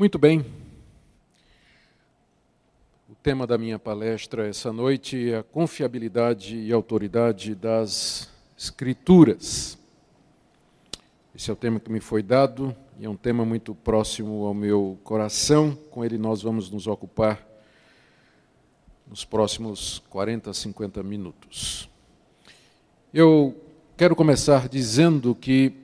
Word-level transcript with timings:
Muito 0.00 0.18
bem. 0.18 0.46
O 3.06 3.14
tema 3.22 3.46
da 3.46 3.58
minha 3.58 3.78
palestra 3.78 4.48
essa 4.48 4.72
noite 4.72 5.30
é 5.30 5.36
a 5.36 5.42
confiabilidade 5.42 6.56
e 6.56 6.72
autoridade 6.72 7.54
das 7.54 8.30
Escrituras. 8.56 9.76
Esse 11.34 11.50
é 11.50 11.52
o 11.52 11.56
tema 11.56 11.78
que 11.78 11.92
me 11.92 12.00
foi 12.00 12.22
dado 12.22 12.74
e 12.98 13.04
é 13.04 13.10
um 13.10 13.14
tema 13.14 13.44
muito 13.44 13.74
próximo 13.74 14.46
ao 14.46 14.54
meu 14.54 14.98
coração. 15.04 15.76
Com 15.90 16.02
ele 16.02 16.16
nós 16.16 16.40
vamos 16.40 16.70
nos 16.70 16.86
ocupar 16.86 17.46
nos 19.06 19.22
próximos 19.22 20.02
40, 20.08 20.54
50 20.54 21.02
minutos. 21.02 21.90
Eu 23.12 23.54
quero 23.98 24.16
começar 24.16 24.66
dizendo 24.66 25.34
que 25.34 25.74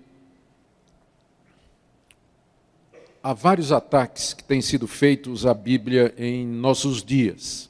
há 3.26 3.32
vários 3.32 3.72
ataques 3.72 4.32
que 4.32 4.44
têm 4.44 4.62
sido 4.62 4.86
feitos 4.86 5.44
à 5.44 5.52
Bíblia 5.52 6.14
em 6.16 6.46
nossos 6.46 7.02
dias. 7.02 7.68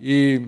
E 0.00 0.46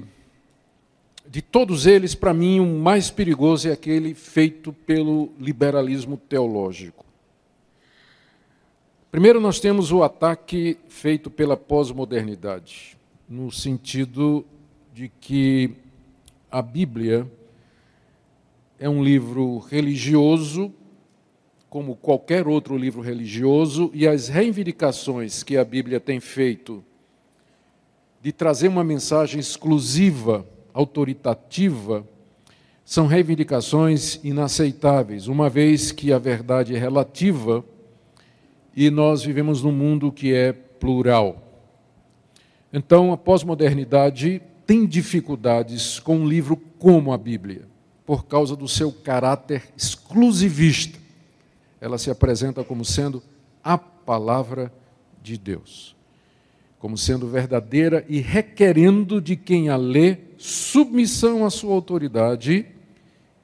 de 1.28 1.42
todos 1.42 1.84
eles, 1.84 2.14
para 2.14 2.32
mim, 2.32 2.60
o 2.60 2.78
mais 2.78 3.10
perigoso 3.10 3.68
é 3.68 3.72
aquele 3.72 4.14
feito 4.14 4.72
pelo 4.72 5.32
liberalismo 5.36 6.16
teológico. 6.16 7.04
Primeiro, 9.10 9.40
nós 9.40 9.58
temos 9.58 9.90
o 9.90 10.04
ataque 10.04 10.78
feito 10.88 11.28
pela 11.28 11.56
pós-modernidade, 11.56 12.96
no 13.28 13.50
sentido 13.50 14.46
de 14.94 15.08
que 15.08 15.72
a 16.48 16.62
Bíblia 16.62 17.28
é 18.78 18.88
um 18.88 19.02
livro 19.02 19.58
religioso 19.58 20.72
como 21.70 21.96
qualquer 21.96 22.48
outro 22.48 22.76
livro 22.76 23.02
religioso, 23.02 23.90
e 23.92 24.08
as 24.08 24.28
reivindicações 24.28 25.42
que 25.42 25.56
a 25.56 25.64
Bíblia 25.64 26.00
tem 26.00 26.18
feito 26.18 26.82
de 28.22 28.32
trazer 28.32 28.68
uma 28.68 28.82
mensagem 28.82 29.38
exclusiva, 29.38 30.46
autoritativa, 30.72 32.06
são 32.84 33.06
reivindicações 33.06 34.18
inaceitáveis, 34.24 35.28
uma 35.28 35.50
vez 35.50 35.92
que 35.92 36.10
a 36.10 36.18
verdade 36.18 36.74
é 36.74 36.78
relativa 36.78 37.62
e 38.74 38.90
nós 38.90 39.22
vivemos 39.22 39.62
num 39.62 39.72
mundo 39.72 40.10
que 40.10 40.32
é 40.32 40.52
plural. 40.52 41.44
Então, 42.72 43.12
a 43.12 43.16
pós-modernidade 43.16 44.40
tem 44.66 44.86
dificuldades 44.86 45.98
com 45.98 46.18
um 46.18 46.28
livro 46.28 46.56
como 46.78 47.12
a 47.12 47.18
Bíblia, 47.18 47.62
por 48.06 48.24
causa 48.24 48.56
do 48.56 48.66
seu 48.66 48.90
caráter 48.90 49.64
exclusivista 49.76 50.97
ela 51.80 51.98
se 51.98 52.10
apresenta 52.10 52.64
como 52.64 52.84
sendo 52.84 53.22
a 53.62 53.76
palavra 53.76 54.72
de 55.22 55.36
Deus, 55.36 55.96
como 56.78 56.96
sendo 56.96 57.26
verdadeira 57.28 58.04
e 58.08 58.20
requerendo 58.20 59.20
de 59.20 59.36
quem 59.36 59.68
a 59.68 59.76
lê 59.76 60.18
submissão 60.36 61.44
à 61.44 61.50
sua 61.50 61.74
autoridade 61.74 62.66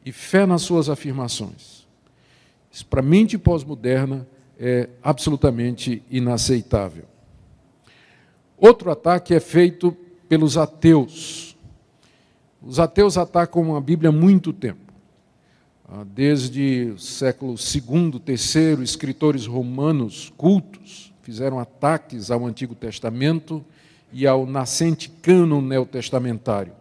e 0.05 0.13
fé 0.13 0.47
nas 0.47 0.63
suas 0.63 0.89
afirmações. 0.89 1.87
Isso, 2.71 2.87
para 2.87 3.01
a 3.01 3.05
mente 3.05 3.39
pós-moderna, 3.39 4.27
é 4.59 4.89
absolutamente 5.03 6.03
inaceitável. 6.11 7.05
Outro 8.57 8.91
ataque 8.91 9.35
é 9.35 9.41
feito 9.41 9.97
pelos 10.29 10.57
ateus. 10.57 11.57
Os 12.63 12.81
ateus 12.81 13.19
atacam 13.19 13.77
a 13.77 13.81
Bíblia 13.81 14.09
há 14.09 14.13
muito 14.13 14.53
tempo. 14.53 14.84
Ah, 15.87 16.03
desde 16.03 16.93
o 16.95 16.99
século 16.99 17.55
II, 17.55 18.23
III, 18.27 18.83
escritores 18.83 19.47
romanos 19.47 20.33
cultos 20.35 21.13
fizeram 21.23 21.59
ataques 21.59 22.31
ao 22.31 22.47
Antigo 22.47 22.75
Testamento 22.75 23.63
e 24.11 24.27
ao 24.27 24.47
nascente 24.47 25.11
cânon 25.11 25.61
neotestamentário. 25.61 26.73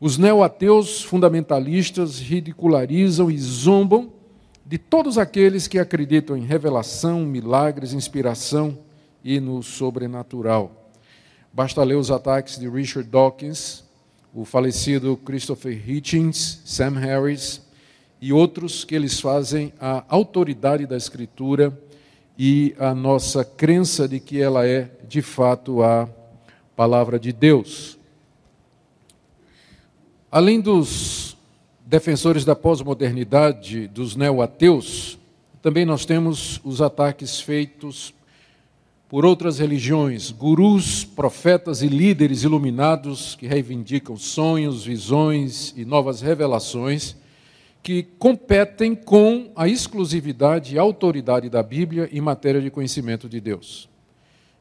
Os 0.00 0.16
neoateus 0.16 1.02
fundamentalistas 1.02 2.18
ridicularizam 2.18 3.30
e 3.30 3.36
zombam 3.36 4.12
de 4.64 4.78
todos 4.78 5.18
aqueles 5.18 5.66
que 5.66 5.78
acreditam 5.78 6.36
em 6.36 6.44
revelação, 6.44 7.26
milagres, 7.26 7.92
inspiração 7.92 8.78
e 9.22 9.38
no 9.38 9.62
sobrenatural. 9.62 10.90
Basta 11.52 11.82
ler 11.82 11.96
os 11.96 12.10
ataques 12.10 12.58
de 12.58 12.68
Richard 12.68 13.08
Dawkins, 13.08 13.84
o 14.32 14.44
falecido 14.44 15.16
Christopher 15.16 15.90
Hitchens, 15.90 16.62
Sam 16.64 16.92
Harris, 16.92 17.67
e 18.20 18.32
outros 18.32 18.84
que 18.84 18.94
eles 18.94 19.20
fazem 19.20 19.72
a 19.80 20.04
autoridade 20.08 20.86
da 20.86 20.96
Escritura 20.96 21.76
e 22.38 22.74
a 22.78 22.94
nossa 22.94 23.44
crença 23.44 24.08
de 24.08 24.20
que 24.20 24.40
ela 24.40 24.66
é, 24.66 24.90
de 25.08 25.22
fato, 25.22 25.82
a 25.82 26.08
palavra 26.76 27.18
de 27.18 27.32
Deus. 27.32 27.98
Além 30.30 30.60
dos 30.60 31.36
defensores 31.86 32.44
da 32.44 32.54
pós-modernidade, 32.54 33.88
dos 33.88 34.14
neo-ateus, 34.14 35.18
também 35.62 35.84
nós 35.84 36.04
temos 36.04 36.60
os 36.64 36.82
ataques 36.82 37.40
feitos 37.40 38.14
por 39.08 39.24
outras 39.24 39.58
religiões, 39.58 40.30
gurus, 40.30 41.02
profetas 41.02 41.82
e 41.82 41.88
líderes 41.88 42.42
iluminados 42.42 43.34
que 43.36 43.46
reivindicam 43.46 44.16
sonhos, 44.16 44.84
visões 44.84 45.72
e 45.76 45.84
novas 45.84 46.20
revelações 46.20 47.16
que 47.88 48.02
competem 48.18 48.94
com 48.94 49.50
a 49.56 49.66
exclusividade 49.66 50.74
e 50.74 50.78
autoridade 50.78 51.48
da 51.48 51.62
Bíblia 51.62 52.06
em 52.12 52.20
matéria 52.20 52.60
de 52.60 52.70
conhecimento 52.70 53.30
de 53.30 53.40
Deus. 53.40 53.88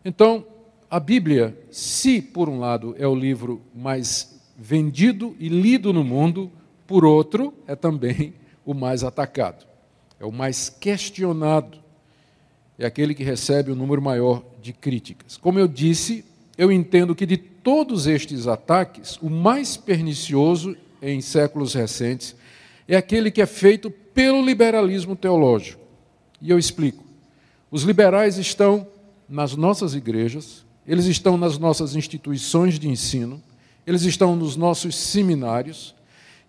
Então, 0.06 0.46
a 0.90 0.98
Bíblia, 0.98 1.54
se 1.70 2.22
por 2.22 2.48
um 2.48 2.58
lado 2.58 2.96
é 2.98 3.06
o 3.06 3.14
livro 3.14 3.62
mais 3.76 4.40
vendido 4.58 5.36
e 5.42 5.50
lido 5.50 5.92
no 5.92 6.06
mundo, 6.06 6.50
por 6.88 7.04
outro, 7.04 7.54
é 7.68 7.76
também 7.76 8.34
o 8.66 8.74
mais 8.74 9.04
atacado, 9.04 9.68
é 10.22 10.26
o 10.26 10.32
mais 10.32 10.70
questionado, 10.70 11.80
é 12.80 12.86
aquele 12.86 13.14
que 13.14 13.26
recebe 13.26 13.72
o 13.72 13.74
um 13.74 13.78
número 13.78 14.02
maior 14.02 14.42
de 14.62 14.72
críticas. 14.72 15.36
Como 15.36 15.60
eu 15.60 15.68
disse, 15.68 16.24
eu 16.58 16.72
entendo 16.72 17.14
que 17.14 17.26
de 17.26 17.36
todos 17.36 18.08
estes 18.08 18.48
ataques, 18.48 19.18
o 19.22 19.30
mais 19.30 19.76
pernicioso 19.76 20.78
em 21.02 21.20
séculos 21.20 21.74
recentes 21.74 22.37
é 22.88 22.96
aquele 22.96 23.30
que 23.30 23.42
é 23.42 23.46
feito 23.46 23.92
pelo 23.92 24.44
liberalismo 24.44 25.16
teológico. 25.16 25.82
E 26.42 26.50
eu 26.50 26.58
explico. 26.58 27.04
Os 27.70 27.84
liberais 27.84 28.38
estão 28.38 28.88
nas 29.28 29.56
nossas 29.56 29.94
igrejas, 29.94 30.66
eles 30.88 31.06
estão 31.06 31.38
nas 31.38 31.58
nossas 31.58 31.96
instituições 31.96 32.80
de 32.80 32.88
ensino, 32.88 33.44
eles 33.86 34.04
estão 34.04 34.36
nos 34.36 34.56
nossos 34.56 34.96
seminários 34.96 35.94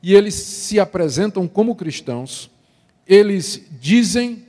e 0.02 0.14
eles 0.14 0.34
se 0.34 0.78
apresentam 0.78 1.48
como 1.48 1.74
cristãos. 1.74 2.48
Eles 3.06 3.66
dizem 3.80 4.44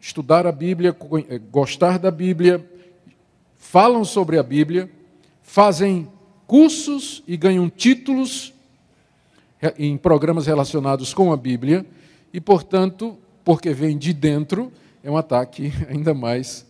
estudar 0.00 0.46
a 0.46 0.52
Bíblia, 0.52 0.96
eh, 1.28 1.38
gostar 1.50 1.98
da 1.98 2.10
Bíblia, 2.10 2.64
falam 3.58 4.04
sobre 4.04 4.38
a 4.38 4.42
Bíblia, 4.42 4.88
fazem 5.42 6.08
cursos 6.46 7.22
e 7.26 7.36
ganham 7.36 7.68
títulos 7.68 8.53
em 9.78 9.96
programas 9.96 10.46
relacionados 10.46 11.14
com 11.14 11.32
a 11.32 11.36
Bíblia, 11.36 11.86
e, 12.32 12.40
portanto, 12.40 13.16
porque 13.44 13.72
vem 13.72 13.96
de 13.96 14.12
dentro, 14.12 14.72
é 15.02 15.10
um 15.10 15.16
ataque 15.16 15.72
ainda 15.88 16.12
mais, 16.14 16.66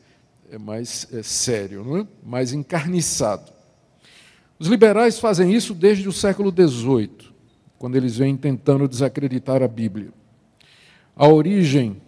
é 0.50 0.58
mais 0.58 1.08
é, 1.12 1.22
sério, 1.22 1.98
é? 1.98 2.06
mais 2.22 2.52
encarniçado. 2.52 3.52
Os 4.58 4.68
liberais 4.68 5.18
fazem 5.18 5.52
isso 5.52 5.74
desde 5.74 6.08
o 6.08 6.12
século 6.12 6.50
XVIII, 6.50 7.32
quando 7.78 7.96
eles 7.96 8.16
vêm 8.16 8.36
tentando 8.36 8.86
desacreditar 8.88 9.62
a 9.62 9.68
Bíblia. 9.68 10.10
A 11.16 11.28
origem 11.28 12.00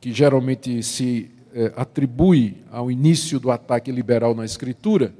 que 0.00 0.12
geralmente 0.12 0.82
se 0.82 1.30
é, 1.52 1.72
atribui 1.76 2.62
ao 2.70 2.90
início 2.90 3.40
do 3.40 3.50
ataque 3.50 3.90
liberal 3.90 4.34
na 4.34 4.44
Escritura 4.44 5.14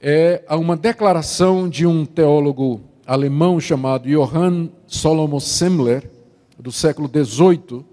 é 0.00 0.44
a 0.46 0.56
uma 0.56 0.76
declaração 0.76 1.68
de 1.68 1.86
um 1.86 2.04
teólogo 2.04 2.82
alemão 3.06 3.60
chamado 3.60 4.08
Johann 4.08 4.68
Solomon 4.86 5.40
Semmler, 5.40 6.10
do 6.58 6.72
século 6.72 7.08
XVIII, 7.08 7.84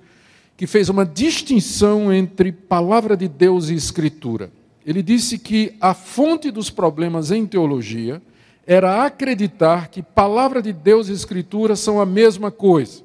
que 0.55 0.67
fez 0.67 0.89
uma 0.89 1.05
distinção 1.05 2.13
entre 2.13 2.51
palavra 2.51 3.17
de 3.17 3.27
Deus 3.27 3.69
e 3.69 3.73
escritura. 3.73 4.51
Ele 4.85 5.01
disse 5.01 5.37
que 5.37 5.73
a 5.81 5.93
fonte 5.93 6.51
dos 6.51 6.69
problemas 6.69 7.31
em 7.31 7.45
teologia 7.45 8.21
era 8.65 9.05
acreditar 9.05 9.89
que 9.89 10.03
palavra 10.03 10.61
de 10.61 10.71
Deus 10.71 11.09
e 11.09 11.13
escritura 11.13 11.75
são 11.75 11.99
a 11.99 12.05
mesma 12.05 12.51
coisa. 12.51 13.03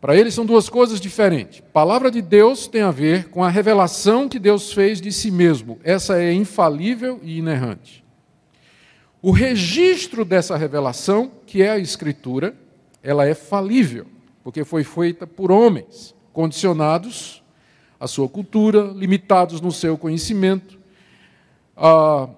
Para 0.00 0.16
ele 0.16 0.30
são 0.30 0.46
duas 0.46 0.68
coisas 0.68 1.00
diferentes. 1.00 1.60
Palavra 1.72 2.10
de 2.10 2.22
Deus 2.22 2.66
tem 2.66 2.82
a 2.82 2.90
ver 2.90 3.28
com 3.28 3.42
a 3.42 3.48
revelação 3.48 4.28
que 4.28 4.38
Deus 4.38 4.72
fez 4.72 5.00
de 5.00 5.10
si 5.10 5.30
mesmo. 5.30 5.78
Essa 5.82 6.18
é 6.18 6.32
infalível 6.32 7.20
e 7.22 7.38
inerrante. 7.38 8.05
O 9.26 9.32
registro 9.32 10.24
dessa 10.24 10.56
revelação, 10.56 11.32
que 11.44 11.60
é 11.60 11.70
a 11.70 11.78
Escritura, 11.80 12.54
ela 13.02 13.26
é 13.26 13.34
falível, 13.34 14.06
porque 14.44 14.62
foi 14.62 14.84
feita 14.84 15.26
por 15.26 15.50
homens, 15.50 16.14
condicionados 16.32 17.42
à 17.98 18.06
sua 18.06 18.28
cultura, 18.28 18.82
limitados 18.82 19.60
no 19.60 19.72
seu 19.72 19.98
conhecimento, 19.98 20.78
ah, 21.76 22.28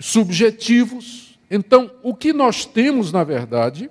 subjetivos. 0.00 1.38
Então, 1.48 1.92
o 2.02 2.12
que 2.12 2.32
nós 2.32 2.64
temos, 2.64 3.12
na 3.12 3.22
verdade, 3.22 3.88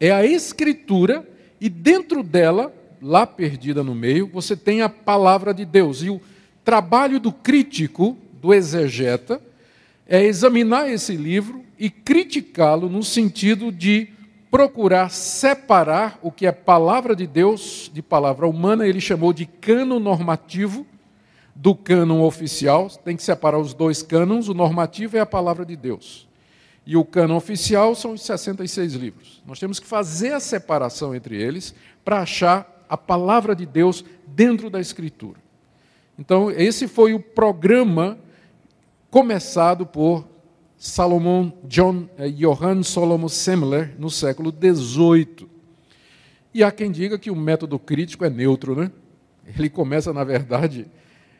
é 0.00 0.10
a 0.10 0.24
Escritura, 0.24 1.28
e 1.60 1.68
dentro 1.68 2.22
dela, 2.22 2.72
lá 3.02 3.26
perdida 3.26 3.84
no 3.84 3.94
meio, 3.94 4.30
você 4.32 4.56
tem 4.56 4.80
a 4.80 4.88
palavra 4.88 5.52
de 5.52 5.66
Deus. 5.66 6.02
E 6.02 6.08
o 6.08 6.22
trabalho 6.64 7.20
do 7.20 7.30
crítico, 7.30 8.16
do 8.40 8.54
exegeta, 8.54 9.42
é 10.08 10.24
examinar 10.24 10.90
esse 10.90 11.14
livro 11.14 11.62
e 11.78 11.90
criticá-lo 11.90 12.88
no 12.88 13.04
sentido 13.04 13.70
de 13.70 14.08
procurar 14.50 15.10
separar 15.10 16.18
o 16.22 16.32
que 16.32 16.46
é 16.46 16.52
palavra 16.52 17.14
de 17.14 17.26
Deus 17.26 17.90
de 17.92 18.00
palavra 18.00 18.48
humana, 18.48 18.88
ele 18.88 19.00
chamou 19.00 19.34
de 19.34 19.44
cano 19.44 20.00
normativo 20.00 20.86
do 21.54 21.74
cânon 21.74 22.22
oficial, 22.22 22.88
tem 23.04 23.16
que 23.16 23.22
separar 23.22 23.58
os 23.58 23.74
dois 23.74 24.02
cânons, 24.02 24.48
o 24.48 24.54
normativo 24.54 25.16
é 25.16 25.20
a 25.20 25.26
palavra 25.26 25.66
de 25.66 25.76
Deus. 25.76 26.26
E 26.86 26.96
o 26.96 27.04
cânon 27.04 27.36
oficial 27.36 27.94
são 27.94 28.12
os 28.12 28.22
66 28.22 28.94
livros. 28.94 29.42
Nós 29.46 29.58
temos 29.58 29.78
que 29.78 29.86
fazer 29.86 30.32
a 30.32 30.40
separação 30.40 31.14
entre 31.14 31.36
eles 31.36 31.74
para 32.02 32.20
achar 32.20 32.86
a 32.88 32.96
palavra 32.96 33.54
de 33.54 33.66
Deus 33.66 34.02
dentro 34.26 34.70
da 34.70 34.80
Escritura. 34.80 35.38
Então, 36.18 36.50
esse 36.50 36.88
foi 36.88 37.12
o 37.12 37.20
programa 37.20 38.18
começado 39.10 39.86
por 39.86 40.26
Salomão 40.76 41.52
John 41.64 42.08
eh, 42.18 42.28
Johann 42.28 42.82
Solomon 42.82 43.28
Semler 43.28 43.94
no 43.98 44.10
século 44.10 44.52
XVIII. 44.52 45.48
E 46.52 46.62
há 46.62 46.70
quem 46.70 46.90
diga 46.90 47.18
que 47.18 47.30
o 47.30 47.36
método 47.36 47.78
crítico 47.78 48.24
é 48.24 48.30
neutro, 48.30 48.76
né? 48.76 48.90
Ele 49.58 49.70
começa, 49.70 50.12
na 50.12 50.24
verdade, 50.24 50.86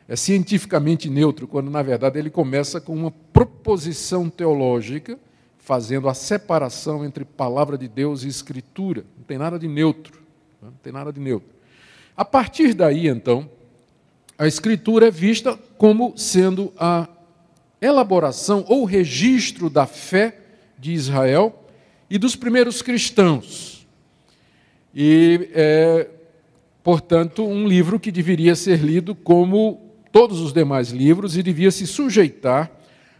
é 0.08 0.16
cientificamente 0.16 1.10
neutro, 1.10 1.46
quando 1.46 1.70
na 1.70 1.82
verdade 1.82 2.18
ele 2.18 2.30
começa 2.30 2.80
com 2.80 2.94
uma 2.94 3.10
proposição 3.10 4.30
teológica, 4.30 5.18
fazendo 5.58 6.08
a 6.08 6.14
separação 6.14 7.04
entre 7.04 7.24
palavra 7.24 7.76
de 7.76 7.86
Deus 7.86 8.24
e 8.24 8.28
escritura. 8.28 9.04
Não 9.16 9.24
tem 9.24 9.36
nada 9.36 9.58
de 9.58 9.68
neutro. 9.68 10.22
Não 10.62 10.72
tem 10.82 10.92
nada 10.92 11.12
de 11.12 11.20
neutro. 11.20 11.48
A 12.16 12.24
partir 12.24 12.72
daí, 12.72 13.06
então, 13.06 13.48
a 14.38 14.46
escritura 14.46 15.08
é 15.08 15.10
vista 15.10 15.58
como 15.76 16.14
sendo 16.16 16.72
a 16.78 17.06
elaboração 17.80 18.64
ou 18.68 18.84
registro 18.84 19.70
da 19.70 19.86
fé 19.86 20.36
de 20.78 20.92
Israel 20.92 21.64
e 22.10 22.18
dos 22.18 22.34
primeiros 22.34 22.82
cristãos. 22.82 23.86
E 24.94 25.50
é, 25.52 26.08
portanto, 26.82 27.46
um 27.46 27.66
livro 27.66 28.00
que 28.00 28.10
deveria 28.10 28.54
ser 28.54 28.80
lido 28.80 29.14
como 29.14 29.80
todos 30.10 30.40
os 30.40 30.52
demais 30.52 30.90
livros 30.90 31.36
e 31.36 31.42
devia 31.42 31.70
se 31.70 31.86
sujeitar 31.86 32.70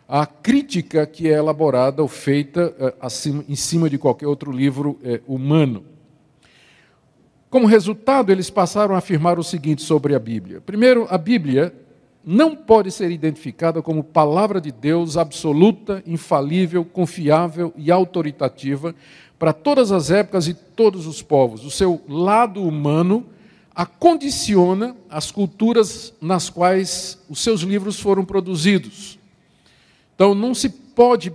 à 0.09 0.25
crítica 0.27 1.07
que 1.07 1.29
é 1.29 1.35
elaborada 1.35 2.01
ou 2.01 2.09
feita 2.09 2.75
é, 2.79 2.95
acima, 3.01 3.45
em 3.49 3.55
cima 3.55 3.91
de 3.91 3.99
qualquer 3.99 4.27
outro 4.27 4.51
livro 4.51 4.99
é, 5.05 5.21
humano. 5.27 5.85
Como 7.51 7.67
resultado, 7.67 8.31
eles 8.31 8.51
passaram 8.51 8.95
a 8.95 8.99
afirmar 8.99 9.39
o 9.39 9.45
seguinte 9.45 9.83
sobre 9.83 10.15
a 10.15 10.19
Bíblia. 10.19 10.61
Primeiro, 10.61 11.07
a 11.09 11.17
Bíblia 11.17 11.73
não 12.31 12.55
pode 12.55 12.91
ser 12.91 13.11
identificada 13.11 13.81
como 13.81 14.05
palavra 14.05 14.61
de 14.61 14.71
Deus 14.71 15.17
absoluta, 15.17 16.03
infalível, 16.07 16.85
confiável 16.85 17.73
e 17.75 17.91
autoritativa 17.91 18.95
para 19.39 19.55
todas 19.55 19.91
as 19.91 20.11
épocas 20.11 20.47
e 20.47 20.53
todos 20.53 21.07
os 21.07 21.23
povos. 21.23 21.65
O 21.65 21.71
seu 21.71 22.03
lado 22.07 22.63
humano 22.63 23.25
a 23.75 23.87
condiciona 23.87 24.95
as 25.09 25.31
culturas 25.31 26.13
nas 26.21 26.51
quais 26.51 27.19
os 27.31 27.41
seus 27.43 27.63
livros 27.63 27.99
foram 27.99 28.27
produzidos. 28.27 29.19
Então, 30.15 30.35
não 30.35 30.55
se 30.55 30.69
pode 30.69 31.33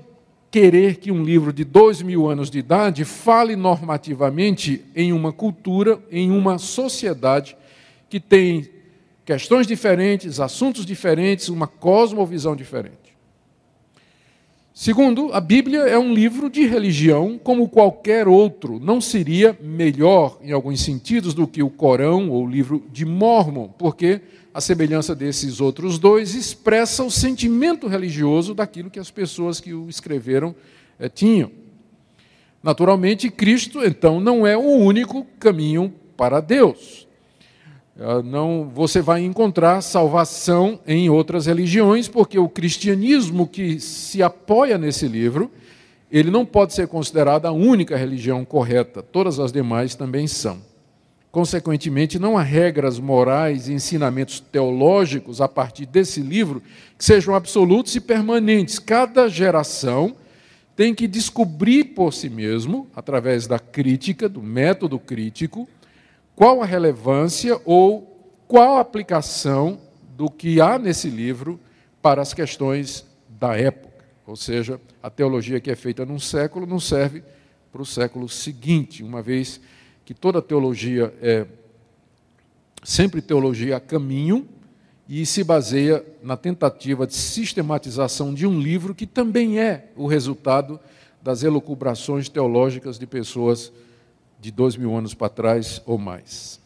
querer 0.51 0.97
que 0.97 1.11
um 1.11 1.23
livro 1.23 1.51
de 1.51 1.63
dois 1.63 2.03
mil 2.03 2.29
anos 2.29 2.51
de 2.51 2.59
idade 2.59 3.03
fale 3.03 3.55
normativamente 3.55 4.85
em 4.95 5.11
uma 5.11 5.33
cultura, 5.33 5.99
em 6.11 6.29
uma 6.29 6.59
sociedade 6.59 7.57
que 8.07 8.19
tem 8.19 8.69
questões 9.25 9.67
diferentes, 9.67 10.39
assuntos 10.39 10.85
diferentes, 10.85 11.49
uma 11.49 11.67
cosmovisão 11.67 12.55
diferente. 12.55 13.03
Segundo, 14.73 15.31
a 15.31 15.39
Bíblia 15.39 15.81
é 15.81 15.99
um 15.99 16.11
livro 16.11 16.49
de 16.49 16.65
religião 16.65 17.39
como 17.41 17.69
qualquer 17.69 18.27
outro. 18.27 18.79
Não 18.79 18.99
seria 18.99 19.55
melhor, 19.61 20.39
em 20.41 20.51
alguns 20.51 20.81
sentidos, 20.81 21.35
do 21.35 21.47
que 21.47 21.61
o 21.61 21.69
Corão 21.69 22.31
ou 22.31 22.43
o 22.43 22.49
livro 22.49 22.83
de 22.91 23.05
Mormon, 23.05 23.67
porque 23.77 24.19
a 24.51 24.59
semelhança 24.59 25.13
desses 25.15 25.61
outros 25.61 25.99
dois 25.99 26.33
expressa 26.33 27.03
o 27.03 27.11
sentimento 27.11 27.87
religioso 27.87 28.55
daquilo 28.55 28.89
que 28.89 28.99
as 28.99 29.11
pessoas 29.11 29.59
que 29.59 29.75
o 29.75 29.87
escreveram 29.87 30.55
é, 30.97 31.07
tinham. 31.07 31.51
Naturalmente, 32.63 33.29
Cristo, 33.29 33.85
então, 33.85 34.19
não 34.19 34.45
é 34.47 34.57
o 34.57 34.61
único 34.61 35.23
caminho 35.39 35.93
para 36.17 36.39
Deus. 36.39 37.07
Ah, 37.99 38.23
não, 38.23 38.71
você 38.73 39.01
vai 39.01 39.23
encontrar 39.23 39.81
salvação 39.81 40.79
em 40.87 41.09
outras 41.09 41.45
religiões, 41.45 42.07
porque 42.07 42.39
o 42.39 42.49
cristianismo 42.49 43.47
que 43.47 43.79
se 43.79 44.23
apoia 44.23 44.77
nesse 44.77 45.07
livro, 45.07 45.51
ele 46.11 46.31
não 46.31 46.45
pode 46.45 46.73
ser 46.73 46.87
considerado 46.87 47.45
a 47.45 47.51
única 47.51 47.95
religião 47.95 48.43
correta, 48.43 49.03
todas 49.03 49.39
as 49.39 49.51
demais 49.51 49.93
também 49.93 50.27
são. 50.27 50.59
Consequentemente, 51.31 52.19
não 52.19 52.37
há 52.37 52.43
regras 52.43 52.99
morais 52.99 53.67
e 53.67 53.73
ensinamentos 53.73 54.39
teológicos 54.39 55.41
a 55.41 55.47
partir 55.47 55.87
desse 55.87 56.21
livro 56.21 56.61
que 56.97 57.03
sejam 57.03 57.33
absolutos 57.33 57.95
e 57.95 57.99
permanentes. 57.99 58.77
Cada 58.77 59.27
geração 59.27 60.15
tem 60.75 60.93
que 60.93 61.07
descobrir 61.07 61.85
por 61.85 62.13
si 62.13 62.29
mesmo, 62.29 62.87
através 62.95 63.47
da 63.47 63.57
crítica, 63.57 64.29
do 64.29 64.43
método 64.43 64.99
crítico, 64.99 65.67
qual 66.35 66.61
a 66.61 66.65
relevância 66.65 67.59
ou 67.65 68.31
qual 68.47 68.77
a 68.77 68.81
aplicação 68.81 69.79
do 70.15 70.29
que 70.29 70.61
há 70.61 70.77
nesse 70.77 71.09
livro 71.09 71.59
para 72.01 72.21
as 72.21 72.33
questões 72.33 73.05
da 73.27 73.57
época. 73.57 74.05
Ou 74.25 74.35
seja, 74.35 74.79
a 75.01 75.09
teologia 75.09 75.59
que 75.59 75.71
é 75.71 75.75
feita 75.75 76.05
num 76.05 76.19
século 76.19 76.65
não 76.65 76.79
serve 76.79 77.23
para 77.71 77.81
o 77.81 77.85
século 77.85 78.29
seguinte, 78.29 79.03
uma 79.03 79.21
vez 79.21 79.59
que 80.05 80.13
toda 80.13 80.41
teologia 80.41 81.13
é 81.21 81.45
sempre 82.83 83.21
teologia 83.21 83.77
a 83.77 83.79
caminho 83.79 84.47
e 85.07 85.25
se 85.25 85.43
baseia 85.43 86.05
na 86.21 86.37
tentativa 86.37 87.07
de 87.07 87.15
sistematização 87.15 88.33
de 88.33 88.45
um 88.45 88.59
livro 88.59 88.93
que 88.93 89.07
também 89.07 89.59
é 89.59 89.91
o 89.95 90.07
resultado 90.07 90.79
das 91.21 91.43
elucubrações 91.43 92.29
teológicas 92.29 92.99
de 92.99 93.07
pessoas 93.07 93.71
de 94.43 94.51
dois 94.51 94.75
mil 94.75 94.93
anos 94.93 95.13
para 95.13 95.29
trás 95.29 95.81
ou 95.85 95.97
mais. 95.97 96.59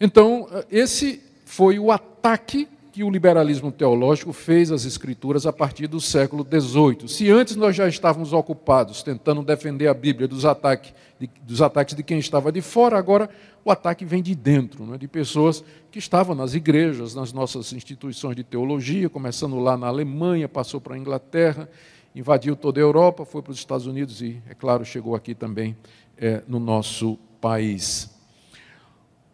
Então, 0.00 0.48
esse 0.70 1.22
foi 1.44 1.78
o 1.78 1.92
ataque 1.92 2.68
que 2.92 3.04
o 3.04 3.10
liberalismo 3.10 3.70
teológico 3.70 4.32
fez 4.32 4.72
às 4.72 4.84
Escrituras 4.84 5.46
a 5.46 5.52
partir 5.52 5.86
do 5.86 6.00
século 6.00 6.44
XVIII. 6.44 7.08
Se 7.08 7.30
antes 7.30 7.54
nós 7.54 7.76
já 7.76 7.86
estávamos 7.86 8.32
ocupados 8.32 9.04
tentando 9.04 9.42
defender 9.44 9.86
a 9.86 9.94
Bíblia 9.94 10.26
dos 10.26 10.44
ataques 10.44 10.92
de, 11.18 11.30
dos 11.42 11.62
ataques 11.62 11.94
de 11.94 12.02
quem 12.02 12.18
estava 12.18 12.50
de 12.50 12.60
fora, 12.60 12.98
agora 12.98 13.30
o 13.64 13.70
ataque 13.70 14.04
vem 14.04 14.20
de 14.20 14.34
dentro, 14.34 14.84
né, 14.84 14.98
de 14.98 15.06
pessoas 15.06 15.62
que 15.92 16.00
estavam 16.00 16.34
nas 16.34 16.54
igrejas, 16.54 17.14
nas 17.14 17.32
nossas 17.32 17.72
instituições 17.72 18.34
de 18.34 18.42
teologia, 18.42 19.08
começando 19.08 19.60
lá 19.60 19.76
na 19.76 19.86
Alemanha, 19.86 20.48
passou 20.48 20.80
para 20.80 20.96
a 20.96 20.98
Inglaterra, 20.98 21.68
invadiu 22.16 22.56
toda 22.56 22.80
a 22.80 22.82
Europa, 22.82 23.24
foi 23.24 23.42
para 23.42 23.52
os 23.52 23.58
Estados 23.58 23.86
Unidos 23.86 24.20
e, 24.20 24.42
é 24.48 24.54
claro, 24.54 24.84
chegou 24.84 25.14
aqui 25.14 25.34
também 25.34 25.76
é, 26.20 26.42
no 26.46 26.60
nosso 26.60 27.18
país. 27.40 28.10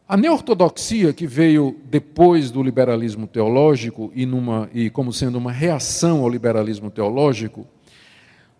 A 0.09 0.16
neortodoxia, 0.16 1.12
que 1.12 1.26
veio 1.26 1.76
depois 1.87 2.52
do 2.52 2.62
liberalismo 2.62 3.26
teológico 3.26 4.12
e, 4.14 4.25
numa, 4.25 4.71
e 4.73 4.88
como 4.88 5.12
sendo 5.12 5.37
uma 5.37 5.50
reação 5.50 6.23
ao 6.23 6.28
liberalismo 6.28 6.90
teológico, 6.93 7.66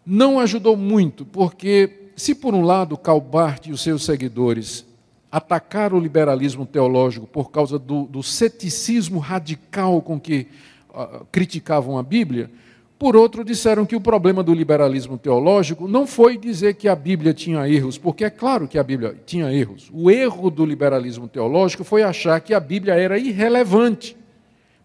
não 0.05 0.41
ajudou 0.41 0.77
muito, 0.77 1.25
porque, 1.25 2.11
se 2.17 2.35
por 2.35 2.53
um 2.53 2.63
lado 2.63 2.99
Karl 2.99 3.21
Barth 3.21 3.67
e 3.67 3.73
os 3.73 3.81
seus 3.81 4.05
seguidores 4.05 4.85
atacaram 5.31 5.99
o 5.99 6.01
liberalismo 6.01 6.67
teológico 6.67 7.27
por 7.27 7.51
causa 7.51 7.79
do, 7.79 8.05
do 8.05 8.23
ceticismo 8.23 9.21
radical 9.21 10.01
com 10.03 10.19
que 10.19 10.49
uh, 10.91 11.25
criticavam 11.31 11.99
a 11.99 12.03
Bíblia, 12.03 12.51
por 12.99 13.15
outro, 13.15 13.45
disseram 13.45 13.85
que 13.85 13.95
o 13.95 14.01
problema 14.01 14.43
do 14.43 14.55
liberalismo 14.55 15.19
teológico 15.19 15.87
não 15.87 16.07
foi 16.07 16.39
dizer 16.39 16.75
que 16.75 16.89
a 16.89 16.97
Bíblia 16.97 17.35
tinha 17.35 17.69
erros, 17.69 17.99
porque 17.99 18.25
é 18.25 18.31
claro 18.31 18.67
que 18.67 18.79
a 18.79 18.83
Bíblia 18.83 19.17
tinha 19.27 19.53
erros. 19.53 19.91
O 19.93 20.11
erro 20.11 20.51
do 20.51 20.65
liberalismo 20.65 21.29
teológico 21.29 21.85
foi 21.85 22.03
achar 22.03 22.41
que 22.41 22.55
a 22.55 22.61
Bíblia 22.61 22.95
era 22.95 23.19
irrelevante, 23.19 24.17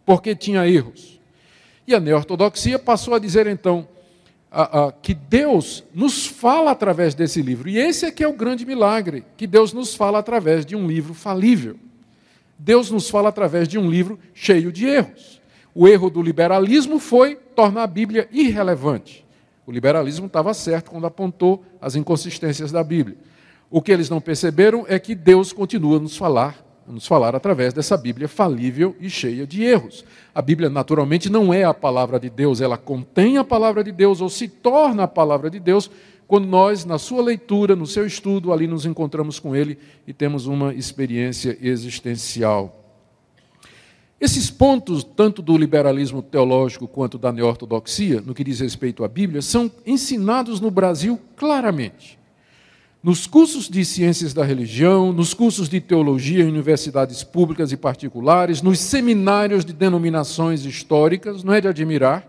porque 0.05 0.35
tinha 0.35 0.67
erros. 0.67 1.19
E 1.87 1.95
a 1.95 1.99
neortodoxia 1.99 2.77
passou 2.77 3.13
a 3.13 3.19
dizer 3.19 3.47
então 3.47 3.87
a, 4.51 4.87
a, 4.87 4.91
que 4.91 5.13
Deus 5.13 5.83
nos 5.93 6.25
fala 6.25 6.71
através 6.71 7.15
desse 7.15 7.41
livro. 7.41 7.69
E 7.69 7.77
esse 7.77 8.05
é 8.05 8.11
que 8.11 8.23
é 8.23 8.27
o 8.27 8.33
grande 8.33 8.65
milagre, 8.65 9.23
que 9.37 9.47
Deus 9.47 9.71
nos 9.71 9.95
fala 9.95 10.19
através 10.19 10.65
de 10.65 10.75
um 10.75 10.85
livro 10.85 11.13
falível 11.13 11.77
Deus 12.63 12.91
nos 12.91 13.09
fala 13.09 13.29
através 13.29 13.67
de 13.67 13.79
um 13.79 13.89
livro 13.89 14.19
cheio 14.35 14.71
de 14.71 14.85
erros. 14.85 15.41
O 15.73 15.87
erro 15.87 16.11
do 16.11 16.21
liberalismo 16.21 16.99
foi 16.99 17.39
tornar 17.55 17.83
a 17.83 17.87
Bíblia 17.87 18.27
irrelevante. 18.31 19.25
O 19.65 19.71
liberalismo 19.71 20.25
estava 20.25 20.53
certo 20.53 20.91
quando 20.91 21.07
apontou 21.07 21.63
as 21.79 21.95
inconsistências 21.95 22.71
da 22.71 22.83
Bíblia. 22.83 23.17
O 23.69 23.81
que 23.81 23.91
eles 23.91 24.09
não 24.09 24.19
perceberam 24.19 24.85
é 24.87 24.99
que 24.99 25.15
Deus 25.15 25.53
continua 25.53 25.97
a 25.97 25.99
nos 25.99 26.17
falar, 26.17 26.65
a 26.87 26.91
nos 26.91 27.07
falar 27.07 27.35
através 27.35 27.73
dessa 27.73 27.95
Bíblia 27.95 28.27
falível 28.27 28.95
e 28.99 29.09
cheia 29.09 29.47
de 29.47 29.63
erros. 29.63 30.03
A 30.35 30.41
Bíblia, 30.41 30.69
naturalmente, 30.69 31.29
não 31.29 31.53
é 31.53 31.63
a 31.63 31.73
palavra 31.73 32.19
de 32.19 32.29
Deus, 32.29 32.59
ela 32.59 32.77
contém 32.77 33.37
a 33.37 33.43
palavra 33.43 33.83
de 33.83 33.91
Deus 33.91 34.19
ou 34.19 34.29
se 34.29 34.47
torna 34.47 35.03
a 35.03 35.07
palavra 35.07 35.49
de 35.49 35.59
Deus 35.59 35.89
quando 36.27 36.47
nós, 36.47 36.85
na 36.85 36.97
sua 36.97 37.21
leitura, 37.21 37.75
no 37.75 37.85
seu 37.85 38.05
estudo, 38.05 38.53
ali 38.53 38.65
nos 38.65 38.85
encontramos 38.85 39.39
com 39.39 39.55
ele 39.55 39.77
e 40.07 40.13
temos 40.13 40.47
uma 40.47 40.73
experiência 40.73 41.57
existencial. 41.61 42.80
Esses 44.21 44.51
pontos, 44.51 45.03
tanto 45.03 45.41
do 45.41 45.57
liberalismo 45.57 46.21
teológico 46.21 46.87
quanto 46.87 47.17
da 47.17 47.31
neortodoxia, 47.31 48.21
no 48.21 48.35
que 48.35 48.43
diz 48.43 48.59
respeito 48.59 49.03
à 49.03 49.07
Bíblia, 49.07 49.41
são 49.41 49.71
ensinados 49.83 50.61
no 50.61 50.69
Brasil 50.69 51.19
claramente. 51.35 52.19
Nos 53.01 53.25
cursos 53.25 53.67
de 53.67 53.83
ciências 53.83 54.31
da 54.31 54.45
religião, 54.45 55.11
nos 55.11 55.33
cursos 55.33 55.67
de 55.67 55.81
teologia 55.81 56.43
em 56.43 56.49
universidades 56.49 57.23
públicas 57.23 57.71
e 57.71 57.77
particulares, 57.77 58.61
nos 58.61 58.79
seminários 58.79 59.65
de 59.65 59.73
denominações 59.73 60.65
históricas, 60.65 61.43
não 61.43 61.51
é 61.51 61.59
de 61.59 61.67
admirar 61.67 62.23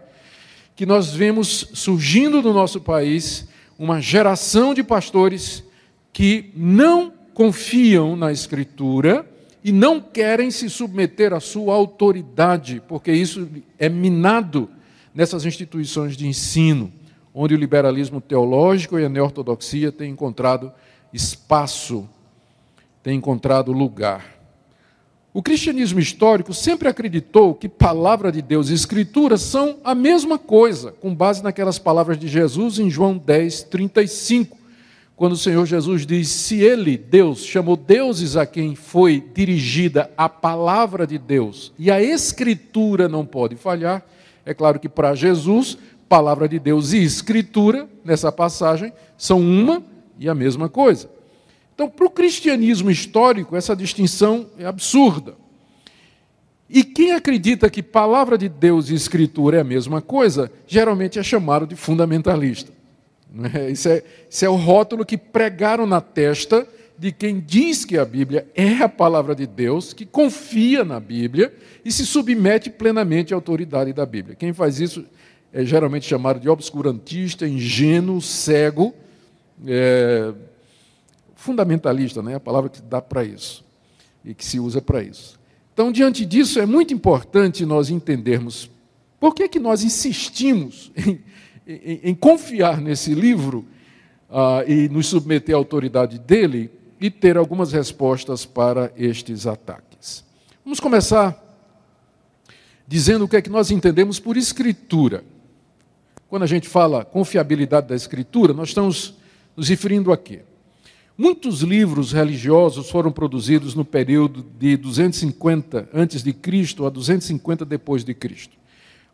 que 0.74 0.86
nós 0.86 1.12
vemos 1.12 1.68
surgindo 1.74 2.40
no 2.40 2.54
nosso 2.54 2.80
país 2.80 3.46
uma 3.78 4.00
geração 4.00 4.72
de 4.72 4.82
pastores 4.82 5.62
que 6.10 6.50
não 6.56 7.12
confiam 7.34 8.16
na 8.16 8.32
Escritura 8.32 9.30
e 9.64 9.70
não 9.70 10.00
querem 10.00 10.50
se 10.50 10.68
submeter 10.68 11.32
à 11.32 11.40
sua 11.40 11.74
autoridade, 11.74 12.82
porque 12.88 13.12
isso 13.12 13.48
é 13.78 13.88
minado 13.88 14.68
nessas 15.14 15.44
instituições 15.44 16.16
de 16.16 16.26
ensino, 16.26 16.92
onde 17.34 17.54
o 17.54 17.58
liberalismo 17.58 18.20
teológico 18.20 18.98
e 18.98 19.04
a 19.04 19.08
neortodoxia 19.08 19.92
têm 19.92 20.12
encontrado 20.12 20.72
espaço, 21.12 22.08
têm 23.02 23.18
encontrado 23.18 23.72
lugar. 23.72 24.42
O 25.34 25.42
cristianismo 25.42 25.98
histórico 25.98 26.52
sempre 26.52 26.88
acreditou 26.88 27.54
que 27.54 27.68
palavra 27.68 28.30
de 28.30 28.42
Deus 28.42 28.68
e 28.68 28.74
escritura 28.74 29.38
são 29.38 29.78
a 29.82 29.94
mesma 29.94 30.38
coisa, 30.38 30.92
com 30.92 31.14
base 31.14 31.42
naquelas 31.42 31.78
palavras 31.78 32.18
de 32.18 32.28
Jesus 32.28 32.78
em 32.78 32.90
João 32.90 33.16
10, 33.16 33.62
35, 33.64 34.58
quando 35.16 35.32
o 35.32 35.36
Senhor 35.36 35.64
Jesus 35.66 36.06
diz: 36.06 36.28
Se 36.28 36.60
ele, 36.60 36.96
Deus, 36.96 37.44
chamou 37.44 37.76
deuses 37.76 38.36
a 38.36 38.46
quem 38.46 38.74
foi 38.74 39.22
dirigida 39.34 40.10
a 40.16 40.28
palavra 40.28 41.06
de 41.06 41.18
Deus 41.18 41.72
e 41.78 41.90
a 41.90 42.02
escritura 42.02 43.08
não 43.08 43.24
pode 43.24 43.56
falhar, 43.56 44.04
é 44.44 44.52
claro 44.52 44.80
que 44.80 44.88
para 44.88 45.14
Jesus, 45.14 45.78
palavra 46.08 46.48
de 46.48 46.58
Deus 46.58 46.92
e 46.92 47.02
escritura, 47.02 47.88
nessa 48.04 48.32
passagem, 48.32 48.92
são 49.16 49.40
uma 49.40 49.82
e 50.18 50.28
a 50.28 50.34
mesma 50.34 50.68
coisa. 50.68 51.08
Então, 51.74 51.88
para 51.88 52.06
o 52.06 52.10
cristianismo 52.10 52.90
histórico, 52.90 53.56
essa 53.56 53.74
distinção 53.74 54.46
é 54.58 54.66
absurda. 54.66 55.34
E 56.68 56.82
quem 56.82 57.12
acredita 57.12 57.68
que 57.68 57.82
palavra 57.82 58.38
de 58.38 58.48
Deus 58.48 58.88
e 58.88 58.94
escritura 58.94 59.58
é 59.58 59.60
a 59.60 59.64
mesma 59.64 60.00
coisa, 60.00 60.50
geralmente 60.66 61.18
é 61.18 61.22
chamado 61.22 61.66
de 61.66 61.76
fundamentalista. 61.76 62.72
Isso 63.70 63.88
é, 63.88 64.02
isso 64.28 64.44
é 64.44 64.48
o 64.48 64.56
rótulo 64.56 65.04
que 65.04 65.16
pregaram 65.16 65.86
na 65.86 66.00
testa 66.00 66.66
de 66.98 67.10
quem 67.10 67.40
diz 67.40 67.84
que 67.84 67.98
a 67.98 68.04
Bíblia 68.04 68.46
é 68.54 68.76
a 68.76 68.88
palavra 68.88 69.34
de 69.34 69.46
Deus, 69.46 69.92
que 69.92 70.06
confia 70.06 70.84
na 70.84 71.00
Bíblia 71.00 71.52
e 71.84 71.90
se 71.90 72.06
submete 72.06 72.70
plenamente 72.70 73.34
à 73.34 73.36
autoridade 73.36 73.92
da 73.92 74.06
Bíblia. 74.06 74.36
Quem 74.36 74.52
faz 74.52 74.78
isso 74.78 75.04
é 75.52 75.64
geralmente 75.64 76.06
chamado 76.06 76.38
de 76.38 76.48
obscurantista, 76.48 77.46
ingênuo, 77.46 78.20
cego, 78.20 78.94
é, 79.66 80.32
fundamentalista, 81.34 82.22
né? 82.22 82.36
a 82.36 82.40
palavra 82.40 82.70
que 82.70 82.80
dá 82.80 83.02
para 83.02 83.24
isso 83.24 83.64
e 84.24 84.32
que 84.32 84.44
se 84.44 84.60
usa 84.60 84.80
para 84.80 85.02
isso. 85.02 85.40
Então, 85.74 85.90
diante 85.90 86.24
disso, 86.24 86.60
é 86.60 86.66
muito 86.66 86.94
importante 86.94 87.66
nós 87.66 87.90
entendermos 87.90 88.70
por 89.18 89.34
que, 89.34 89.48
que 89.48 89.58
nós 89.58 89.82
insistimos 89.82 90.92
em, 90.96 91.18
em, 91.66 92.00
em 92.04 92.14
confiar 92.14 92.80
nesse 92.80 93.14
livro 93.14 93.66
uh, 94.30 94.68
e 94.70 94.88
nos 94.88 95.06
submeter 95.06 95.54
à 95.54 95.58
autoridade 95.58 96.18
dele 96.18 96.70
e 97.00 97.10
ter 97.10 97.36
algumas 97.36 97.72
respostas 97.72 98.44
para 98.44 98.92
estes 98.96 99.46
ataques. 99.46 100.24
Vamos 100.64 100.80
começar 100.80 101.40
dizendo 102.86 103.24
o 103.24 103.28
que 103.28 103.36
é 103.36 103.42
que 103.42 103.50
nós 103.50 103.70
entendemos 103.70 104.20
por 104.20 104.36
escritura. 104.36 105.24
Quando 106.28 106.44
a 106.44 106.46
gente 106.46 106.68
fala 106.68 107.04
confiabilidade 107.04 107.88
da 107.88 107.96
escritura, 107.96 108.52
nós 108.52 108.68
estamos 108.68 109.14
nos 109.56 109.68
referindo 109.68 110.12
a 110.12 110.16
quê? 110.16 110.42
Muitos 111.16 111.60
livros 111.60 112.12
religiosos 112.12 112.90
foram 112.90 113.12
produzidos 113.12 113.74
no 113.74 113.84
período 113.84 114.44
de 114.58 114.76
250 114.76 115.88
antes 115.92 116.22
de 116.22 116.32
Cristo 116.32 116.86
a 116.86 116.90
250 116.90 117.64
depois 117.64 118.02
de 118.04 118.14
Cristo. 118.14 118.56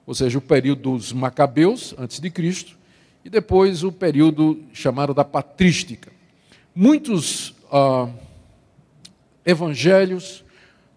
Ou 0.09 0.15
seja, 0.15 0.39
o 0.39 0.41
período 0.41 0.93
dos 0.93 1.13
Macabeus 1.13 1.95
antes 1.99 2.19
de 2.19 2.31
Cristo 2.31 2.79
e 3.23 3.29
depois 3.29 3.85
o 3.85 3.93
período 3.93 4.59
chamado 4.73 5.13
da 5.13 5.23
patrística. 5.23 6.11
Muitos 6.75 7.55
ah, 7.71 8.09
evangelhos, 9.45 10.43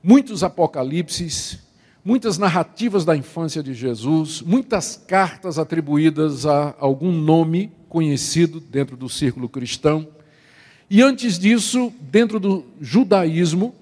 muitos 0.02 0.46
apocalipses, 0.46 1.60
muitas 2.06 2.38
narrativas 2.38 3.04
da 3.04 3.14
infância 3.14 3.62
de 3.62 3.74
Jesus, 3.74 4.42
muitas 4.42 4.96
cartas 4.96 5.60
atribuídas 5.60 6.46
a 6.46 6.74
algum 6.80 7.12
nome 7.12 7.70
conhecido 7.90 8.62
dentro 8.62 8.96
do 8.96 9.10
círculo 9.10 9.50
cristão 9.50 10.08
e 10.90 11.02
antes 11.02 11.38
disso, 11.38 11.92
dentro 12.00 12.40
do 12.40 12.66
judaísmo, 12.80 13.76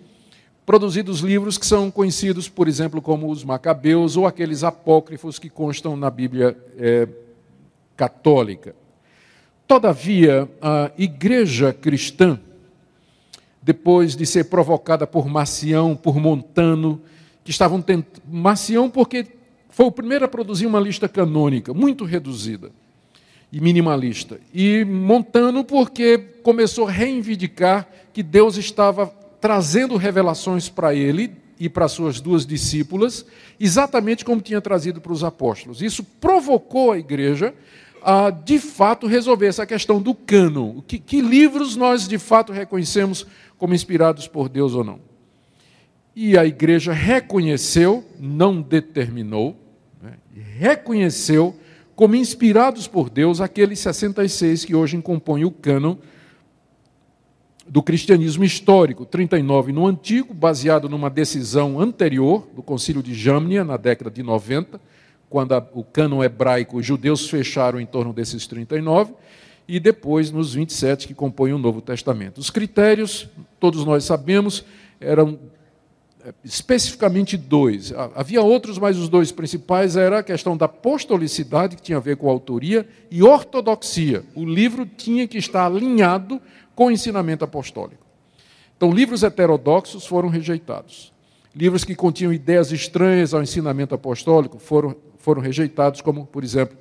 produzidos 0.69 1.21
livros 1.21 1.57
que 1.57 1.65
são 1.65 1.89
conhecidos, 1.89 2.47
por 2.47 2.67
exemplo, 2.67 3.01
como 3.01 3.31
os 3.31 3.43
Macabeus 3.43 4.15
ou 4.15 4.27
aqueles 4.27 4.63
apócrifos 4.63 5.39
que 5.39 5.49
constam 5.49 5.97
na 5.97 6.11
Bíblia 6.11 6.55
é, 6.77 7.07
católica. 7.97 8.75
Todavia, 9.67 10.47
a 10.61 10.91
igreja 10.95 11.73
cristã, 11.73 12.39
depois 13.59 14.15
de 14.15 14.27
ser 14.27 14.43
provocada 14.43 15.07
por 15.07 15.27
Marcião, 15.27 15.95
por 15.95 16.17
Montano, 16.17 17.01
que 17.43 17.49
estavam 17.49 17.81
tentando. 17.81 18.21
Marcião, 18.29 18.91
porque 18.91 19.25
foi 19.71 19.87
o 19.87 19.91
primeiro 19.91 20.25
a 20.25 20.27
produzir 20.27 20.67
uma 20.67 20.79
lista 20.79 21.09
canônica, 21.09 21.73
muito 21.73 22.05
reduzida 22.05 22.69
e 23.51 23.59
minimalista. 23.59 24.39
E 24.53 24.85
Montano, 24.85 25.63
porque 25.63 26.19
começou 26.43 26.87
a 26.87 26.91
reivindicar 26.91 27.89
que 28.13 28.21
Deus 28.21 28.55
estava 28.55 29.11
trazendo 29.39 29.95
revelações 29.95 30.69
para 30.69 30.93
ele 30.93 31.35
e 31.59 31.67
para 31.67 31.87
suas 31.87 32.21
duas 32.21 32.45
discípulas, 32.45 33.25
exatamente 33.59 34.23
como 34.23 34.41
tinha 34.41 34.61
trazido 34.61 35.01
para 35.01 35.11
os 35.11 35.23
apóstolos. 35.23 35.81
Isso 35.81 36.03
provocou 36.03 36.91
a 36.91 36.99
igreja 36.99 37.53
a, 38.01 38.29
de 38.29 38.59
fato, 38.59 39.07
resolver 39.07 39.47
essa 39.47 39.65
questão 39.65 40.01
do 40.01 40.15
cânon. 40.15 40.81
Que, 40.87 40.97
que 40.97 41.21
livros 41.21 41.75
nós, 41.75 42.07
de 42.07 42.17
fato, 42.17 42.53
reconhecemos 42.53 43.25
como 43.57 43.73
inspirados 43.73 44.27
por 44.27 44.47
Deus 44.47 44.73
ou 44.73 44.83
não? 44.83 44.99
E 46.15 46.37
a 46.37 46.45
igreja 46.45 46.93
reconheceu, 46.93 48.03
não 48.19 48.61
determinou, 48.61 49.55
né, 50.01 50.13
reconheceu 50.57 51.55
como 51.95 52.15
inspirados 52.15 52.87
por 52.87 53.09
Deus 53.09 53.41
aqueles 53.41 53.79
66 53.79 54.63
que 54.63 54.75
hoje 54.75 55.01
compõem 55.01 55.43
o 55.43 55.51
cânon 55.51 55.97
do 57.69 57.83
cristianismo 57.83 58.43
histórico, 58.43 59.05
39 59.05 59.71
no 59.71 59.85
antigo, 59.85 60.33
baseado 60.33 60.89
numa 60.89 61.09
decisão 61.09 61.79
anterior 61.79 62.47
do 62.55 62.63
Concílio 62.63 63.03
de 63.03 63.13
Jamnia, 63.13 63.63
na 63.63 63.77
década 63.77 64.09
de 64.09 64.23
90, 64.23 64.81
quando 65.29 65.53
a, 65.53 65.65
o 65.73 65.83
cânon 65.83 66.23
hebraico, 66.23 66.77
os 66.77 66.85
judeus 66.85 67.29
fecharam 67.29 67.79
em 67.79 67.85
torno 67.85 68.11
desses 68.11 68.47
39, 68.47 69.13
e 69.67 69.79
depois 69.79 70.31
nos 70.31 70.55
27 70.55 71.07
que 71.07 71.13
compõem 71.13 71.53
o 71.53 71.59
Novo 71.59 71.79
Testamento. 71.79 72.39
Os 72.39 72.49
critérios, 72.49 73.29
todos 73.59 73.85
nós 73.85 74.03
sabemos, 74.03 74.65
eram 74.99 75.37
especificamente 76.43 77.37
dois. 77.37 77.93
Havia 78.15 78.41
outros, 78.41 78.79
mas 78.79 78.97
os 78.97 79.07
dois 79.07 79.31
principais 79.31 79.95
era 79.95 80.19
a 80.19 80.23
questão 80.23 80.57
da 80.57 80.65
apostolicidade, 80.65 81.75
que 81.75 81.83
tinha 81.83 81.99
a 81.99 82.01
ver 82.01 82.17
com 82.17 82.27
a 82.27 82.31
autoria, 82.31 82.87
e 83.11 83.21
ortodoxia. 83.21 84.23
O 84.35 84.43
livro 84.43 84.87
tinha 84.87 85.27
que 85.27 85.37
estar 85.37 85.67
alinhado 85.67 86.41
com 86.79 86.89
ensinamento 86.89 87.43
apostólico. 87.43 88.01
Então, 88.77 88.89
livros 88.89 89.21
heterodoxos 89.23 90.07
foram 90.07 90.29
rejeitados. 90.29 91.11
Livros 91.53 91.83
que 91.83 91.93
continham 91.93 92.31
ideias 92.31 92.71
estranhas 92.71 93.33
ao 93.33 93.43
ensinamento 93.43 93.93
apostólico 93.93 94.57
foram, 94.59 94.95
foram 95.17 95.41
rejeitados, 95.41 95.99
como, 95.99 96.25
por 96.25 96.41
exemplo, 96.41 96.77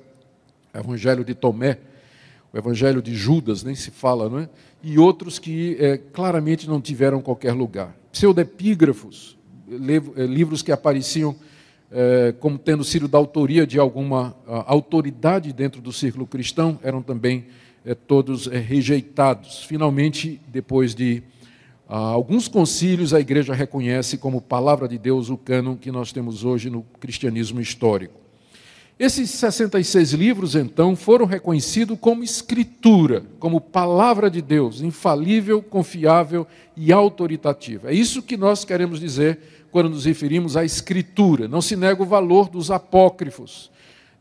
o 0.73 0.77
Evangelho 0.77 1.25
de 1.25 1.35
Tomé, 1.35 1.79
o 2.53 2.57
Evangelho 2.57 3.01
de 3.01 3.13
Judas, 3.13 3.61
nem 3.61 3.75
se 3.75 3.91
fala, 3.91 4.29
não 4.29 4.39
é? 4.39 4.49
E 4.81 4.97
outros 4.97 5.37
que 5.37 5.75
é, 5.77 5.97
claramente 5.97 6.65
não 6.65 6.79
tiveram 6.79 7.21
qualquer 7.21 7.51
lugar. 7.51 7.93
Pseudepígrafos, 8.09 9.37
livros 9.67 10.61
que 10.61 10.71
apareciam 10.71 11.35
é, 11.91 12.33
como 12.39 12.57
tendo 12.57 12.85
sido 12.85 13.05
da 13.05 13.17
autoria 13.17 13.67
de 13.67 13.77
alguma 13.77 14.33
autoridade 14.65 15.51
dentro 15.51 15.81
do 15.81 15.91
círculo 15.91 16.25
cristão, 16.25 16.79
eram 16.81 17.01
também 17.01 17.47
é, 17.85 17.93
todos 17.93 18.47
é, 18.47 18.57
rejeitados. 18.57 19.63
Finalmente, 19.63 20.39
depois 20.47 20.93
de 20.93 21.23
alguns 21.87 22.47
concílios, 22.47 23.13
a 23.13 23.19
igreja 23.19 23.53
reconhece 23.53 24.17
como 24.17 24.41
palavra 24.41 24.87
de 24.87 24.97
Deus 24.97 25.29
o 25.29 25.37
cânon 25.37 25.75
que 25.75 25.91
nós 25.91 26.11
temos 26.11 26.43
hoje 26.43 26.69
no 26.69 26.83
cristianismo 26.99 27.59
histórico. 27.59 28.19
Esses 28.99 29.29
66 29.29 30.11
livros, 30.11 30.55
então, 30.55 30.93
foram 30.93 31.25
reconhecidos 31.25 31.97
como 32.01 32.21
escritura, 32.21 33.23
como 33.39 33.61
palavra 33.61 34.29
de 34.29 34.41
Deus, 34.41 34.81
infalível, 34.81 35.63
confiável 35.63 36.45
e 36.75 36.91
autoritativa. 36.91 37.91
É 37.91 37.93
isso 37.93 38.21
que 38.21 38.35
nós 38.35 38.65
queremos 38.65 38.99
dizer 38.99 39.39
quando 39.71 39.89
nos 39.89 40.03
referimos 40.03 40.57
à 40.57 40.65
Escritura. 40.65 41.47
Não 41.47 41.61
se 41.61 41.77
nega 41.77 42.03
o 42.03 42.05
valor 42.05 42.49
dos 42.49 42.69
apócrifos, 42.69 43.71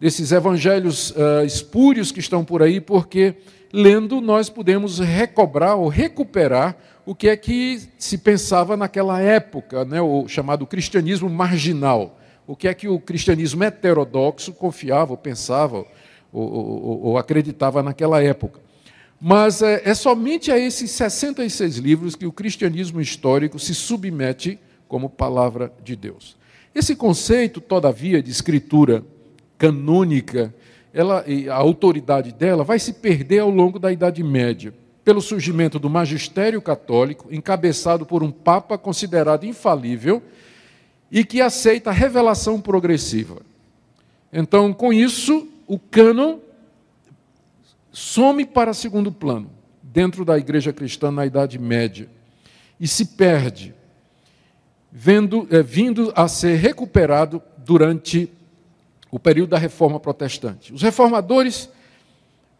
desses 0.00 0.32
evangelhos 0.32 1.10
uh, 1.10 1.44
espúrios 1.44 2.12
que 2.12 2.20
estão 2.20 2.44
por 2.44 2.62
aí, 2.62 2.80
porque 2.80 3.34
lendo 3.72 4.20
nós 4.20 4.48
podemos 4.48 4.98
recobrar 4.98 5.76
ou 5.76 5.88
recuperar 5.88 6.76
o 7.04 7.14
que 7.14 7.28
é 7.28 7.36
que 7.36 7.80
se 7.98 8.18
pensava 8.18 8.76
naquela 8.76 9.20
época, 9.20 9.84
né, 9.84 10.00
o 10.00 10.28
chamado 10.28 10.66
cristianismo 10.66 11.28
marginal. 11.28 12.18
O 12.46 12.56
que 12.56 12.68
é 12.68 12.74
que 12.74 12.88
o 12.88 12.98
cristianismo 12.98 13.64
heterodoxo 13.64 14.52
confiava, 14.52 15.12
ou 15.12 15.16
pensava, 15.18 15.84
ou, 16.32 16.42
ou, 16.52 17.02
ou 17.04 17.18
acreditava 17.18 17.82
naquela 17.82 18.22
época. 18.22 18.60
Mas 19.20 19.62
é, 19.62 19.82
é 19.84 19.94
somente 19.94 20.50
a 20.50 20.58
esses 20.58 20.90
66 20.92 21.76
livros 21.76 22.14
que 22.14 22.26
o 22.26 22.32
cristianismo 22.32 23.00
histórico 23.00 23.58
se 23.58 23.74
submete 23.74 24.58
como 24.86 25.10
palavra 25.10 25.72
de 25.82 25.96
Deus. 25.96 26.36
Esse 26.74 26.94
conceito, 26.94 27.60
todavia, 27.60 28.22
de 28.22 28.30
escritura 28.30 29.04
canônica, 29.58 30.54
ela, 30.94 31.24
a 31.50 31.54
autoridade 31.54 32.32
dela 32.32 32.64
vai 32.64 32.78
se 32.78 32.94
perder 32.94 33.40
ao 33.40 33.50
longo 33.50 33.78
da 33.78 33.92
Idade 33.92 34.22
Média, 34.22 34.72
pelo 35.04 35.20
surgimento 35.20 35.78
do 35.78 35.90
magistério 35.90 36.62
católico, 36.62 37.28
encabeçado 37.30 38.06
por 38.06 38.22
um 38.22 38.30
papa 38.30 38.78
considerado 38.78 39.44
infalível 39.44 40.22
e 41.10 41.24
que 41.24 41.40
aceita 41.40 41.90
a 41.90 41.92
revelação 41.92 42.60
progressiva. 42.60 43.42
Então, 44.32 44.72
com 44.72 44.92
isso, 44.92 45.48
o 45.66 45.78
cânon 45.78 46.38
some 47.90 48.44
para 48.44 48.72
segundo 48.74 49.10
plano, 49.10 49.50
dentro 49.82 50.24
da 50.24 50.38
igreja 50.38 50.72
cristã 50.72 51.10
na 51.10 51.26
Idade 51.26 51.58
Média, 51.58 52.08
e 52.78 52.86
se 52.86 53.06
perde 53.06 53.74
vendo, 54.92 55.48
é, 55.50 55.62
vindo 55.62 56.12
a 56.14 56.28
ser 56.28 56.56
recuperado 56.56 57.42
durante 57.58 58.30
o 59.10 59.18
período 59.18 59.50
da 59.50 59.58
reforma 59.58 59.98
protestante. 59.98 60.72
Os 60.72 60.82
reformadores 60.82 61.68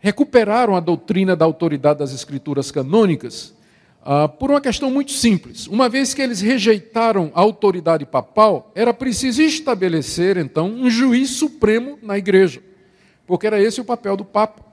recuperaram 0.01 0.77
a 0.77 0.81
doutrina 0.81 1.35
da 1.35 1.45
autoridade 1.45 1.99
das 1.99 2.13
escrituras 2.13 2.71
canônicas 2.71 3.55
ah, 4.05 4.29
por 4.29 4.51
uma 4.51 4.61
questão 4.61 4.91
muito 4.91 5.13
simples. 5.13 5.67
Uma 5.67 5.89
vez 5.89 6.15
que 6.15 6.23
eles 6.23 6.41
rejeitaram 6.41 7.31
a 7.35 7.41
autoridade 7.41 8.07
papal, 8.07 8.73
era 8.75 8.95
preciso 8.95 9.43
estabelecer, 9.43 10.37
então, 10.37 10.69
um 10.69 10.89
juiz 10.89 11.31
supremo 11.31 11.99
na 12.01 12.17
igreja, 12.17 12.63
porque 13.27 13.47
era 13.47 13.61
esse 13.61 13.81
o 13.81 13.85
papel 13.85 14.17
do 14.17 14.25
Papa. 14.25 14.67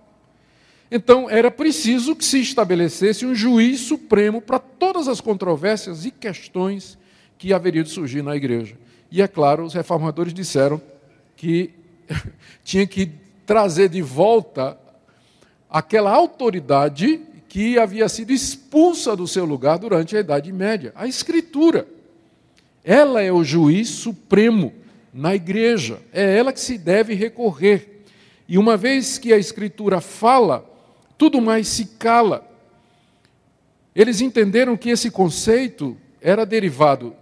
Então, 0.89 1.29
era 1.29 1.49
preciso 1.49 2.15
que 2.15 2.23
se 2.23 2.39
estabelecesse 2.39 3.25
um 3.25 3.33
juiz 3.33 3.81
supremo 3.81 4.39
para 4.39 4.59
todas 4.59 5.07
as 5.07 5.19
controvérsias 5.19 6.05
e 6.05 6.11
questões 6.11 6.97
que 7.37 7.51
haveria 7.51 7.83
de 7.83 7.89
surgir 7.89 8.21
na 8.21 8.35
igreja. 8.35 8.77
E 9.11 9.21
é 9.21 9.27
claro, 9.27 9.65
os 9.65 9.73
reformadores 9.73 10.33
disseram 10.33 10.81
que 11.35 11.71
tinha 12.63 12.85
que 12.85 13.11
trazer 13.45 13.89
de 13.89 14.01
volta 14.01 14.77
aquela 15.69 16.11
autoridade 16.11 17.21
que 17.47 17.77
havia 17.77 18.09
sido 18.09 18.31
expulsa 18.31 19.15
do 19.15 19.27
seu 19.27 19.45
lugar 19.45 19.77
durante 19.77 20.15
a 20.15 20.19
Idade 20.19 20.51
Média, 20.51 20.91
a 20.95 21.07
Escritura. 21.07 21.87
Ela 22.83 23.21
é 23.21 23.31
o 23.31 23.43
juiz 23.43 23.89
supremo 23.89 24.73
na 25.13 25.33
igreja, 25.33 25.99
é 26.11 26.37
ela 26.37 26.51
que 26.51 26.59
se 26.59 26.77
deve 26.77 27.13
recorrer. 27.13 28.03
E 28.47 28.57
uma 28.57 28.75
vez 28.75 29.17
que 29.17 29.33
a 29.33 29.37
Escritura 29.37 30.01
fala, 30.01 30.69
tudo 31.17 31.41
mais 31.41 31.67
se 31.67 31.85
cala. 31.97 32.45
Eles 33.95 34.19
entenderam 34.19 34.75
que 34.75 34.89
esse 34.89 35.09
conceito 35.09 35.97
era 36.21 36.45
derivado 36.45 37.15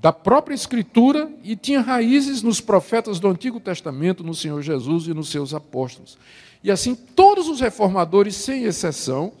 da 0.00 0.12
própria 0.12 0.54
Escritura 0.54 1.30
e 1.44 1.54
tinha 1.54 1.80
raízes 1.80 2.42
nos 2.42 2.58
profetas 2.58 3.20
do 3.20 3.28
Antigo 3.28 3.60
Testamento, 3.60 4.24
no 4.24 4.34
Senhor 4.34 4.62
Jesus 4.62 5.06
e 5.06 5.12
nos 5.12 5.28
seus 5.28 5.52
apóstolos. 5.52 6.16
E 6.64 6.70
assim, 6.70 6.94
todos 6.94 7.48
os 7.48 7.60
reformadores, 7.60 8.34
sem 8.34 8.64
exceção, 8.64 9.32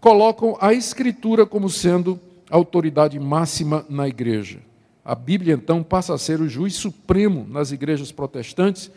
colocam 0.00 0.58
a 0.60 0.72
Escritura 0.72 1.46
como 1.46 1.70
sendo 1.70 2.18
a 2.50 2.56
autoridade 2.56 3.18
máxima 3.20 3.86
na 3.88 4.08
igreja. 4.08 4.58
A 5.04 5.14
Bíblia, 5.14 5.54
então, 5.54 5.84
passa 5.84 6.14
a 6.14 6.18
ser 6.18 6.40
o 6.40 6.48
juiz 6.48 6.74
supremo 6.74 7.46
nas 7.48 7.70
igrejas 7.70 8.10
protestantes 8.10 8.90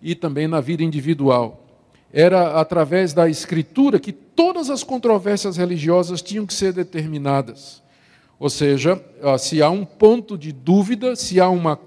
e 0.00 0.14
também 0.14 0.48
na 0.48 0.62
vida 0.62 0.82
individual. 0.82 1.62
Era 2.10 2.58
através 2.58 3.12
da 3.12 3.28
Escritura 3.28 4.00
que 4.00 4.12
todas 4.12 4.70
as 4.70 4.82
controvérsias 4.82 5.58
religiosas 5.58 6.22
tinham 6.22 6.46
que 6.46 6.54
ser 6.54 6.72
determinadas. 6.72 7.83
Ou 8.38 8.50
seja, 8.50 9.02
se 9.38 9.62
há 9.62 9.70
um 9.70 9.84
ponto 9.84 10.36
de 10.36 10.52
dúvida, 10.52 11.16
se 11.16 11.40
há 11.40 11.48
uma, 11.48 11.78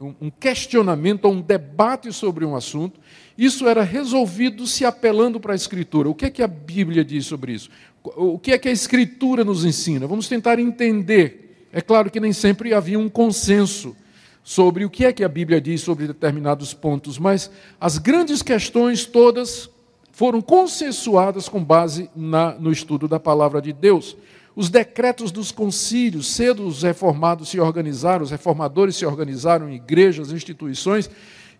um 0.00 0.30
questionamento 0.30 1.26
ou 1.26 1.32
um 1.32 1.40
debate 1.40 2.12
sobre 2.12 2.44
um 2.44 2.56
assunto, 2.56 2.98
isso 3.36 3.66
era 3.68 3.82
resolvido 3.82 4.66
se 4.66 4.84
apelando 4.84 5.40
para 5.40 5.52
a 5.52 5.56
Escritura. 5.56 6.08
O 6.08 6.14
que 6.14 6.26
é 6.26 6.30
que 6.30 6.42
a 6.42 6.46
Bíblia 6.46 7.04
diz 7.04 7.26
sobre 7.26 7.52
isso? 7.52 7.70
O 8.02 8.38
que 8.38 8.52
é 8.52 8.58
que 8.58 8.68
a 8.68 8.72
Escritura 8.72 9.44
nos 9.44 9.64
ensina? 9.64 10.06
Vamos 10.06 10.28
tentar 10.28 10.58
entender. 10.58 11.66
É 11.72 11.80
claro 11.80 12.10
que 12.10 12.18
nem 12.18 12.32
sempre 12.32 12.74
havia 12.74 12.98
um 12.98 13.08
consenso 13.08 13.96
sobre 14.42 14.84
o 14.84 14.90
que 14.90 15.04
é 15.04 15.12
que 15.12 15.22
a 15.22 15.28
Bíblia 15.28 15.60
diz 15.60 15.82
sobre 15.82 16.06
determinados 16.06 16.74
pontos, 16.74 17.18
mas 17.18 17.50
as 17.80 17.98
grandes 17.98 18.42
questões 18.42 19.04
todas 19.04 19.70
foram 20.12 20.40
consensuadas 20.40 21.48
com 21.48 21.62
base 21.62 22.10
na, 22.16 22.52
no 22.54 22.72
estudo 22.72 23.06
da 23.06 23.20
palavra 23.20 23.62
de 23.62 23.72
Deus. 23.72 24.16
Os 24.60 24.68
decretos 24.68 25.32
dos 25.32 25.50
concílios, 25.50 26.34
cedo 26.34 26.66
os 26.66 26.82
reformados 26.82 27.48
se 27.48 27.58
organizaram, 27.58 28.22
os 28.22 28.30
reformadores 28.30 28.94
se 28.94 29.06
organizaram 29.06 29.70
em 29.70 29.76
igrejas, 29.76 30.32
instituições, 30.32 31.08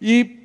e 0.03 0.41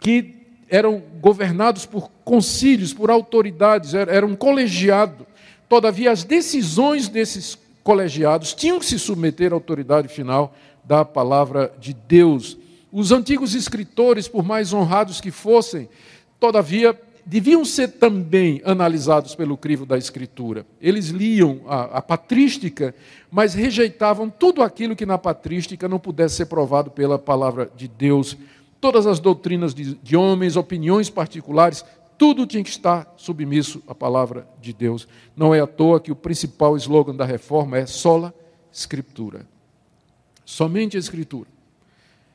que 0.00 0.34
eram 0.70 1.02
governados 1.20 1.84
por 1.84 2.10
concílios, 2.24 2.94
por 2.94 3.10
autoridades, 3.10 3.92
era 3.92 4.24
um 4.24 4.34
colegiado. 4.34 5.26
Todavia, 5.68 6.10
as 6.10 6.24
decisões 6.24 7.08
desses 7.08 7.58
colegiados 7.84 8.54
tinham 8.54 8.78
que 8.78 8.86
se 8.86 8.98
submeter 8.98 9.52
à 9.52 9.56
autoridade 9.56 10.08
final 10.08 10.56
da 10.82 11.04
palavra 11.04 11.70
de 11.78 11.92
Deus. 11.92 12.56
Os 12.90 13.12
antigos 13.12 13.54
escritores, 13.54 14.26
por 14.26 14.42
mais 14.42 14.72
honrados 14.72 15.20
que 15.20 15.30
fossem, 15.30 15.90
todavia 16.40 16.98
deviam 17.28 17.62
ser 17.62 17.88
também 17.88 18.62
analisados 18.64 19.34
pelo 19.34 19.54
crivo 19.54 19.84
da 19.84 19.98
Escritura. 19.98 20.64
Eles 20.80 21.08
liam 21.08 21.60
a, 21.66 21.98
a, 21.98 22.02
patrística, 22.02 22.94
mas 23.30 23.52
rejeitavam 23.52 24.30
tudo 24.30 24.62
aquilo 24.62 24.96
que 24.96 25.04
na 25.04 25.18
patrística 25.18 25.86
não 25.86 25.98
pudesse 25.98 26.36
ser 26.36 26.46
provado 26.46 26.90
pela 26.90 27.18
palavra 27.18 27.70
de 27.76 27.86
Deus. 27.86 28.34
Todas 28.80 29.06
as 29.06 29.20
doutrinas 29.20 29.74
de, 29.74 29.94
de 29.96 30.16
homens, 30.16 30.56
opiniões 30.56 31.10
particulares, 31.10 31.84
tudo 32.16 32.46
tinha 32.46 32.64
que 32.64 32.70
estar 32.70 33.12
submisso 33.18 33.82
à 33.86 33.94
palavra 33.94 34.48
de 34.58 34.72
Deus. 34.72 35.06
Não 35.36 35.54
é 35.54 35.60
à 35.60 35.66
toa 35.66 36.00
que 36.00 36.10
o 36.10 36.16
principal 36.16 36.78
slogan 36.78 37.14
da 37.14 37.26
reforma 37.26 37.76
é 37.76 37.84
sola 37.84 38.32
Escritura. 38.72 39.46
Somente 40.46 40.96
a 40.96 41.00
Escritura. 41.00 41.57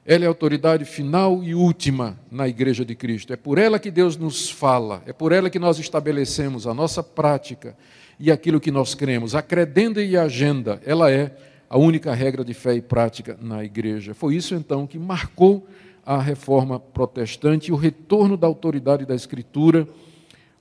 Ela 0.06 0.26
é 0.26 0.28
a 0.28 0.30
autoridade 0.30 0.84
final 0.84 1.42
e 1.42 1.56
última 1.56 2.20
na 2.30 2.46
Igreja 2.46 2.84
de 2.84 2.94
Cristo. 2.94 3.32
É 3.32 3.38
por 3.38 3.58
ela 3.58 3.80
que 3.80 3.90
Deus 3.90 4.18
nos 4.18 4.50
fala, 4.50 5.02
é 5.06 5.14
por 5.14 5.32
ela 5.32 5.50
que 5.50 5.58
nós 5.58 5.80
estabelecemos 5.80 6.68
a 6.68 6.74
nossa 6.74 7.02
prática 7.02 7.76
e 8.20 8.30
aquilo 8.30 8.60
que 8.60 8.70
nós 8.70 8.94
cremos. 8.94 9.34
A 9.34 9.42
credenda 9.42 10.04
e 10.04 10.18
a 10.18 10.24
agenda, 10.24 10.82
ela 10.86 11.10
é 11.10 11.34
a 11.70 11.78
única 11.78 12.14
regra 12.14 12.44
de 12.44 12.54
fé 12.54 12.76
e 12.76 12.82
prática 12.82 13.38
na 13.42 13.64
Igreja. 13.64 14.14
Foi 14.14 14.36
isso 14.36 14.54
então 14.54 14.86
que 14.86 15.00
marcou 15.00 15.66
a 16.06 16.22
reforma 16.22 16.82
protestante 16.82 17.70
e 17.70 17.72
o 17.72 17.78
retorno 17.78 18.36
da 18.36 18.46
autoridade 18.46 19.06
da 19.06 19.16
Escritura 19.16 19.88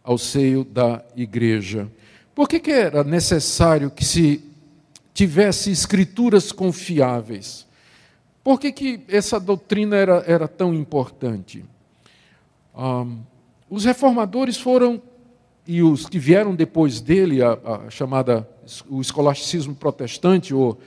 ao 0.04 0.16
seio 0.16 0.62
da 0.62 1.04
Igreja. 1.16 1.90
Por 2.32 2.48
que, 2.48 2.60
que 2.60 2.70
era 2.70 3.02
necessário 3.02 3.90
que 3.90 4.04
se 4.04 4.42
tivesse 5.12 5.70
escrituras 5.70 6.52
confiáveis? 6.52 7.66
Por 8.42 8.58
que, 8.58 8.72
que 8.72 9.00
essa 9.08 9.38
doutrina 9.38 9.96
era, 9.96 10.24
era 10.26 10.48
tão 10.48 10.74
importante? 10.74 11.64
Um, 12.76 13.18
os 13.70 13.84
reformadores 13.84 14.56
foram, 14.56 15.00
e 15.66 15.82
os 15.82 16.06
que 16.06 16.18
vieram 16.18 16.54
depois 16.54 17.00
dele, 17.00 17.42
a, 17.42 17.52
a 17.52 17.90
chamada 17.90 18.48
o 18.88 19.00
escolasticismo 19.00 19.74
protestante, 19.74 20.54
ou 20.54 20.78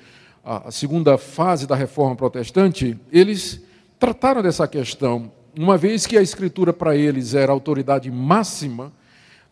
a 0.44 0.70
segunda 0.70 1.18
fase 1.18 1.66
da 1.66 1.76
reforma 1.76 2.16
protestante, 2.16 2.96
eles 3.12 3.62
trataram 3.98 4.44
dessa 4.44 4.68
questão. 4.68 5.32
Uma 5.58 5.78
vez 5.78 6.06
que 6.06 6.18
a 6.18 6.22
Escritura 6.22 6.72
para 6.72 6.96
eles 6.96 7.34
era 7.34 7.52
a 7.52 7.56
autoridade 7.56 8.12
máxima, 8.12 8.94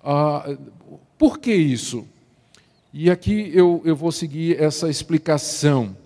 ah, 0.03 0.55
por 1.17 1.39
que 1.39 1.53
isso? 1.53 2.05
E 2.93 3.09
aqui 3.09 3.51
eu, 3.55 3.81
eu 3.83 3.95
vou 3.95 4.11
seguir 4.11 4.61
essa 4.61 4.87
explicação. 4.87 5.97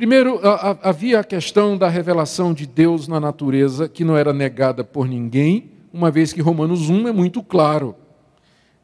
Primeiro, 0.00 0.40
havia 0.82 1.20
a 1.20 1.22
questão 1.22 1.76
da 1.76 1.86
revelação 1.86 2.54
de 2.54 2.66
Deus 2.66 3.06
na 3.06 3.20
natureza, 3.20 3.86
que 3.86 4.02
não 4.02 4.16
era 4.16 4.32
negada 4.32 4.82
por 4.82 5.06
ninguém, 5.06 5.72
uma 5.92 6.10
vez 6.10 6.32
que 6.32 6.40
Romanos 6.40 6.88
1 6.88 7.08
é 7.08 7.12
muito 7.12 7.42
claro, 7.42 7.94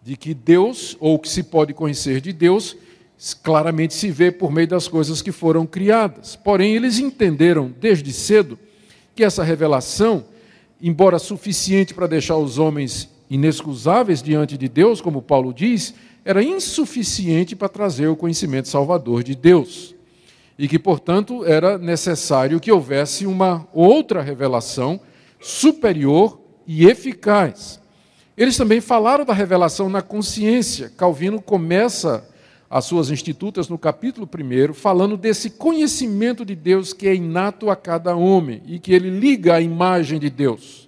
de 0.02 0.14
que 0.14 0.34
Deus, 0.34 0.94
ou 1.00 1.18
que 1.18 1.26
se 1.26 1.42
pode 1.42 1.72
conhecer 1.72 2.20
de 2.20 2.34
Deus, 2.34 2.76
claramente 3.42 3.94
se 3.94 4.10
vê 4.10 4.30
por 4.30 4.52
meio 4.52 4.68
das 4.68 4.88
coisas 4.88 5.22
que 5.22 5.32
foram 5.32 5.64
criadas. 5.64 6.36
Porém, 6.36 6.76
eles 6.76 6.98
entenderam 6.98 7.72
desde 7.80 8.12
cedo 8.12 8.58
que 9.14 9.24
essa 9.24 9.42
revelação, 9.42 10.22
embora 10.82 11.18
suficiente 11.18 11.94
para 11.94 12.06
deixar 12.06 12.36
os 12.36 12.58
homens 12.58 13.08
inexcusáveis 13.30 14.22
diante 14.22 14.58
de 14.58 14.68
Deus, 14.68 15.00
como 15.00 15.22
Paulo 15.22 15.54
diz, 15.54 15.94
era 16.26 16.42
insuficiente 16.42 17.56
para 17.56 17.70
trazer 17.70 18.06
o 18.06 18.16
conhecimento 18.16 18.68
salvador 18.68 19.22
de 19.22 19.34
Deus. 19.34 19.95
E 20.58 20.66
que, 20.66 20.78
portanto, 20.78 21.44
era 21.44 21.76
necessário 21.76 22.60
que 22.60 22.72
houvesse 22.72 23.26
uma 23.26 23.66
outra 23.72 24.22
revelação 24.22 25.00
superior 25.40 26.40
e 26.66 26.86
eficaz. 26.86 27.80
Eles 28.36 28.56
também 28.56 28.80
falaram 28.80 29.24
da 29.24 29.32
revelação 29.32 29.88
na 29.88 30.02
consciência. 30.02 30.90
Calvino 30.96 31.40
começa 31.40 32.26
as 32.68 32.84
suas 32.84 33.10
institutas 33.10 33.68
no 33.68 33.78
capítulo 33.78 34.28
1, 34.28 34.74
falando 34.74 35.16
desse 35.16 35.50
conhecimento 35.50 36.44
de 36.44 36.54
Deus 36.54 36.92
que 36.92 37.06
é 37.06 37.14
inato 37.14 37.70
a 37.70 37.76
cada 37.76 38.16
homem 38.16 38.62
e 38.66 38.78
que 38.78 38.92
ele 38.92 39.10
liga 39.10 39.54
à 39.54 39.60
imagem 39.60 40.18
de 40.18 40.28
Deus 40.28 40.85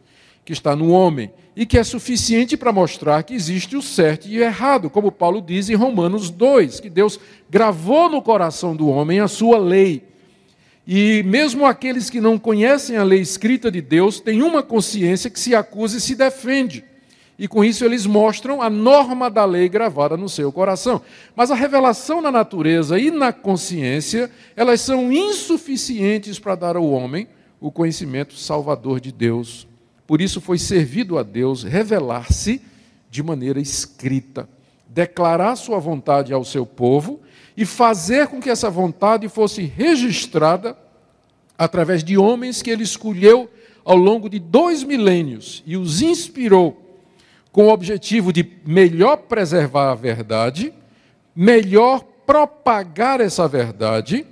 que 0.49 0.53
está 0.55 0.75
no 0.75 0.89
homem 0.89 1.31
e 1.55 1.67
que 1.67 1.77
é 1.77 1.85
suficiente 1.85 2.57
para 2.57 2.73
mostrar 2.73 3.23
que 3.23 3.35
existe 3.35 3.77
o 3.77 3.83
certo 3.83 4.27
e 4.27 4.39
o 4.39 4.43
errado, 4.43 4.89
como 4.89 5.13
Paulo 5.13 5.43
diz 5.43 5.69
em 5.69 5.75
Romanos 5.75 6.31
2, 6.31 6.81
que 6.81 6.89
Deus 6.89 7.21
gravou 7.51 8.09
no 8.09 8.23
coração 8.23 8.75
do 8.75 8.89
homem 8.89 9.21
a 9.21 9.29
sua 9.29 9.59
lei. 9.59 10.03
E 10.87 11.23
mesmo 11.27 11.67
aqueles 11.67 12.09
que 12.09 12.19
não 12.19 12.39
conhecem 12.39 12.97
a 12.97 13.05
lei 13.05 13.21
escrita 13.21 13.71
de 13.71 13.83
Deus 13.83 14.21
têm 14.21 14.41
uma 14.41 14.63
consciência 14.63 15.29
que 15.29 15.39
se 15.39 15.55
acusa 15.55 15.99
e 15.99 16.01
se 16.01 16.15
defende 16.15 16.83
e 17.39 17.47
com 17.47 17.63
isso 17.63 17.85
eles 17.85 18.07
mostram 18.07 18.63
a 18.63 18.71
norma 18.71 19.31
da 19.31 19.45
lei 19.45 19.69
gravada 19.69 20.17
no 20.17 20.31
seu 20.31 20.51
coração. 20.51 21.03
Mas 21.37 21.51
a 21.51 21.55
revelação 21.55 22.23
na 22.23 22.33
natureza 22.33 22.99
e 22.99 23.11
na 23.11 23.35
consciência, 23.35 24.31
elas 24.57 24.81
são 24.81 25.13
insuficientes 25.13 26.39
para 26.39 26.55
dar 26.55 26.75
ao 26.75 26.91
homem 26.91 27.29
o 27.61 27.71
conhecimento 27.71 28.35
salvador 28.35 28.99
de 28.99 29.13
Deus. 29.13 29.68
Por 30.09 30.23
isso 30.23 30.41
foi 30.41 30.57
servido 30.57 31.19
a 31.19 31.23
Deus 31.23 31.63
revelar-se 31.65 32.63
de 33.11 33.23
maneira 33.23 33.61
escrita, 33.61 34.49
declarar 34.89 35.55
sua 35.55 35.79
vontade 35.79 36.33
ao 36.33 36.47
seu 36.47 36.65
povo 36.65 37.21
e 37.55 37.67
fazer 37.67 38.27
com 38.29 38.41
que 38.41 38.49
essa 38.49 38.71
vontade 38.71 39.29
fosse 39.29 39.61
registrada 39.61 40.75
através 41.59 42.03
de 42.03 42.17
homens 42.17 42.63
que 42.63 42.71
ele 42.71 42.85
escolheu 42.85 43.51
ao 43.85 43.99
longo 43.99 44.31
de 44.31 44.39
dois 44.39 44.83
milênios 44.83 45.63
e 45.67 45.77
os 45.77 46.01
inspirou 46.01 46.99
com 47.53 47.67
o 47.67 47.71
objetivo 47.71 48.33
de 48.33 48.51
melhor 48.65 49.19
preservar 49.19 49.91
a 49.91 49.95
verdade, 49.95 50.73
melhor 51.37 52.03
propagar 52.27 53.21
essa 53.21 53.47
verdade, 53.47 54.25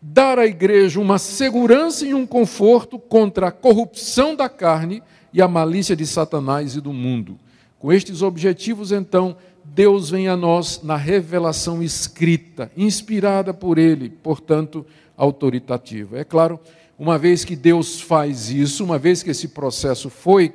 dar 0.00 0.36
à 0.36 0.46
igreja 0.46 0.98
uma 0.98 1.16
segurança 1.16 2.04
e 2.04 2.12
um 2.12 2.26
conforto 2.26 2.98
contra 2.98 3.46
a 3.46 3.52
corrupção 3.52 4.34
da 4.34 4.48
carne 4.48 5.00
e 5.32 5.40
a 5.40 5.48
malícia 5.48 5.96
de 5.96 6.06
Satanás 6.06 6.76
e 6.76 6.80
do 6.80 6.92
mundo. 6.92 7.38
Com 7.78 7.92
estes 7.92 8.22
objetivos, 8.22 8.92
então, 8.92 9.36
Deus 9.64 10.10
vem 10.10 10.28
a 10.28 10.36
nós 10.36 10.80
na 10.82 10.96
revelação 10.96 11.82
escrita, 11.82 12.70
inspirada 12.76 13.52
por 13.54 13.78
Ele, 13.78 14.08
portanto, 14.08 14.84
autoritativa. 15.16 16.18
É 16.18 16.24
claro, 16.24 16.60
uma 16.98 17.18
vez 17.18 17.44
que 17.44 17.56
Deus 17.56 18.00
faz 18.00 18.50
isso, 18.50 18.84
uma 18.84 18.98
vez 18.98 19.22
que 19.22 19.30
esse 19.30 19.48
processo 19.48 20.10
foi 20.10 20.52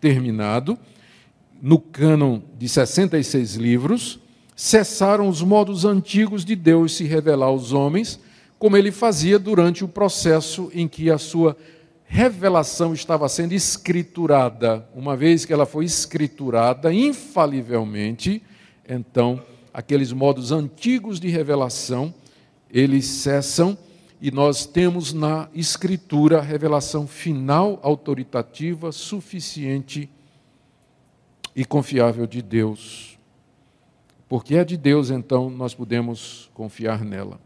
terminado, 0.00 0.78
no 1.60 1.78
cânon 1.78 2.40
de 2.58 2.68
66 2.68 3.54
livros, 3.54 4.20
cessaram 4.56 5.28
os 5.28 5.42
modos 5.42 5.84
antigos 5.84 6.44
de 6.44 6.54
Deus 6.54 6.94
se 6.94 7.04
revelar 7.04 7.46
aos 7.46 7.72
homens, 7.72 8.20
como 8.58 8.76
ele 8.76 8.92
fazia 8.92 9.38
durante 9.38 9.84
o 9.84 9.88
processo 9.88 10.70
em 10.74 10.86
que 10.86 11.10
a 11.10 11.18
sua 11.18 11.56
revelação 12.14 12.94
estava 12.94 13.28
sendo 13.28 13.54
escriturada. 13.54 14.88
Uma 14.94 15.16
vez 15.16 15.44
que 15.44 15.52
ela 15.52 15.66
foi 15.66 15.84
escriturada 15.84 16.94
infalivelmente, 16.94 18.40
então 18.88 19.42
aqueles 19.72 20.12
modos 20.12 20.52
antigos 20.52 21.18
de 21.18 21.28
revelação, 21.28 22.14
eles 22.70 23.04
cessam 23.04 23.76
e 24.20 24.30
nós 24.30 24.64
temos 24.64 25.12
na 25.12 25.48
escritura 25.52 26.38
a 26.38 26.40
revelação 26.40 27.04
final 27.04 27.80
autoritativa 27.82 28.92
suficiente 28.92 30.08
e 31.54 31.64
confiável 31.64 32.28
de 32.28 32.40
Deus. 32.40 33.18
Porque 34.28 34.54
é 34.54 34.64
de 34.64 34.76
Deus, 34.76 35.10
então, 35.10 35.50
nós 35.50 35.74
podemos 35.74 36.48
confiar 36.54 37.04
nela. 37.04 37.40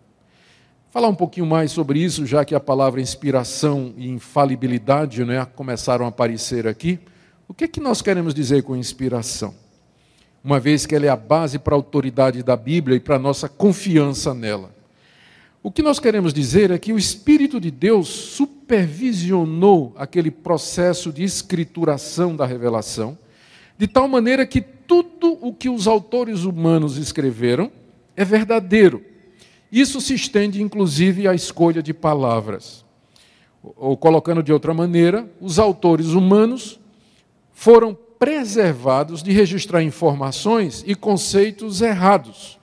Falar 0.90 1.09
um 1.09 1.14
pouquinho 1.14 1.44
mais 1.44 1.70
sobre 1.70 2.03
isso, 2.03 2.24
já 2.24 2.46
que 2.46 2.55
a 2.55 2.61
palavra 2.61 2.98
inspiração 2.98 3.92
e 3.98 4.09
infalibilidade 4.09 5.22
né, 5.22 5.46
começaram 5.55 6.07
a 6.07 6.09
aparecer 6.09 6.66
aqui. 6.66 6.98
O 7.46 7.53
que 7.53 7.64
é 7.64 7.68
que 7.68 7.79
nós 7.79 8.01
queremos 8.01 8.33
dizer 8.33 8.62
com 8.62 8.74
inspiração? 8.74 9.55
Uma 10.42 10.59
vez 10.59 10.87
que 10.87 10.94
ela 10.94 11.05
é 11.05 11.11
a 11.11 11.16
base 11.16 11.59
para 11.59 11.74
a 11.74 11.77
autoridade 11.77 12.42
da 12.42 12.57
Bíblia 12.57 12.96
e 12.96 13.01
para 13.01 13.16
a 13.16 13.18
nossa 13.18 13.51
confiança 13.51 14.33
nela. 14.33 14.74
O 15.62 15.70
que 15.70 15.83
nós 15.83 15.98
queremos 15.98 16.33
dizer 16.33 16.70
é 16.70 16.79
que 16.79 16.92
o 16.92 16.98
Espírito 16.98 17.61
de 17.61 17.70
Deus 17.70 18.09
supervisionou 18.09 19.92
aquele 19.94 20.31
processo 20.31 21.12
de 21.12 21.22
escrituração 21.22 22.35
da 22.35 22.46
revelação 22.46 23.18
de 23.77 23.87
tal 23.87 24.09
maneira 24.09 24.46
que 24.46 24.62
tudo 24.62 25.38
o 25.42 25.53
que 25.53 25.68
os 25.68 25.87
autores 25.87 26.44
humanos 26.44 26.96
escreveram 26.96 27.70
é 28.16 28.24
verdadeiro. 28.24 29.05
Isso 29.70 30.00
se 30.00 30.14
estende 30.14 30.62
inclusive 30.62 31.28
à 31.28 31.35
escolha 31.35 31.83
de 31.83 31.92
palavras. 31.92 32.85
Ou 33.62 33.96
colocando 33.96 34.42
de 34.42 34.52
outra 34.52 34.72
maneira, 34.72 35.28
os 35.40 35.59
autores 35.59 36.09
humanos 36.09 36.81
foram 37.52 37.96
preservados 38.18 39.22
de 39.22 39.33
registrar 39.33 39.83
informações 39.83 40.83
e 40.87 40.94
conceitos 40.94 41.83
errados, 41.83 42.59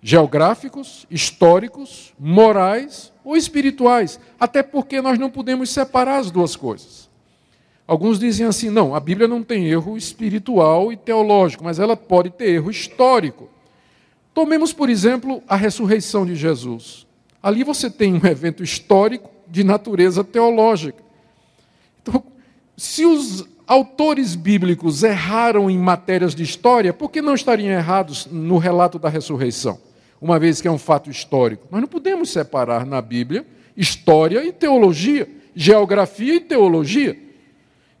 geográficos, 0.00 1.06
históricos, 1.10 2.14
morais 2.18 3.12
ou 3.24 3.36
espirituais, 3.36 4.20
até 4.38 4.62
porque 4.62 5.00
nós 5.00 5.18
não 5.18 5.30
podemos 5.30 5.70
separar 5.70 6.18
as 6.18 6.30
duas 6.30 6.54
coisas. 6.54 7.10
Alguns 7.86 8.18
dizem 8.18 8.46
assim: 8.46 8.70
não, 8.70 8.94
a 8.94 9.00
Bíblia 9.00 9.28
não 9.28 9.42
tem 9.42 9.66
erro 9.66 9.96
espiritual 9.96 10.92
e 10.92 10.96
teológico, 10.96 11.64
mas 11.64 11.78
ela 11.78 11.96
pode 11.96 12.30
ter 12.30 12.50
erro 12.50 12.70
histórico. 12.70 13.48
Tomemos, 14.36 14.70
por 14.70 14.90
exemplo, 14.90 15.42
a 15.48 15.56
ressurreição 15.56 16.26
de 16.26 16.36
Jesus. 16.36 17.06
Ali 17.42 17.64
você 17.64 17.88
tem 17.88 18.12
um 18.12 18.26
evento 18.26 18.62
histórico 18.62 19.30
de 19.48 19.64
natureza 19.64 20.22
teológica. 20.22 21.02
Então, 22.02 22.22
se 22.76 23.06
os 23.06 23.46
autores 23.66 24.34
bíblicos 24.34 25.02
erraram 25.02 25.70
em 25.70 25.78
matérias 25.78 26.34
de 26.34 26.42
história, 26.42 26.92
por 26.92 27.10
que 27.10 27.22
não 27.22 27.34
estariam 27.34 27.72
errados 27.72 28.28
no 28.30 28.58
relato 28.58 28.98
da 28.98 29.08
ressurreição? 29.08 29.78
Uma 30.20 30.38
vez 30.38 30.60
que 30.60 30.68
é 30.68 30.70
um 30.70 30.76
fato 30.76 31.08
histórico. 31.08 31.66
Nós 31.70 31.80
não 31.80 31.88
podemos 31.88 32.28
separar 32.28 32.84
na 32.84 33.00
Bíblia 33.00 33.46
história 33.74 34.44
e 34.44 34.52
teologia, 34.52 35.26
geografia 35.54 36.34
e 36.34 36.40
teologia. 36.40 37.18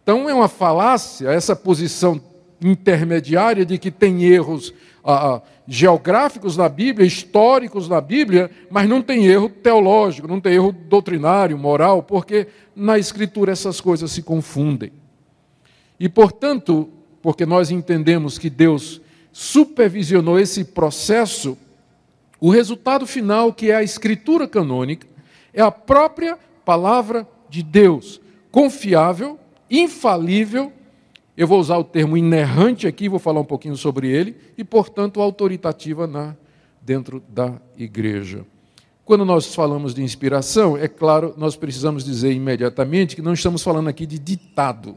Então 0.02 0.28
é 0.28 0.34
uma 0.34 0.48
falácia 0.48 1.30
essa 1.30 1.56
posição 1.56 2.20
intermediária 2.60 3.64
de 3.64 3.78
que 3.78 3.90
tem 3.90 4.24
erros 4.24 4.74
ah, 5.02 5.36
ah, 5.36 5.42
geográficos 5.66 6.56
na 6.56 6.68
Bíblia, 6.68 7.06
históricos 7.06 7.88
na 7.88 8.00
Bíblia, 8.00 8.50
mas 8.70 8.88
não 8.88 9.02
tem 9.02 9.26
erro 9.26 9.48
teológico, 9.48 10.28
não 10.28 10.40
tem 10.40 10.54
erro 10.54 10.72
doutrinário, 10.72 11.58
moral, 11.58 12.02
porque 12.02 12.46
na 12.74 12.98
Escritura 12.98 13.52
essas 13.52 13.80
coisas 13.80 14.10
se 14.12 14.22
confundem. 14.22 14.92
E, 15.98 16.08
portanto, 16.08 16.88
porque 17.20 17.44
nós 17.44 17.70
entendemos 17.70 18.38
que 18.38 18.48
Deus 18.48 19.00
supervisionou 19.32 20.38
esse 20.38 20.64
processo, 20.64 21.58
o 22.40 22.50
resultado 22.50 23.06
final, 23.06 23.52
que 23.52 23.70
é 23.70 23.76
a 23.76 23.82
Escritura 23.82 24.46
canônica, 24.46 25.06
é 25.52 25.62
a 25.62 25.70
própria 25.70 26.38
palavra 26.64 27.26
de 27.48 27.62
Deus, 27.62 28.20
confiável 28.50 29.38
infalível, 29.70 30.72
eu 31.36 31.46
vou 31.46 31.60
usar 31.60 31.76
o 31.76 31.84
termo 31.84 32.16
inerrante 32.16 32.86
aqui, 32.86 33.08
vou 33.08 33.18
falar 33.18 33.40
um 33.40 33.44
pouquinho 33.44 33.76
sobre 33.76 34.08
ele, 34.08 34.36
e, 34.56 34.64
portanto, 34.64 35.20
autoritativa 35.20 36.06
na, 36.06 36.34
dentro 36.80 37.22
da 37.28 37.54
igreja. 37.76 38.44
Quando 39.04 39.24
nós 39.24 39.54
falamos 39.54 39.94
de 39.94 40.02
inspiração, 40.02 40.76
é 40.76 40.88
claro, 40.88 41.34
nós 41.36 41.54
precisamos 41.54 42.04
dizer 42.04 42.32
imediatamente 42.32 43.14
que 43.14 43.22
não 43.22 43.34
estamos 43.34 43.62
falando 43.62 43.88
aqui 43.88 44.06
de 44.06 44.18
ditado. 44.18 44.96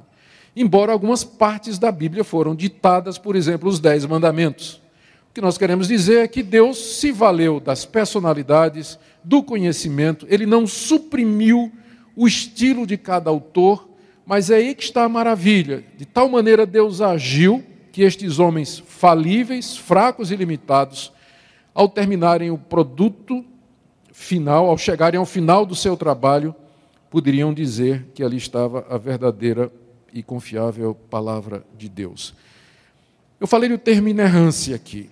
Embora 0.55 0.91
algumas 0.91 1.23
partes 1.23 1.77
da 1.77 1.91
Bíblia 1.91 2.23
foram 2.23 2.55
ditadas, 2.55 3.17
por 3.17 3.35
exemplo, 3.35 3.69
os 3.69 3.79
Dez 3.79 4.05
Mandamentos. 4.05 4.81
O 5.29 5.33
que 5.33 5.41
nós 5.41 5.57
queremos 5.57 5.87
dizer 5.87 6.23
é 6.23 6.27
que 6.27 6.41
Deus 6.41 6.77
se 6.77 7.11
valeu 7.11 7.59
das 7.59 7.85
personalidades, 7.85 8.97
do 9.23 9.43
conhecimento, 9.43 10.25
ele 10.29 10.45
não 10.45 10.65
suprimiu 10.65 11.71
o 12.15 12.27
estilo 12.27 12.87
de 12.87 12.97
cada 12.97 13.29
autor, 13.29 13.88
mas 14.29 14.51
é 14.51 14.57
aí 14.57 14.75
que 14.75 14.83
está 14.83 15.05
a 15.05 15.09
maravilha. 15.09 15.83
De 15.97 16.05
tal 16.05 16.29
maneira 16.29 16.63
Deus 16.63 17.01
agiu 17.01 17.63
que 17.91 18.03
estes 18.03 18.37
homens 18.37 18.77
falíveis, 18.77 19.75
fracos 19.75 20.29
e 20.29 20.35
limitados, 20.35 21.11
ao 21.73 21.89
terminarem 21.89 22.51
o 22.51 22.57
produto 22.57 23.43
final, 24.13 24.67
ao 24.67 24.77
chegarem 24.77 25.17
ao 25.17 25.25
final 25.25 25.65
do 25.65 25.73
seu 25.73 25.97
trabalho, 25.97 26.53
poderiam 27.09 27.51
dizer 27.51 28.05
que 28.13 28.23
ali 28.23 28.37
estava 28.37 28.85
a 28.87 28.99
verdadeira 28.99 29.71
e 30.13 30.21
confiável 30.21 30.93
palavra 30.93 31.65
de 31.75 31.89
Deus. 31.89 32.35
Eu 33.39 33.47
falei 33.47 33.67
do 33.67 33.79
termo 33.79 34.09
inerrância 34.09 34.75
aqui. 34.75 35.09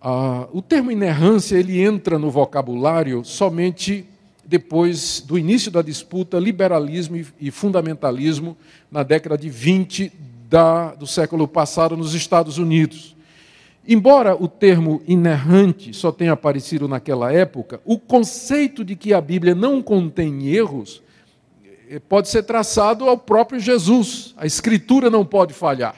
Ah, 0.00 0.46
o 0.52 0.62
termo 0.62 0.92
inerrância 0.92 1.56
ele 1.56 1.80
entra 1.80 2.16
no 2.16 2.30
vocabulário 2.30 3.24
somente 3.24 4.06
depois 4.50 5.22
do 5.24 5.38
início 5.38 5.70
da 5.70 5.80
disputa 5.80 6.36
liberalismo 6.36 7.24
e 7.40 7.52
fundamentalismo 7.52 8.56
na 8.90 9.04
década 9.04 9.38
de 9.38 9.48
20 9.48 10.12
da, 10.48 10.92
do 10.96 11.06
século 11.06 11.46
passado 11.46 11.96
nos 11.96 12.14
Estados 12.14 12.58
Unidos. 12.58 13.14
Embora 13.86 14.34
o 14.34 14.48
termo 14.48 15.02
inerrante 15.06 15.94
só 15.94 16.10
tenha 16.10 16.32
aparecido 16.32 16.88
naquela 16.88 17.32
época, 17.32 17.80
o 17.84 17.96
conceito 17.96 18.84
de 18.84 18.96
que 18.96 19.14
a 19.14 19.20
Bíblia 19.20 19.54
não 19.54 19.80
contém 19.80 20.48
erros 20.48 21.00
eh, 21.88 22.00
pode 22.00 22.28
ser 22.28 22.42
traçado 22.42 23.08
ao 23.08 23.16
próprio 23.16 23.60
Jesus. 23.60 24.34
A 24.36 24.46
Escritura 24.46 25.08
não 25.08 25.24
pode 25.24 25.54
falhar. 25.54 25.94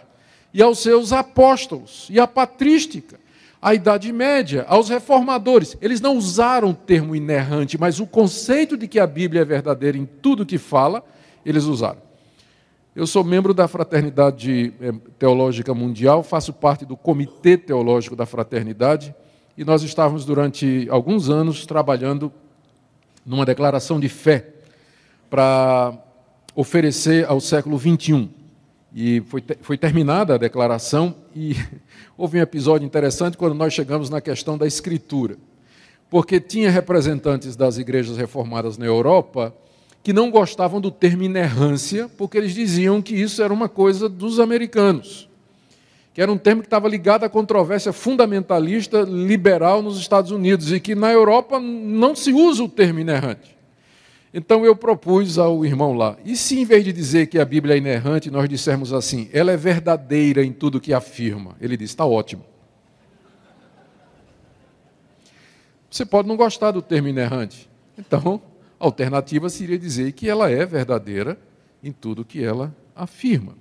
E 0.53 0.61
aos 0.61 0.81
seus 0.81 1.11
apóstolos, 1.11 2.07
e 2.11 2.21
à 2.21 2.27
patrística, 2.27 3.19
à 3.63 3.73
Idade 3.73 4.13
Média, 4.13 4.67
aos 4.69 4.89
reformadores. 4.89 5.79
Eles 5.81 6.01
não 6.01 6.17
usaram 6.17 6.71
o 6.71 6.75
termo 6.75 7.15
inerrante, 7.15 7.79
mas 7.79 8.01
o 8.01 8.07
conceito 8.07 8.77
de 8.77 8.89
que 8.89 8.99
a 8.99 9.07
Bíblia 9.07 9.43
é 9.43 9.45
verdadeira 9.45 9.97
em 9.97 10.05
tudo 10.05 10.45
que 10.45 10.59
fala, 10.59 11.05
eles 11.47 11.63
usaram. 11.65 12.03
Eu 12.95 13.07
sou 13.07 13.23
membro 13.23 13.55
da 13.55 13.69
Fraternidade 13.69 14.75
eh, 14.81 14.93
Teológica 15.17 15.73
Mundial, 15.73 16.25
faço 16.25 16.53
parte 16.53 16.85
do 16.85 16.97
Comitê 16.97 17.57
Teológico 17.57 18.17
da 18.17 18.27
Fraternidade, 18.27 19.15
e 19.57 19.65
nós 19.65 19.83
estávamos 19.83 20.25
durante 20.25 20.89
alguns 20.91 21.31
anos 21.31 21.65
trabalhando 21.65 22.33
numa 23.25 23.47
declaração 23.47 24.01
de 24.01 24.09
fé 24.09 24.49
para 25.31 25.95
oferecer 26.55 27.27
ao 27.27 27.41
século 27.41 27.79
XXI. 27.79 28.29
E 28.95 29.23
foi, 29.23 29.43
foi 29.63 29.79
terminada 29.79 30.35
a 30.35 30.39
declaração, 30.39 31.15
e 31.35 31.57
houve 32.17 32.39
um 32.39 32.43
episódio 32.43 32.85
interessante 32.85 33.39
quando 33.39 33.55
nós 33.55 33.73
chegamos 33.73 34.11
na 34.11 34.21
questão 34.21 34.59
da 34.59 34.67
escritura. 34.67 35.37
Porque 36.11 36.39
tinha 36.39 36.71
representantes 36.71 37.57
das 37.57 37.79
igrejas 37.79 38.19
reformadas 38.19 38.77
na 38.77 38.85
Europa 38.85 39.55
que 40.03 40.13
não 40.13 40.31
gostavam 40.31 40.81
do 40.81 40.91
termo 40.91 41.23
inerrância, 41.23 42.11
porque 42.19 42.37
eles 42.37 42.55
diziam 42.55 43.01
que 43.01 43.15
isso 43.15 43.43
era 43.43 43.55
uma 43.55 43.69
coisa 43.69 44.09
dos 44.09 44.41
americanos, 44.41 45.29
que 46.13 46.21
era 46.21 46.31
um 46.31 46.37
termo 46.37 46.61
que 46.61 46.67
estava 46.67 46.89
ligado 46.89 47.25
à 47.25 47.29
controvérsia 47.29 47.93
fundamentalista 47.93 49.03
liberal 49.03 49.81
nos 49.81 49.99
Estados 49.99 50.31
Unidos 50.31 50.73
e 50.73 50.81
que 50.81 50.95
na 50.95 51.11
Europa 51.11 51.59
não 51.61 52.15
se 52.17 52.33
usa 52.33 52.65
o 52.65 52.69
termo 52.69 52.99
inerrante. 52.99 53.57
Então 54.35 54.65
eu 54.65 54.75
propus 54.75 55.39
ao 55.39 55.65
irmão 55.65 55.93
lá, 55.93 56.17
e 56.25 56.37
se 56.37 56.59
em 56.59 56.65
vez 56.65 56.85
de 56.85 56.93
dizer 56.93 57.27
que 57.27 57.39
a 57.39 57.45
Bíblia 57.45 57.75
é 57.75 57.79
inerrante, 57.79 58.31
nós 58.31 58.49
dissermos 58.49 58.93
assim, 58.93 59.29
ela 59.33 59.53
é 59.53 59.57
verdadeira 59.57 60.43
em 60.43 60.53
tudo 60.53 60.81
que 60.81 60.95
afirma? 60.95 61.55
Ele 61.61 61.77
disse, 61.77 61.93
está 61.93 62.07
ótimo. 62.07 62.45
Você 65.91 66.07
pode 66.07 66.27
não 66.27 66.37
gostar 66.37 66.71
do 66.71 66.81
termo 66.81 67.09
inerrante. 67.09 67.69
Então, 67.99 68.41
a 68.81 68.87
alternativa 68.87 69.51
seria 69.51 69.79
dizer 69.79 70.13
que 70.13 70.27
ela 70.27 70.51
é 70.51 70.65
verdadeira 70.65 71.39
em 71.85 71.93
tudo 71.93 72.25
que 72.25 72.43
ela 72.43 72.75
afirma. 72.97 73.55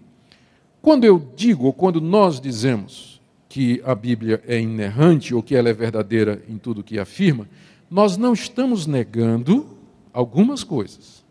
Quando 0.82 1.04
eu 1.04 1.20
digo, 1.36 1.66
ou 1.66 1.74
quando 1.74 2.00
nós 2.00 2.40
dizemos 2.40 3.22
que 3.50 3.82
a 3.84 3.94
Bíblia 3.94 4.42
é 4.48 4.58
inerrante 4.58 5.36
ou 5.36 5.44
que 5.44 5.54
ela 5.54 5.68
é 5.68 5.74
verdadeira 5.74 6.42
em 6.48 6.58
tudo 6.58 6.82
que 6.82 6.98
afirma, 6.98 7.50
nós 7.90 8.16
não 8.16 8.32
estamos 8.32 8.88
negando 8.88 9.78
algumas 10.13 10.63
coisas. 10.63 11.24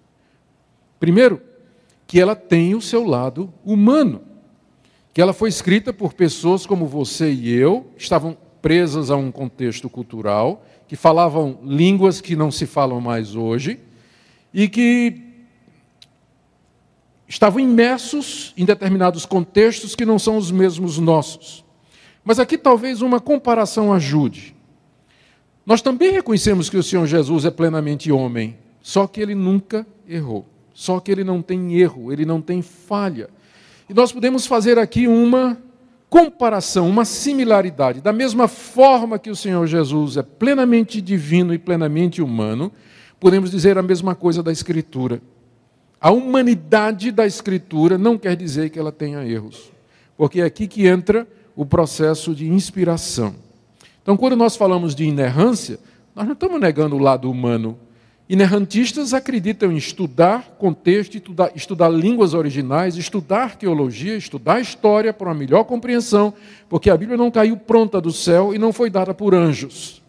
Primeiro, 0.98 1.40
que 2.06 2.20
ela 2.20 2.34
tem 2.34 2.74
o 2.74 2.80
seu 2.80 3.04
lado 3.04 3.52
humano, 3.64 4.22
que 5.12 5.20
ela 5.20 5.32
foi 5.32 5.48
escrita 5.48 5.92
por 5.92 6.12
pessoas 6.12 6.66
como 6.66 6.86
você 6.86 7.32
e 7.32 7.50
eu, 7.50 7.86
estavam 7.96 8.36
presas 8.60 9.10
a 9.10 9.16
um 9.16 9.30
contexto 9.30 9.88
cultural, 9.88 10.64
que 10.86 10.96
falavam 10.96 11.58
línguas 11.62 12.20
que 12.20 12.34
não 12.34 12.50
se 12.50 12.66
falam 12.66 13.00
mais 13.00 13.34
hoje 13.34 13.78
e 14.52 14.68
que 14.68 15.22
estavam 17.28 17.60
imersos 17.60 18.52
em 18.56 18.64
determinados 18.64 19.24
contextos 19.24 19.94
que 19.94 20.04
não 20.04 20.18
são 20.18 20.36
os 20.36 20.50
mesmos 20.50 20.98
nossos. 20.98 21.64
Mas 22.24 22.38
aqui 22.38 22.58
talvez 22.58 23.02
uma 23.02 23.20
comparação 23.20 23.92
ajude. 23.92 24.54
Nós 25.64 25.80
também 25.80 26.10
reconhecemos 26.10 26.68
que 26.68 26.76
o 26.76 26.82
Senhor 26.82 27.06
Jesus 27.06 27.44
é 27.44 27.50
plenamente 27.50 28.10
homem, 28.10 28.58
só 28.82 29.06
que 29.06 29.20
ele 29.20 29.34
nunca 29.34 29.86
errou. 30.08 30.46
Só 30.72 30.98
que 30.98 31.10
ele 31.10 31.24
não 31.24 31.42
tem 31.42 31.74
erro, 31.78 32.12
ele 32.12 32.24
não 32.24 32.40
tem 32.40 32.62
falha. 32.62 33.28
E 33.88 33.94
nós 33.94 34.12
podemos 34.12 34.46
fazer 34.46 34.78
aqui 34.78 35.06
uma 35.06 35.58
comparação, 36.08 36.88
uma 36.88 37.04
similaridade. 37.04 38.00
Da 38.00 38.12
mesma 38.12 38.48
forma 38.48 39.18
que 39.18 39.30
o 39.30 39.36
Senhor 39.36 39.66
Jesus 39.66 40.16
é 40.16 40.22
plenamente 40.22 41.00
divino 41.00 41.52
e 41.52 41.58
plenamente 41.58 42.22
humano, 42.22 42.72
podemos 43.18 43.50
dizer 43.50 43.78
a 43.78 43.82
mesma 43.82 44.14
coisa 44.14 44.42
da 44.42 44.50
Escritura. 44.50 45.20
A 46.00 46.10
humanidade 46.10 47.12
da 47.12 47.26
Escritura 47.26 47.98
não 47.98 48.16
quer 48.16 48.34
dizer 48.34 48.70
que 48.70 48.78
ela 48.78 48.90
tenha 48.90 49.24
erros, 49.24 49.70
porque 50.16 50.40
é 50.40 50.44
aqui 50.44 50.66
que 50.66 50.86
entra 50.86 51.28
o 51.54 51.66
processo 51.66 52.34
de 52.34 52.48
inspiração. 52.48 53.34
Então, 54.02 54.16
quando 54.16 54.34
nós 54.34 54.56
falamos 54.56 54.94
de 54.94 55.04
inerrância, 55.04 55.78
nós 56.14 56.24
não 56.24 56.32
estamos 56.32 56.58
negando 56.58 56.96
o 56.96 56.98
lado 56.98 57.30
humano 57.30 57.78
Inerrantistas 58.30 59.12
acreditam 59.12 59.72
em 59.72 59.76
estudar 59.76 60.54
contexto, 60.56 61.16
estudar, 61.16 61.50
estudar 61.52 61.88
línguas 61.88 62.32
originais, 62.32 62.96
estudar 62.96 63.42
arqueologia, 63.42 64.16
estudar 64.16 64.60
história 64.60 65.12
para 65.12 65.26
uma 65.26 65.34
melhor 65.34 65.64
compreensão, 65.64 66.32
porque 66.68 66.90
a 66.90 66.96
Bíblia 66.96 67.18
não 67.18 67.28
caiu 67.28 67.56
pronta 67.56 68.00
do 68.00 68.12
céu 68.12 68.54
e 68.54 68.58
não 68.58 68.72
foi 68.72 68.88
dada 68.88 69.12
por 69.12 69.34
anjos, 69.34 70.00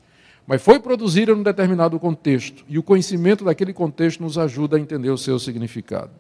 mas 0.45 0.62
foi 0.62 0.79
produzida 0.79 1.34
num 1.34 1.41
determinado 1.41 1.99
contexto, 1.99 2.63
e 2.69 2.77
o 2.77 2.84
conhecimento 2.84 3.43
daquele 3.43 3.73
contexto 3.73 4.21
nos 4.21 4.38
ajuda 4.38 4.77
a 4.77 4.79
entender 4.79 5.10
o 5.10 5.17
seu 5.17 5.39
significado. 5.39 6.12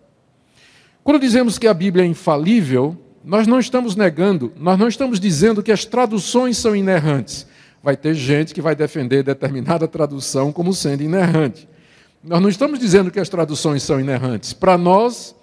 Quando 1.03 1.21
dizemos 1.21 1.59
que 1.59 1.67
a 1.67 1.73
Bíblia 1.73 2.03
é 2.03 2.07
infalível, 2.07 2.97
nós 3.23 3.45
não 3.45 3.59
estamos 3.59 3.95
negando, 3.95 4.51
nós 4.57 4.79
não 4.79 4.87
estamos 4.87 5.19
dizendo 5.19 5.61
que 5.61 5.71
as 5.71 5.85
traduções 5.85 6.57
são 6.57 6.75
inerrantes. 6.75 7.45
Vai 7.83 7.95
ter 7.95 8.15
gente 8.15 8.55
que 8.55 8.61
vai 8.61 8.75
defender 8.75 9.21
determinada 9.21 9.87
tradução 9.87 10.51
como 10.51 10.73
sendo 10.73 11.03
inerrante. 11.03 11.69
Nós 12.23 12.41
não 12.41 12.49
estamos 12.49 12.77
dizendo 12.77 13.09
que 13.09 13.19
as 13.19 13.29
traduções 13.29 13.81
são 13.81 13.99
inerrantes. 13.99 14.53
Para 14.53 14.77
nós, 14.77 15.35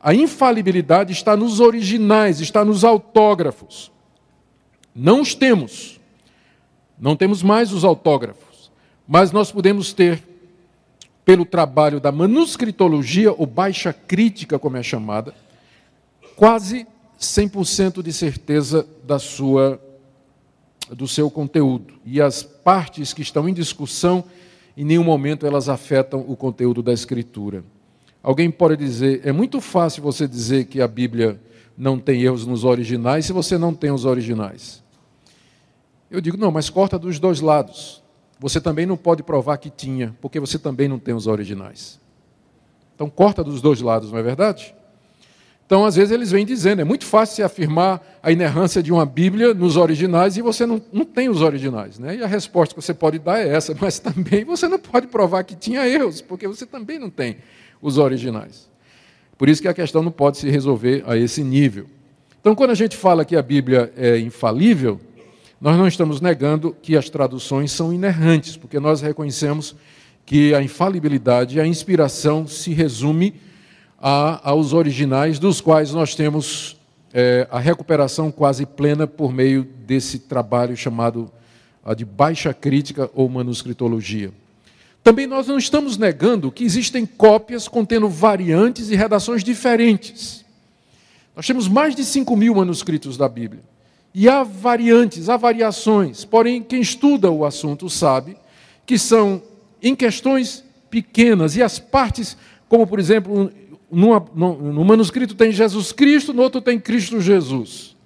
a 0.00 0.14
infalibilidade 0.14 1.12
está 1.12 1.36
nos 1.36 1.58
originais, 1.58 2.40
está 2.40 2.64
nos 2.64 2.84
autógrafos. 2.84 3.90
Não 4.94 5.20
os 5.20 5.34
temos. 5.34 6.00
Não 6.98 7.16
temos 7.16 7.42
mais 7.42 7.72
os 7.72 7.84
autógrafos. 7.84 8.70
Mas 9.06 9.32
nós 9.32 9.50
podemos 9.50 9.92
ter, 9.92 10.22
pelo 11.24 11.44
trabalho 11.44 11.98
da 11.98 12.12
manuscritologia, 12.12 13.32
ou 13.32 13.44
baixa 13.44 13.92
crítica, 13.92 14.60
como 14.60 14.76
é 14.76 14.82
chamada, 14.82 15.34
quase 16.36 16.86
100% 17.20 18.00
de 18.00 18.12
certeza 18.12 18.86
da 19.04 19.18
sua, 19.18 19.80
do 20.88 21.08
seu 21.08 21.28
conteúdo. 21.28 21.94
E 22.04 22.20
as 22.20 22.44
partes 22.44 23.12
que 23.12 23.22
estão 23.22 23.48
em 23.48 23.54
discussão 23.54 24.24
em 24.76 24.84
nenhum 24.84 25.04
momento 25.04 25.46
elas 25.46 25.68
afetam 25.68 26.24
o 26.26 26.36
conteúdo 26.36 26.82
da 26.82 26.92
Escritura. 26.92 27.64
Alguém 28.22 28.50
pode 28.50 28.76
dizer, 28.76 29.20
é 29.24 29.32
muito 29.32 29.60
fácil 29.60 30.02
você 30.02 30.28
dizer 30.28 30.66
que 30.66 30.80
a 30.80 30.88
Bíblia 30.88 31.40
não 31.76 31.98
tem 31.98 32.22
erros 32.22 32.46
nos 32.46 32.64
originais 32.64 33.26
se 33.26 33.32
você 33.32 33.58
não 33.58 33.74
tem 33.74 33.90
os 33.90 34.04
originais. 34.04 34.82
Eu 36.10 36.20
digo, 36.20 36.36
não, 36.36 36.50
mas 36.50 36.70
corta 36.70 36.98
dos 36.98 37.18
dois 37.18 37.40
lados. 37.40 38.02
Você 38.38 38.60
também 38.60 38.86
não 38.86 38.96
pode 38.96 39.22
provar 39.22 39.56
que 39.56 39.70
tinha, 39.70 40.16
porque 40.20 40.38
você 40.38 40.58
também 40.58 40.88
não 40.88 40.98
tem 40.98 41.14
os 41.14 41.26
originais. 41.26 42.00
Então 42.94 43.08
corta 43.08 43.42
dos 43.42 43.60
dois 43.60 43.80
lados, 43.80 44.12
não 44.12 44.18
é 44.18 44.22
verdade? 44.22 44.74
Então, 45.72 45.86
às 45.86 45.96
vezes, 45.96 46.12
eles 46.12 46.30
vêm 46.30 46.44
dizendo, 46.44 46.82
é 46.82 46.84
muito 46.84 47.06
fácil 47.06 47.36
se 47.36 47.42
afirmar 47.42 47.98
a 48.22 48.30
inerrância 48.30 48.82
de 48.82 48.92
uma 48.92 49.06
Bíblia 49.06 49.54
nos 49.54 49.78
originais 49.78 50.36
e 50.36 50.42
você 50.42 50.66
não, 50.66 50.82
não 50.92 51.02
tem 51.02 51.30
os 51.30 51.40
originais. 51.40 51.98
Né? 51.98 52.16
E 52.16 52.22
a 52.22 52.26
resposta 52.26 52.74
que 52.74 52.82
você 52.82 52.92
pode 52.92 53.18
dar 53.18 53.38
é 53.38 53.48
essa, 53.48 53.74
mas 53.80 53.98
também 53.98 54.44
você 54.44 54.68
não 54.68 54.78
pode 54.78 55.06
provar 55.06 55.44
que 55.44 55.56
tinha 55.56 55.88
erros, 55.88 56.20
porque 56.20 56.46
você 56.46 56.66
também 56.66 56.98
não 56.98 57.08
tem 57.08 57.38
os 57.80 57.96
originais. 57.96 58.68
Por 59.38 59.48
isso 59.48 59.62
que 59.62 59.66
a 59.68 59.72
questão 59.72 60.02
não 60.02 60.12
pode 60.12 60.36
se 60.36 60.50
resolver 60.50 61.04
a 61.06 61.16
esse 61.16 61.42
nível. 61.42 61.86
Então, 62.38 62.54
quando 62.54 62.72
a 62.72 62.74
gente 62.74 62.94
fala 62.94 63.24
que 63.24 63.34
a 63.34 63.40
Bíblia 63.40 63.90
é 63.96 64.18
infalível, 64.18 65.00
nós 65.58 65.78
não 65.78 65.88
estamos 65.88 66.20
negando 66.20 66.76
que 66.82 66.98
as 66.98 67.08
traduções 67.08 67.72
são 67.72 67.94
inerrantes, 67.94 68.58
porque 68.58 68.78
nós 68.78 69.00
reconhecemos 69.00 69.74
que 70.26 70.54
a 70.54 70.62
infalibilidade, 70.62 71.58
a 71.58 71.66
inspiração 71.66 72.46
se 72.46 72.74
resume 72.74 73.32
a, 74.02 74.50
aos 74.50 74.72
originais, 74.72 75.38
dos 75.38 75.60
quais 75.60 75.92
nós 75.92 76.16
temos 76.16 76.76
é, 77.14 77.46
a 77.50 77.60
recuperação 77.60 78.32
quase 78.32 78.66
plena 78.66 79.06
por 79.06 79.32
meio 79.32 79.62
desse 79.62 80.18
trabalho 80.18 80.76
chamado 80.76 81.30
de 81.96 82.04
baixa 82.04 82.52
crítica 82.52 83.08
ou 83.14 83.28
manuscritologia. 83.28 84.32
Também 85.02 85.26
nós 85.26 85.46
não 85.46 85.58
estamos 85.58 85.96
negando 85.96 86.50
que 86.50 86.64
existem 86.64 87.04
cópias 87.04 87.66
contendo 87.66 88.08
variantes 88.08 88.90
e 88.90 88.94
redações 88.94 89.42
diferentes. 89.42 90.44
Nós 91.34 91.46
temos 91.46 91.66
mais 91.66 91.94
de 91.94 92.04
5 92.04 92.36
mil 92.36 92.54
manuscritos 92.54 93.16
da 93.16 93.28
Bíblia. 93.28 93.62
E 94.14 94.28
há 94.28 94.42
variantes, 94.42 95.28
há 95.28 95.36
variações. 95.36 96.24
Porém, 96.24 96.62
quem 96.62 96.80
estuda 96.80 97.30
o 97.30 97.44
assunto 97.44 97.88
sabe 97.88 98.36
que 98.86 98.98
são 98.98 99.42
em 99.82 99.96
questões 99.96 100.62
pequenas. 100.90 101.56
E 101.56 101.62
as 101.62 101.78
partes, 101.78 102.36
como 102.68 102.86
por 102.86 103.00
exemplo, 103.00 103.50
numa, 103.92 104.24
manuscrito 104.84 105.34
tem 105.34 105.52
Jesus 105.52 105.92
Cristo, 105.92 106.32
no 106.32 106.42
outro 106.42 106.60
tem 106.60 106.80
Cristo 106.80 107.20
Jesus. 107.20 107.96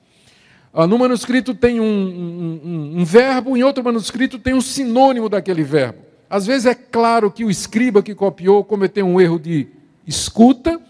Ah, 0.74 0.86
no 0.86 0.98
manuscrito 0.98 1.54
tem 1.54 1.80
um, 1.80 1.84
um, 1.84 3.00
um 3.00 3.04
verbo, 3.04 3.56
em 3.56 3.62
outro 3.62 3.82
manuscrito 3.82 4.38
tem 4.38 4.52
um 4.52 4.60
sinônimo 4.60 5.28
daquele 5.28 5.62
verbo. 5.62 6.00
Às 6.28 6.44
vezes 6.44 6.66
é 6.66 6.74
claro 6.74 7.30
que 7.30 7.44
o 7.44 7.50
escriba 7.50 8.02
que 8.02 8.14
copiou 8.14 8.64
cometeu 8.64 9.06
um 9.06 9.20
erro 9.20 9.38
de 9.38 9.68
escuta, 10.06 10.80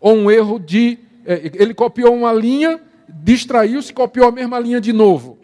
ou 0.00 0.14
um 0.14 0.30
erro 0.30 0.58
de. 0.58 0.98
É, 1.24 1.52
ele 1.54 1.74
copiou 1.74 2.14
uma 2.14 2.32
linha 2.32 2.80
distraiu-se, 3.20 3.92
copiou 3.92 4.28
a 4.28 4.32
mesma 4.32 4.58
linha 4.58 4.80
de 4.80 4.92
novo. 4.92 5.38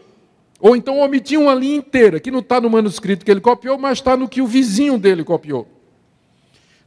Ou 0.61 0.75
então 0.75 0.99
omitiu 0.99 1.43
uma 1.43 1.55
linha 1.55 1.77
inteira, 1.77 2.19
que 2.19 2.31
não 2.31 2.41
está 2.41 2.61
no 2.61 2.71
manuscrito 2.71 3.25
que 3.25 3.31
ele 3.31 3.41
copiou, 3.41 3.79
mas 3.79 3.99
está 3.99 4.17
no 4.17 4.29
que 4.29 4.43
o 4.43 4.47
vizinho 4.47 4.99
dele 4.99 5.23
copiou. 5.23 5.69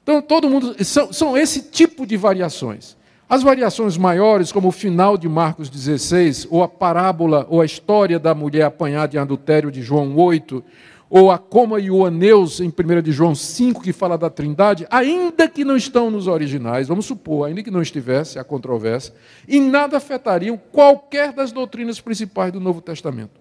Então, 0.03 0.21
todo 0.21 0.49
mundo. 0.49 0.83
São, 0.83 1.11
são 1.13 1.37
esse 1.37 1.63
tipo 1.63 2.05
de 2.05 2.17
variações. 2.17 2.97
As 3.29 3.43
variações 3.43 3.95
maiores, 3.97 4.51
como 4.51 4.67
o 4.67 4.71
final 4.73 5.17
de 5.17 5.29
Marcos 5.29 5.69
16, 5.69 6.47
ou 6.49 6.63
a 6.63 6.67
parábola, 6.67 7.47
ou 7.49 7.61
a 7.61 7.65
história 7.65 8.19
da 8.19 8.35
mulher 8.35 8.63
apanhada 8.63 9.15
em 9.15 9.19
adultério 9.19 9.71
de 9.71 9.81
João 9.81 10.17
8, 10.17 10.61
ou 11.09 11.31
a 11.31 11.37
Coma 11.37 11.79
e 11.79 11.89
o 11.91 12.05
Aneus, 12.05 12.59
em 12.59 12.67
1 12.67 13.01
de 13.01 13.11
João 13.11 13.35
5, 13.35 13.81
que 13.81 13.93
fala 13.93 14.17
da 14.17 14.29
Trindade, 14.29 14.87
ainda 14.89 15.47
que 15.47 15.63
não 15.63 15.77
estão 15.77 16.09
nos 16.09 16.27
originais, 16.27 16.87
vamos 16.87 17.05
supor, 17.05 17.47
ainda 17.47 17.61
que 17.61 17.71
não 17.71 17.81
estivesse 17.81 18.39
a 18.39 18.43
controvérsia, 18.43 19.13
em 19.47 19.61
nada 19.61 19.97
afetariam 19.97 20.57
qualquer 20.71 21.33
das 21.33 21.51
doutrinas 21.51 21.99
principais 21.99 22.51
do 22.51 22.59
Novo 22.59 22.81
Testamento. 22.81 23.39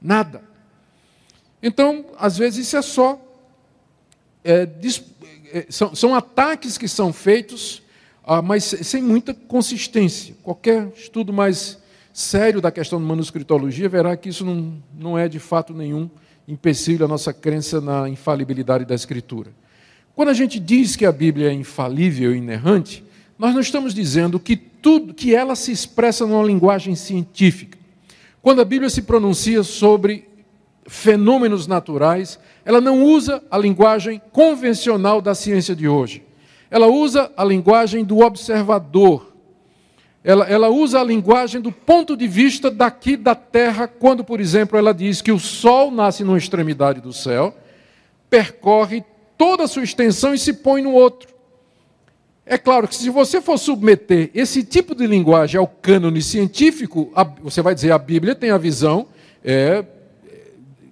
Nada. 0.00 0.42
Então, 1.62 2.06
às 2.18 2.38
vezes, 2.38 2.66
isso 2.66 2.76
é 2.76 2.82
só. 2.82 3.20
É, 4.42 4.64
são, 5.68 5.94
são, 5.94 6.14
ataques 6.14 6.78
que 6.78 6.88
são 6.88 7.12
feitos, 7.12 7.82
ah, 8.24 8.42
mas 8.42 8.64
sem 8.64 9.02
muita 9.02 9.34
consistência. 9.34 10.34
Qualquer 10.42 10.88
estudo 10.96 11.32
mais 11.32 11.78
sério 12.12 12.60
da 12.60 12.70
questão 12.70 13.00
da 13.00 13.06
manuscritologia 13.06 13.88
verá 13.88 14.16
que 14.16 14.28
isso 14.28 14.44
não, 14.44 14.74
não 14.98 15.18
é 15.18 15.28
de 15.28 15.38
fato 15.38 15.72
nenhum 15.72 16.08
empecilho 16.46 17.04
a 17.04 17.08
nossa 17.08 17.32
crença 17.32 17.80
na 17.80 18.08
infalibilidade 18.08 18.84
da 18.84 18.94
Escritura. 18.94 19.50
Quando 20.14 20.28
a 20.28 20.34
gente 20.34 20.58
diz 20.58 20.96
que 20.96 21.06
a 21.06 21.12
Bíblia 21.12 21.50
é 21.50 21.52
infalível 21.52 22.34
e 22.34 22.38
inerrante, 22.38 23.04
nós 23.38 23.54
não 23.54 23.60
estamos 23.60 23.94
dizendo 23.94 24.38
que 24.40 24.56
tudo 24.56 25.14
que 25.14 25.34
ela 25.34 25.54
se 25.54 25.72
expressa 25.72 26.26
numa 26.26 26.44
linguagem 26.44 26.94
científica. 26.94 27.78
Quando 28.42 28.60
a 28.60 28.64
Bíblia 28.64 28.90
se 28.90 29.02
pronuncia 29.02 29.62
sobre 29.62 30.28
fenômenos 30.90 31.68
naturais, 31.68 32.36
ela 32.64 32.80
não 32.80 33.04
usa 33.04 33.40
a 33.48 33.56
linguagem 33.56 34.20
convencional 34.32 35.22
da 35.22 35.36
ciência 35.36 35.74
de 35.74 35.86
hoje. 35.86 36.20
Ela 36.68 36.88
usa 36.88 37.30
a 37.36 37.44
linguagem 37.44 38.04
do 38.04 38.18
observador, 38.18 39.32
ela, 40.24 40.44
ela 40.46 40.68
usa 40.68 41.00
a 41.00 41.04
linguagem 41.04 41.60
do 41.60 41.70
ponto 41.70 42.16
de 42.16 42.26
vista 42.26 42.72
daqui 42.72 43.16
da 43.16 43.36
terra, 43.36 43.86
quando, 43.86 44.24
por 44.24 44.40
exemplo, 44.40 44.76
ela 44.76 44.92
diz 44.92 45.22
que 45.22 45.30
o 45.30 45.38
sol 45.38 45.92
nasce 45.92 46.24
numa 46.24 46.36
extremidade 46.36 47.00
do 47.00 47.12
céu, 47.12 47.56
percorre 48.28 49.04
toda 49.38 49.62
a 49.62 49.68
sua 49.68 49.84
extensão 49.84 50.34
e 50.34 50.38
se 50.38 50.54
põe 50.54 50.82
no 50.82 50.92
outro. 50.92 51.32
É 52.44 52.58
claro 52.58 52.88
que 52.88 52.96
se 52.96 53.08
você 53.10 53.40
for 53.40 53.58
submeter 53.58 54.28
esse 54.34 54.64
tipo 54.64 54.92
de 54.92 55.06
linguagem 55.06 55.56
ao 55.56 55.68
cânone 55.68 56.20
científico, 56.20 57.12
você 57.40 57.62
vai 57.62 57.76
dizer 57.76 57.92
a 57.92 57.98
Bíblia 57.98 58.34
tem 58.34 58.50
a 58.50 58.58
visão 58.58 59.06
é, 59.44 59.84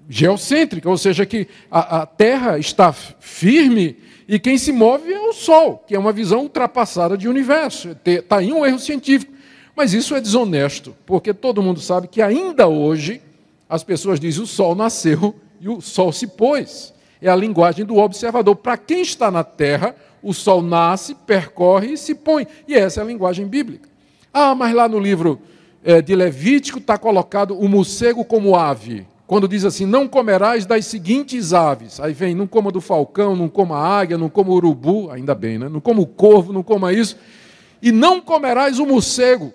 geocêntrica, 0.08 0.88
ou 0.88 0.96
seja, 0.96 1.26
que 1.26 1.46
a, 1.70 2.02
a 2.02 2.06
Terra 2.06 2.58
está 2.58 2.92
firme 2.92 3.96
e 4.26 4.38
quem 4.38 4.56
se 4.56 4.72
move 4.72 5.12
é 5.12 5.20
o 5.20 5.32
Sol, 5.32 5.84
que 5.86 5.94
é 5.94 5.98
uma 5.98 6.12
visão 6.12 6.40
ultrapassada 6.40 7.16
de 7.16 7.28
universo. 7.28 7.96
Está 8.04 8.38
aí 8.38 8.52
um 8.52 8.64
erro 8.64 8.78
científico. 8.78 9.32
Mas 9.76 9.92
isso 9.92 10.14
é 10.14 10.20
desonesto, 10.20 10.96
porque 11.06 11.32
todo 11.32 11.62
mundo 11.62 11.80
sabe 11.80 12.08
que 12.08 12.20
ainda 12.20 12.66
hoje 12.66 13.22
as 13.68 13.84
pessoas 13.84 14.18
dizem 14.18 14.42
o 14.42 14.46
Sol 14.46 14.74
nasceu 14.74 15.34
e 15.60 15.68
o 15.68 15.80
Sol 15.80 16.12
se 16.12 16.26
pôs. 16.26 16.92
É 17.22 17.28
a 17.28 17.36
linguagem 17.36 17.84
do 17.84 17.96
observador. 17.96 18.56
Para 18.56 18.76
quem 18.76 19.02
está 19.02 19.30
na 19.30 19.44
Terra, 19.44 19.94
o 20.22 20.32
Sol 20.32 20.62
nasce, 20.62 21.14
percorre 21.14 21.92
e 21.92 21.96
se 21.96 22.14
põe. 22.14 22.46
E 22.66 22.74
essa 22.74 23.00
é 23.00 23.02
a 23.02 23.06
linguagem 23.06 23.46
bíblica. 23.46 23.88
Ah, 24.32 24.54
mas 24.54 24.74
lá 24.74 24.88
no 24.88 24.98
livro 24.98 25.40
é, 25.84 26.02
de 26.02 26.14
Levítico 26.14 26.78
está 26.78 26.98
colocado 26.98 27.58
o 27.58 27.68
morcego 27.68 28.24
como 28.24 28.56
ave 28.56 29.06
quando 29.28 29.46
diz 29.46 29.64
assim: 29.66 29.84
Não 29.84 30.08
comerás 30.08 30.64
das 30.64 30.86
seguintes 30.86 31.52
aves. 31.52 32.00
Aí 32.00 32.14
vem: 32.14 32.34
Não 32.34 32.46
coma 32.46 32.72
do 32.72 32.80
falcão, 32.80 33.36
não 33.36 33.46
coma 33.46 33.76
a 33.76 34.00
águia, 34.00 34.16
não 34.16 34.30
coma 34.30 34.50
urubu, 34.50 35.10
ainda 35.10 35.34
bem, 35.34 35.58
né? 35.58 35.68
Não 35.68 35.80
coma 35.80 36.00
o 36.00 36.06
corvo, 36.06 36.50
não 36.50 36.62
coma 36.62 36.92
isso. 36.94 37.16
E 37.80 37.92
não 37.92 38.22
comerás 38.22 38.78
o 38.78 38.86
morcego. 38.86 39.52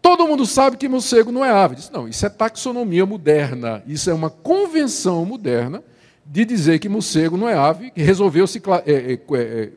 Todo 0.00 0.26
mundo 0.26 0.46
sabe 0.46 0.78
que 0.78 0.88
morcego 0.88 1.30
não 1.30 1.44
é 1.44 1.50
ave. 1.50 1.76
Diz, 1.76 1.90
não, 1.90 2.08
isso 2.08 2.24
é 2.24 2.30
taxonomia 2.30 3.04
moderna. 3.04 3.84
Isso 3.86 4.10
é 4.10 4.14
uma 4.14 4.30
convenção 4.30 5.24
moderna 5.24 5.84
de 6.24 6.44
dizer 6.44 6.78
que 6.78 6.88
morcego 6.88 7.36
não 7.36 7.48
é 7.48 7.54
ave, 7.54 7.90
que 7.90 8.02
resolveu 8.02 8.46
se 8.46 8.60
é, 8.86 9.12
é, 9.12 9.20
é, 9.36 9.68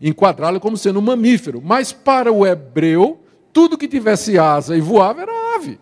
enquadrá-lo 0.00 0.60
como 0.60 0.76
sendo 0.76 1.00
um 1.00 1.02
mamífero. 1.02 1.60
Mas 1.62 1.92
para 1.92 2.32
o 2.32 2.46
hebreu, 2.46 3.20
tudo 3.52 3.76
que 3.76 3.88
tivesse 3.88 4.38
asa 4.38 4.76
e 4.76 4.80
voava 4.80 5.22
era 5.22 5.56
ave. 5.56 5.78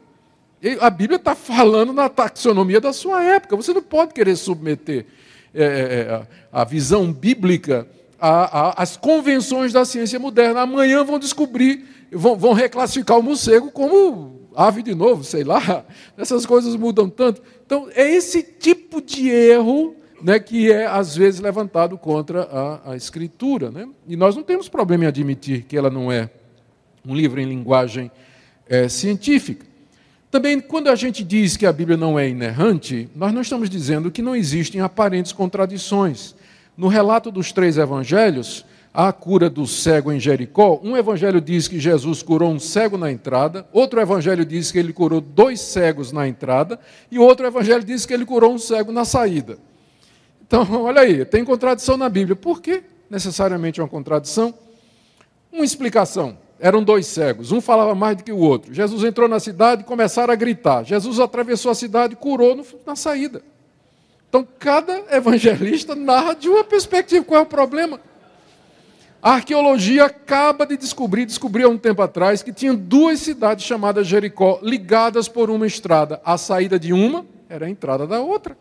A 0.80 0.88
Bíblia 0.88 1.16
está 1.16 1.34
falando 1.34 1.92
na 1.92 2.08
taxonomia 2.08 2.80
da 2.80 2.92
sua 2.92 3.22
época. 3.22 3.56
Você 3.56 3.74
não 3.74 3.82
pode 3.82 4.14
querer 4.14 4.36
submeter 4.36 5.06
é, 5.54 5.62
é, 5.62 5.66
é 5.66 6.26
a 6.50 6.64
visão 6.64 7.12
bíblica 7.12 7.86
às 8.18 8.96
convenções 8.96 9.72
da 9.72 9.84
ciência 9.84 10.18
moderna. 10.18 10.62
Amanhã 10.62 11.04
vão 11.04 11.18
descobrir, 11.18 11.84
vão, 12.10 12.36
vão 12.36 12.52
reclassificar 12.52 13.18
o 13.18 13.22
morcego 13.22 13.70
como 13.70 14.48
ave 14.56 14.82
de 14.82 14.94
novo, 14.94 15.22
sei 15.22 15.44
lá. 15.44 15.84
Essas 16.16 16.46
coisas 16.46 16.74
mudam 16.76 17.10
tanto. 17.10 17.42
Então, 17.66 17.88
é 17.94 18.08
esse 18.08 18.42
tipo 18.42 19.02
de 19.02 19.28
erro 19.28 19.94
né, 20.22 20.38
que 20.38 20.72
é, 20.72 20.86
às 20.86 21.14
vezes, 21.14 21.40
levantado 21.40 21.98
contra 21.98 22.44
a, 22.44 22.92
a 22.92 22.96
Escritura. 22.96 23.70
Né? 23.70 23.86
E 24.08 24.16
nós 24.16 24.34
não 24.34 24.42
temos 24.42 24.68
problema 24.68 25.04
em 25.04 25.08
admitir 25.08 25.64
que 25.64 25.76
ela 25.76 25.90
não 25.90 26.10
é 26.10 26.30
um 27.06 27.14
livro 27.14 27.38
em 27.38 27.44
linguagem 27.44 28.10
é, 28.66 28.88
científica. 28.88 29.66
Também, 30.34 30.58
quando 30.58 30.88
a 30.88 30.96
gente 30.96 31.22
diz 31.22 31.56
que 31.56 31.64
a 31.64 31.72
Bíblia 31.72 31.96
não 31.96 32.18
é 32.18 32.28
inerrante, 32.28 33.08
nós 33.14 33.32
não 33.32 33.40
estamos 33.40 33.70
dizendo 33.70 34.10
que 34.10 34.20
não 34.20 34.34
existem 34.34 34.80
aparentes 34.80 35.30
contradições. 35.30 36.34
No 36.76 36.88
relato 36.88 37.30
dos 37.30 37.52
três 37.52 37.78
evangelhos, 37.78 38.66
a 38.92 39.12
cura 39.12 39.48
do 39.48 39.64
cego 39.64 40.10
em 40.10 40.18
Jericó, 40.18 40.80
um 40.82 40.96
evangelho 40.96 41.40
diz 41.40 41.68
que 41.68 41.78
Jesus 41.78 42.20
curou 42.20 42.50
um 42.50 42.58
cego 42.58 42.98
na 42.98 43.12
entrada, 43.12 43.64
outro 43.72 44.00
evangelho 44.00 44.44
diz 44.44 44.72
que 44.72 44.78
ele 44.80 44.92
curou 44.92 45.20
dois 45.20 45.60
cegos 45.60 46.10
na 46.10 46.26
entrada, 46.26 46.80
e 47.12 47.16
outro 47.16 47.46
evangelho 47.46 47.84
diz 47.84 48.04
que 48.04 48.12
ele 48.12 48.26
curou 48.26 48.52
um 48.52 48.58
cego 48.58 48.90
na 48.90 49.04
saída. 49.04 49.56
Então, 50.44 50.66
olha 50.82 51.02
aí, 51.02 51.24
tem 51.24 51.44
contradição 51.44 51.96
na 51.96 52.08
Bíblia. 52.08 52.34
Por 52.34 52.60
que 52.60 52.82
necessariamente 53.08 53.80
uma 53.80 53.86
contradição? 53.86 54.52
Uma 55.52 55.64
explicação. 55.64 56.36
Eram 56.58 56.82
dois 56.82 57.06
cegos, 57.06 57.52
um 57.52 57.60
falava 57.60 57.94
mais 57.94 58.16
do 58.16 58.24
que 58.24 58.32
o 58.32 58.38
outro. 58.38 58.72
Jesus 58.72 59.02
entrou 59.04 59.28
na 59.28 59.40
cidade 59.40 59.82
e 59.82 59.84
começaram 59.84 60.32
a 60.32 60.36
gritar. 60.36 60.84
Jesus 60.84 61.18
atravessou 61.18 61.70
a 61.70 61.74
cidade 61.74 62.14
e 62.14 62.16
curou 62.16 62.54
no, 62.54 62.64
na 62.86 62.94
saída. 62.94 63.42
Então, 64.28 64.46
cada 64.58 65.04
evangelista 65.14 65.94
narra 65.96 66.34
de 66.34 66.48
uma 66.48 66.64
perspectiva. 66.64 67.24
Qual 67.24 67.40
é 67.40 67.42
o 67.42 67.46
problema? 67.46 68.00
A 69.22 69.34
arqueologia 69.36 70.04
acaba 70.04 70.66
de 70.66 70.76
descobrir, 70.76 71.24
descobriu 71.24 71.68
há 71.68 71.70
um 71.70 71.78
tempo 71.78 72.02
atrás, 72.02 72.42
que 72.42 72.52
tinha 72.52 72.74
duas 72.74 73.20
cidades 73.20 73.64
chamadas 73.64 74.06
Jericó, 74.06 74.58
ligadas 74.62 75.28
por 75.28 75.48
uma 75.50 75.66
estrada. 75.66 76.20
A 76.24 76.36
saída 76.36 76.78
de 76.78 76.92
uma 76.92 77.24
era 77.48 77.66
a 77.66 77.70
entrada 77.70 78.06
da 78.06 78.20
outra. 78.20 78.56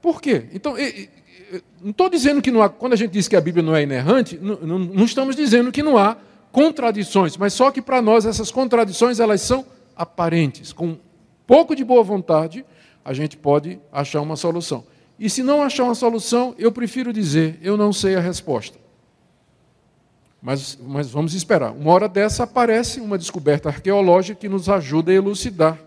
Por 0.00 0.20
quê? 0.20 0.46
Então, 0.52 0.76
não 1.80 1.90
estou 1.90 2.08
dizendo 2.08 2.40
que 2.40 2.50
não 2.50 2.62
há, 2.62 2.68
quando 2.68 2.92
a 2.92 2.96
gente 2.96 3.10
diz 3.10 3.28
que 3.28 3.36
a 3.36 3.40
Bíblia 3.40 3.62
não 3.62 3.74
é 3.74 3.82
inerrante, 3.82 4.38
não, 4.40 4.56
não, 4.56 4.78
não 4.78 5.04
estamos 5.04 5.36
dizendo 5.36 5.72
que 5.72 5.82
não 5.82 5.98
há 5.98 6.16
contradições, 6.50 7.36
mas 7.36 7.52
só 7.52 7.70
que 7.70 7.82
para 7.82 8.00
nós 8.00 8.26
essas 8.26 8.50
contradições 8.50 9.20
elas 9.20 9.40
são 9.40 9.64
aparentes. 9.96 10.72
Com 10.72 10.88
um 10.88 10.98
pouco 11.46 11.74
de 11.74 11.84
boa 11.84 12.02
vontade, 12.02 12.64
a 13.04 13.12
gente 13.12 13.36
pode 13.36 13.78
achar 13.92 14.20
uma 14.20 14.36
solução. 14.36 14.84
E 15.18 15.28
se 15.28 15.42
não 15.42 15.62
achar 15.62 15.84
uma 15.84 15.94
solução, 15.94 16.54
eu 16.58 16.72
prefiro 16.72 17.12
dizer, 17.12 17.58
eu 17.62 17.76
não 17.76 17.92
sei 17.92 18.16
a 18.16 18.20
resposta. 18.20 18.78
Mas, 20.40 20.76
mas 20.84 21.08
vamos 21.08 21.34
esperar. 21.34 21.70
Uma 21.70 21.92
hora 21.92 22.08
dessa 22.08 22.42
aparece 22.42 23.00
uma 23.00 23.16
descoberta 23.16 23.68
arqueológica 23.68 24.40
que 24.40 24.48
nos 24.48 24.68
ajuda 24.68 25.12
a 25.12 25.14
elucidar 25.14 25.78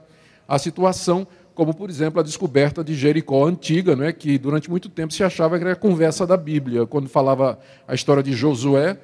a 0.47 0.57
situação 0.57 1.27
como 1.55 1.73
por 1.73 1.89
exemplo 1.89 2.19
a 2.19 2.23
descoberta 2.23 2.83
de 2.83 2.93
Jericó 2.93 3.45
antiga, 3.47 3.95
é 4.05 4.11
que 4.11 4.37
durante 4.37 4.69
muito 4.69 4.89
tempo 4.89 5.13
se 5.13 5.23
achava 5.23 5.57
que 5.57 5.63
era 5.63 5.73
a 5.73 5.75
conversa 5.75 6.27
da 6.27 6.35
Bíblia. 6.35 6.85
Quando 6.85 7.07
falava 7.07 7.57
a 7.87 7.95
história 7.95 8.21
de 8.21 8.33
Josué, 8.33 8.99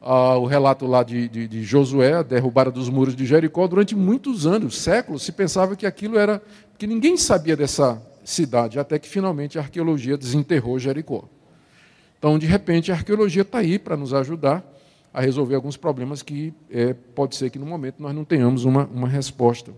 o 0.00 0.44
relato 0.46 0.84
lá 0.84 1.04
de, 1.04 1.28
de, 1.28 1.46
de, 1.46 1.62
Josué, 1.62 2.14
a 2.14 2.22
derrubada 2.22 2.72
dos 2.72 2.90
muros 2.90 3.14
de 3.14 3.24
Jericó, 3.24 3.68
durante 3.68 3.94
muitos 3.94 4.48
anos, 4.48 4.76
séculos, 4.76 5.22
se 5.22 5.30
pensava 5.30 5.76
que 5.76 5.86
aquilo 5.86 6.18
era. 6.18 6.42
que 6.76 6.88
ninguém 6.88 7.16
sabia 7.16 7.56
dessa 7.56 8.02
cidade, 8.24 8.80
até 8.80 8.98
que 8.98 9.08
finalmente 9.08 9.56
a 9.56 9.62
arqueologia 9.62 10.18
desenterrou 10.18 10.78
Jericó. 10.80 11.24
Então, 12.18 12.36
de 12.36 12.46
repente, 12.46 12.90
a 12.90 12.94
arqueologia 12.94 13.42
está 13.42 13.58
aí 13.58 13.78
para 13.78 13.96
nos 13.96 14.12
ajudar 14.12 14.64
a 15.14 15.20
resolver 15.20 15.54
alguns 15.54 15.76
problemas 15.76 16.20
que 16.20 16.52
é, 16.70 16.94
pode 17.14 17.36
ser 17.36 17.50
que 17.50 17.58
no 17.58 17.66
momento 17.66 17.96
nós 18.00 18.14
não 18.14 18.24
tenhamos 18.24 18.64
uma, 18.64 18.86
uma 18.86 19.08
resposta. 19.08 19.72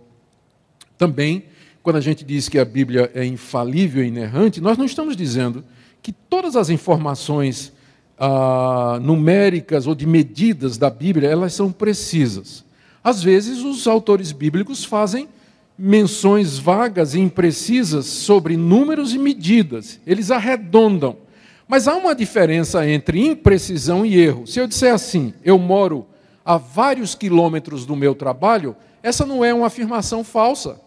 Também 0.97 1.45
quando 1.85 1.97
a 1.97 2.01
gente 2.01 2.24
diz 2.24 2.49
que 2.49 2.59
a 2.59 2.64
Bíblia 2.64 3.11
é 3.14 3.26
infalível 3.26 4.03
e 4.03 4.09
inerrante, 4.09 4.59
nós 4.59 4.78
não 4.78 4.87
estamos 4.87 5.14
dizendo 5.14 5.62
que 6.03 6.12
todas 6.12 6.57
as 6.57 6.70
informações 6.70 7.74
ah, 8.18 8.99
numéricas 9.03 9.87
ou 9.87 9.95
de 9.95 10.07
medidas 10.07 10.78
da 10.78 10.89
Bíblia 10.89 11.28
elas 11.28 11.53
são 11.53 11.70
precisas. 11.70 12.64
Às 13.03 13.22
vezes, 13.22 13.59
os 13.59 13.87
autores 13.87 14.32
bíblicos 14.32 14.82
fazem 14.82 15.28
menções 15.76 16.59
vagas 16.59 17.12
e 17.12 17.20
imprecisas 17.20 18.07
sobre 18.07 18.57
números 18.57 19.12
e 19.12 19.18
medidas. 19.18 20.01
Eles 20.07 20.30
arredondam. 20.30 21.18
Mas 21.68 21.87
há 21.87 21.95
uma 21.95 22.14
diferença 22.14 22.89
entre 22.89 23.20
imprecisão 23.20 24.07
e 24.07 24.18
erro. 24.18 24.47
Se 24.47 24.59
eu 24.59 24.66
disser 24.66 24.95
assim, 24.95 25.35
eu 25.45 25.59
moro 25.59 26.07
a 26.43 26.57
vários 26.57 27.14
quilômetros 27.14 27.85
do 27.85 27.95
meu 27.95 28.14
trabalho, 28.14 28.74
essa 29.03 29.26
não 29.26 29.45
é 29.45 29.53
uma 29.53 29.66
afirmação 29.66 30.24
falsa 30.24 30.82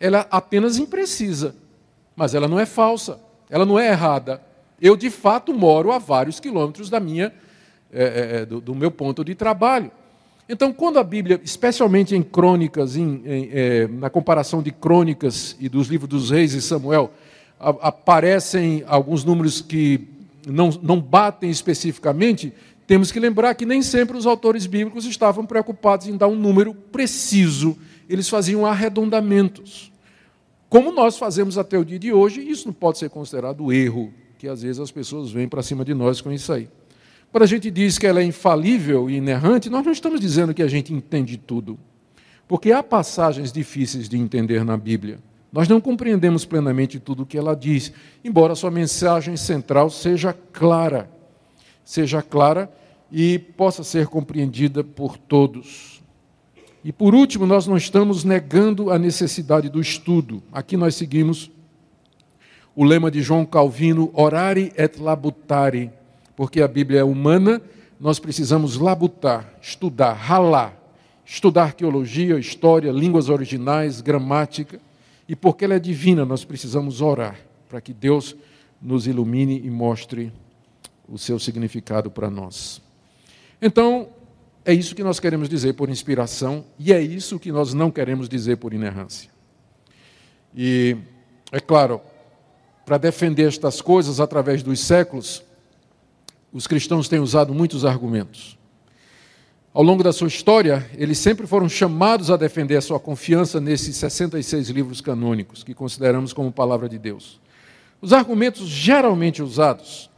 ela 0.00 0.26
apenas 0.30 0.78
imprecisa, 0.78 1.54
mas 2.16 2.34
ela 2.34 2.48
não 2.48 2.58
é 2.58 2.64
falsa, 2.64 3.20
ela 3.50 3.66
não 3.66 3.78
é 3.78 3.88
errada. 3.88 4.40
Eu, 4.80 4.96
de 4.96 5.10
fato, 5.10 5.52
moro 5.52 5.92
a 5.92 5.98
vários 5.98 6.40
quilômetros 6.40 6.88
da 6.88 6.98
minha, 6.98 7.32
é, 7.92 8.40
é, 8.40 8.46
do, 8.46 8.60
do, 8.60 8.74
meu 8.74 8.90
ponto 8.90 9.22
de 9.22 9.34
trabalho. 9.34 9.90
Então, 10.48 10.72
quando 10.72 10.98
a 10.98 11.04
Bíblia, 11.04 11.40
especialmente 11.44 12.16
em 12.16 12.22
crônicas, 12.22 12.96
em, 12.96 13.22
em, 13.24 13.50
é, 13.52 13.88
na 13.88 14.08
comparação 14.08 14.62
de 14.62 14.72
crônicas 14.72 15.54
e 15.60 15.68
dos 15.68 15.88
livros 15.88 16.08
dos 16.08 16.30
reis 16.30 16.54
e 16.54 16.62
Samuel, 16.62 17.12
a, 17.58 17.68
aparecem 17.68 18.82
alguns 18.86 19.22
números 19.22 19.60
que 19.60 20.08
não, 20.46 20.70
não 20.82 20.98
batem 21.00 21.50
especificamente, 21.50 22.52
temos 22.86 23.12
que 23.12 23.20
lembrar 23.20 23.54
que 23.54 23.66
nem 23.66 23.82
sempre 23.82 24.16
os 24.16 24.26
autores 24.26 24.66
bíblicos 24.66 25.04
estavam 25.04 25.44
preocupados 25.44 26.08
em 26.08 26.16
dar 26.16 26.26
um 26.26 26.34
número 26.34 26.74
preciso, 26.74 27.76
eles 28.08 28.28
faziam 28.28 28.66
arredondamentos. 28.66 29.89
Como 30.70 30.92
nós 30.92 31.18
fazemos 31.18 31.58
até 31.58 31.76
o 31.76 31.84
dia 31.84 31.98
de 31.98 32.12
hoje, 32.12 32.48
isso 32.48 32.68
não 32.68 32.72
pode 32.72 32.96
ser 32.96 33.10
considerado 33.10 33.72
erro, 33.72 34.14
que 34.38 34.46
às 34.46 34.62
vezes 34.62 34.78
as 34.78 34.92
pessoas 34.92 35.32
vêm 35.32 35.48
para 35.48 35.64
cima 35.64 35.84
de 35.84 35.92
nós 35.92 36.20
com 36.20 36.30
isso 36.30 36.52
aí. 36.52 36.68
Quando 37.32 37.42
a 37.42 37.46
gente 37.46 37.68
diz 37.72 37.98
que 37.98 38.06
ela 38.06 38.20
é 38.20 38.24
infalível 38.24 39.10
e 39.10 39.16
inerrante, 39.16 39.68
nós 39.68 39.84
não 39.84 39.90
estamos 39.90 40.20
dizendo 40.20 40.54
que 40.54 40.62
a 40.62 40.68
gente 40.68 40.94
entende 40.94 41.36
tudo. 41.36 41.76
Porque 42.46 42.70
há 42.70 42.84
passagens 42.84 43.50
difíceis 43.50 44.08
de 44.08 44.16
entender 44.16 44.64
na 44.64 44.76
Bíblia. 44.76 45.18
Nós 45.52 45.66
não 45.66 45.80
compreendemos 45.80 46.44
plenamente 46.44 47.00
tudo 47.00 47.24
o 47.24 47.26
que 47.26 47.36
ela 47.36 47.56
diz, 47.56 47.92
embora 48.24 48.54
sua 48.54 48.70
mensagem 48.70 49.36
central 49.36 49.90
seja 49.90 50.32
clara. 50.52 51.10
Seja 51.84 52.22
clara 52.22 52.72
e 53.10 53.40
possa 53.40 53.82
ser 53.82 54.06
compreendida 54.06 54.84
por 54.84 55.18
todos. 55.18 55.99
E 56.82 56.92
por 56.92 57.14
último, 57.14 57.46
nós 57.46 57.66
não 57.66 57.76
estamos 57.76 58.24
negando 58.24 58.90
a 58.90 58.98
necessidade 58.98 59.68
do 59.68 59.80
estudo. 59.80 60.42
Aqui 60.50 60.76
nós 60.76 60.94
seguimos 60.94 61.50
o 62.74 62.84
lema 62.84 63.10
de 63.10 63.20
João 63.20 63.44
Calvino, 63.44 64.10
orare 64.14 64.72
et 64.76 64.98
labutare, 64.98 65.90
porque 66.34 66.62
a 66.62 66.68
Bíblia 66.68 67.00
é 67.00 67.04
humana, 67.04 67.60
nós 68.00 68.18
precisamos 68.18 68.76
labutar, 68.78 69.52
estudar, 69.60 70.14
ralar, 70.14 70.74
estudar 71.26 71.64
arqueologia, 71.64 72.38
história, 72.38 72.90
línguas 72.90 73.28
originais, 73.28 74.00
gramática, 74.00 74.80
e 75.28 75.36
porque 75.36 75.66
ela 75.66 75.74
é 75.74 75.78
divina, 75.78 76.24
nós 76.24 76.44
precisamos 76.44 77.02
orar 77.02 77.38
para 77.68 77.80
que 77.80 77.92
Deus 77.92 78.34
nos 78.80 79.06
ilumine 79.06 79.60
e 79.62 79.70
mostre 79.70 80.32
o 81.06 81.18
seu 81.18 81.38
significado 81.38 82.10
para 82.10 82.30
nós. 82.30 82.80
Então, 83.60 84.08
é 84.64 84.72
isso 84.74 84.94
que 84.94 85.02
nós 85.02 85.18
queremos 85.18 85.48
dizer 85.48 85.72
por 85.74 85.88
inspiração 85.88 86.64
e 86.78 86.92
é 86.92 87.00
isso 87.00 87.38
que 87.38 87.50
nós 87.50 87.72
não 87.72 87.90
queremos 87.90 88.28
dizer 88.28 88.56
por 88.56 88.74
inerrância. 88.74 89.30
E, 90.54 90.96
é 91.50 91.60
claro, 91.60 92.00
para 92.84 92.98
defender 92.98 93.48
estas 93.48 93.80
coisas 93.80 94.20
através 94.20 94.62
dos 94.62 94.80
séculos, 94.80 95.42
os 96.52 96.66
cristãos 96.66 97.08
têm 97.08 97.20
usado 97.20 97.54
muitos 97.54 97.84
argumentos. 97.84 98.58
Ao 99.72 99.84
longo 99.84 100.02
da 100.02 100.12
sua 100.12 100.26
história, 100.26 100.90
eles 100.96 101.16
sempre 101.18 101.46
foram 101.46 101.68
chamados 101.68 102.28
a 102.28 102.36
defender 102.36 102.76
a 102.76 102.82
sua 102.82 102.98
confiança 102.98 103.60
nesses 103.60 103.96
66 103.96 104.68
livros 104.68 105.00
canônicos 105.00 105.62
que 105.62 105.72
consideramos 105.72 106.32
como 106.32 106.50
palavra 106.50 106.88
de 106.88 106.98
Deus. 106.98 107.40
Os 108.02 108.12
argumentos 108.12 108.66
geralmente 108.66 109.42
usados 109.42 110.09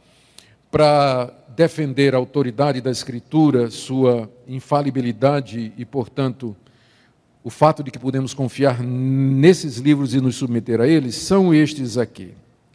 para 0.73 1.31
defender 1.55 2.15
a 2.15 2.17
autoridade 2.17 2.81
da 2.81 2.89
Escritura, 2.89 3.69
sua 3.69 4.27
infalibilidade 4.47 5.71
e, 5.77 5.85
portanto, 5.85 6.55
o 7.43 7.51
fato 7.51 7.83
de 7.83 7.91
que 7.91 7.99
podemos 7.99 8.33
confiar 8.33 8.81
nesses 8.81 9.77
livros 9.77 10.15
e 10.15 10.19
nos 10.19 10.35
submeter 10.35 10.81
a 10.81 10.87
eles, 10.87 11.13
são 11.13 11.53
estes 11.53 11.95
aqui. 11.95 12.33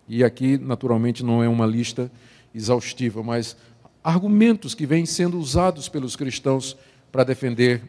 E 0.09 0.23
aqui, 0.23 0.57
naturalmente, 0.57 1.25
não 1.25 1.43
é 1.43 1.49
uma 1.49 1.67
lista 1.67 2.09
exaustiva, 2.55 3.21
mas 3.21 3.57
argumentos 4.05 4.77
que 4.77 4.87
vêm 4.87 5.05
sendo 5.05 5.37
usados 5.37 5.89
pelos 5.89 6.15
cristãos 6.15 6.77
para 7.11 7.25
defender 7.25 7.83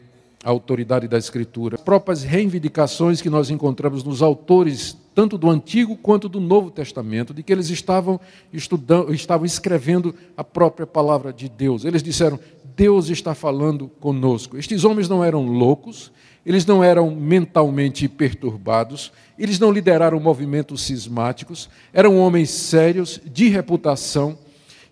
a 0.43 0.49
autoridade 0.49 1.07
da 1.07 1.19
Escritura. 1.19 1.75
As 1.75 1.83
próprias 1.83 2.23
reivindicações 2.23 3.21
que 3.21 3.29
nós 3.29 3.51
encontramos 3.51 4.03
nos 4.03 4.23
autores, 4.23 4.97
tanto 5.19 5.37
do 5.37 5.49
Antigo 5.49 5.97
quanto 5.97 6.29
do 6.29 6.39
Novo 6.39 6.71
Testamento, 6.71 7.33
de 7.33 7.43
que 7.43 7.51
eles 7.51 7.69
estavam 7.69 8.17
estudando, 8.53 9.13
estavam 9.13 9.45
escrevendo 9.45 10.15
a 10.37 10.45
própria 10.45 10.87
palavra 10.87 11.33
de 11.33 11.49
Deus. 11.49 11.83
Eles 11.83 12.01
disseram: 12.01 12.39
Deus 12.73 13.09
está 13.09 13.35
falando 13.35 13.89
conosco. 13.99 14.57
Estes 14.57 14.85
homens 14.85 15.09
não 15.09 15.21
eram 15.21 15.45
loucos, 15.45 16.09
eles 16.45 16.65
não 16.65 16.81
eram 16.81 17.13
mentalmente 17.13 18.07
perturbados, 18.07 19.11
eles 19.37 19.59
não 19.59 19.73
lideraram 19.73 20.21
movimentos 20.21 20.83
cismáticos, 20.83 21.69
eram 21.91 22.17
homens 22.17 22.49
sérios, 22.49 23.19
de 23.25 23.49
reputação 23.49 24.37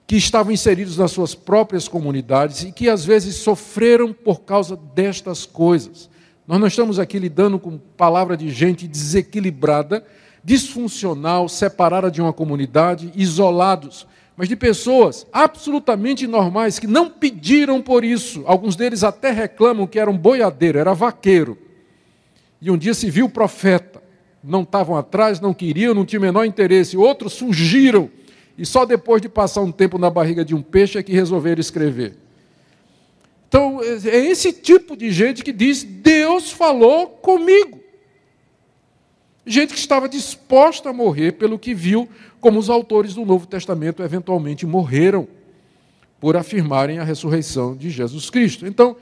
que 0.05 0.17
estavam 0.17 0.51
inseridos 0.51 0.97
nas 0.97 1.11
suas 1.11 1.36
próprias 1.36 1.88
comunidades 1.88 2.63
e 2.63 2.73
que 2.73 2.89
às 2.89 3.05
vezes 3.05 3.36
sofreram 3.36 4.11
por 4.11 4.41
causa 4.41 4.78
destas 4.93 5.45
coisas. 5.45 6.09
Nós 6.47 6.59
não 6.59 6.67
estamos 6.67 6.97
aqui 6.97 7.19
lidando 7.19 7.59
com 7.59 7.77
palavra 7.77 8.37
de 8.37 8.49
gente 8.49 8.87
desequilibrada, 8.87 10.05
disfuncional, 10.41 11.49
separada 11.49 12.09
de 12.09 12.21
uma 12.21 12.31
comunidade, 12.31 13.11
isolados, 13.15 14.07
mas 14.37 14.47
de 14.47 14.55
pessoas 14.55 15.27
absolutamente 15.33 16.25
normais 16.25 16.79
que 16.79 16.87
não 16.87 17.09
pediram 17.09 17.81
por 17.81 18.05
isso. 18.05 18.43
Alguns 18.45 18.77
deles 18.77 19.03
até 19.03 19.29
reclamam 19.31 19.85
que 19.85 19.99
eram 19.99 20.17
boiadeiro, 20.17 20.79
era 20.79 20.93
vaqueiro. 20.93 21.57
E 22.61 22.71
um 22.71 22.77
dia 22.77 22.93
se 22.93 23.09
viu 23.09 23.27
profeta. 23.27 24.01
Não 24.41 24.61
estavam 24.61 24.95
atrás, 24.95 25.41
não 25.41 25.53
queriam, 25.53 25.93
não 25.93 26.05
tinham 26.05 26.21
o 26.21 26.25
menor 26.25 26.45
interesse. 26.45 26.95
Outros 26.95 27.37
fugiram 27.37 28.09
e 28.57 28.65
só 28.65 28.85
depois 28.85 29.21
de 29.21 29.27
passar 29.27 29.61
um 29.61 29.71
tempo 29.71 29.97
na 29.97 30.09
barriga 30.09 30.45
de 30.45 30.55
um 30.55 30.61
peixe 30.61 30.97
é 30.97 31.03
que 31.03 31.11
resolveram 31.11 31.59
escrever. 31.59 32.15
Então, 33.47 33.81
é 33.81 34.17
esse 34.17 34.51
tipo 34.51 34.95
de 34.95 35.11
gente 35.11 35.43
que 35.43 35.53
diz: 35.53 35.83
Deus 35.83 36.51
falou 36.51 37.07
comigo. 37.07 37.79
Gente 39.45 39.73
que 39.73 39.79
estava 39.79 40.09
disposta 40.09 40.89
a 40.89 40.93
morrer 40.93 41.33
pelo 41.33 41.57
que 41.57 41.73
viu, 41.73 42.09
como 42.41 42.59
os 42.59 42.69
autores 42.69 43.13
do 43.13 43.25
Novo 43.25 43.47
Testamento 43.47 44.03
eventualmente 44.03 44.65
morreram. 44.65 45.27
por 46.19 46.35
afirmarem 46.35 46.99
a 46.99 47.03
ressurreição 47.03 47.75
de 47.75 47.89
Jesus 47.89 48.29
Cristo. 48.29 48.65
Então, 48.65 48.97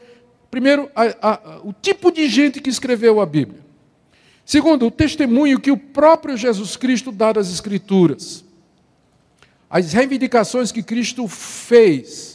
primeiro, 0.51 0.89
a, 0.95 1.29
a, 1.31 1.59
o 1.63 1.73
tipo 1.73 2.11
de 2.11 2.27
gente 2.27 2.59
que 2.59 2.69
escreveu 2.69 3.21
a 3.21 3.25
Bíblia. 3.25 3.61
Segundo, 4.45 4.85
o 4.85 4.91
testemunho 4.91 5.59
que 5.59 5.71
o 5.71 5.77
próprio 5.77 6.37
Jesus 6.37 6.75
Cristo 6.75 7.11
dá 7.11 7.33
das 7.33 7.49
Escrituras. 7.49 8.43
As 9.69 9.93
reivindicações 9.93 10.71
que 10.71 10.83
Cristo 10.83 11.27
fez 11.27 12.34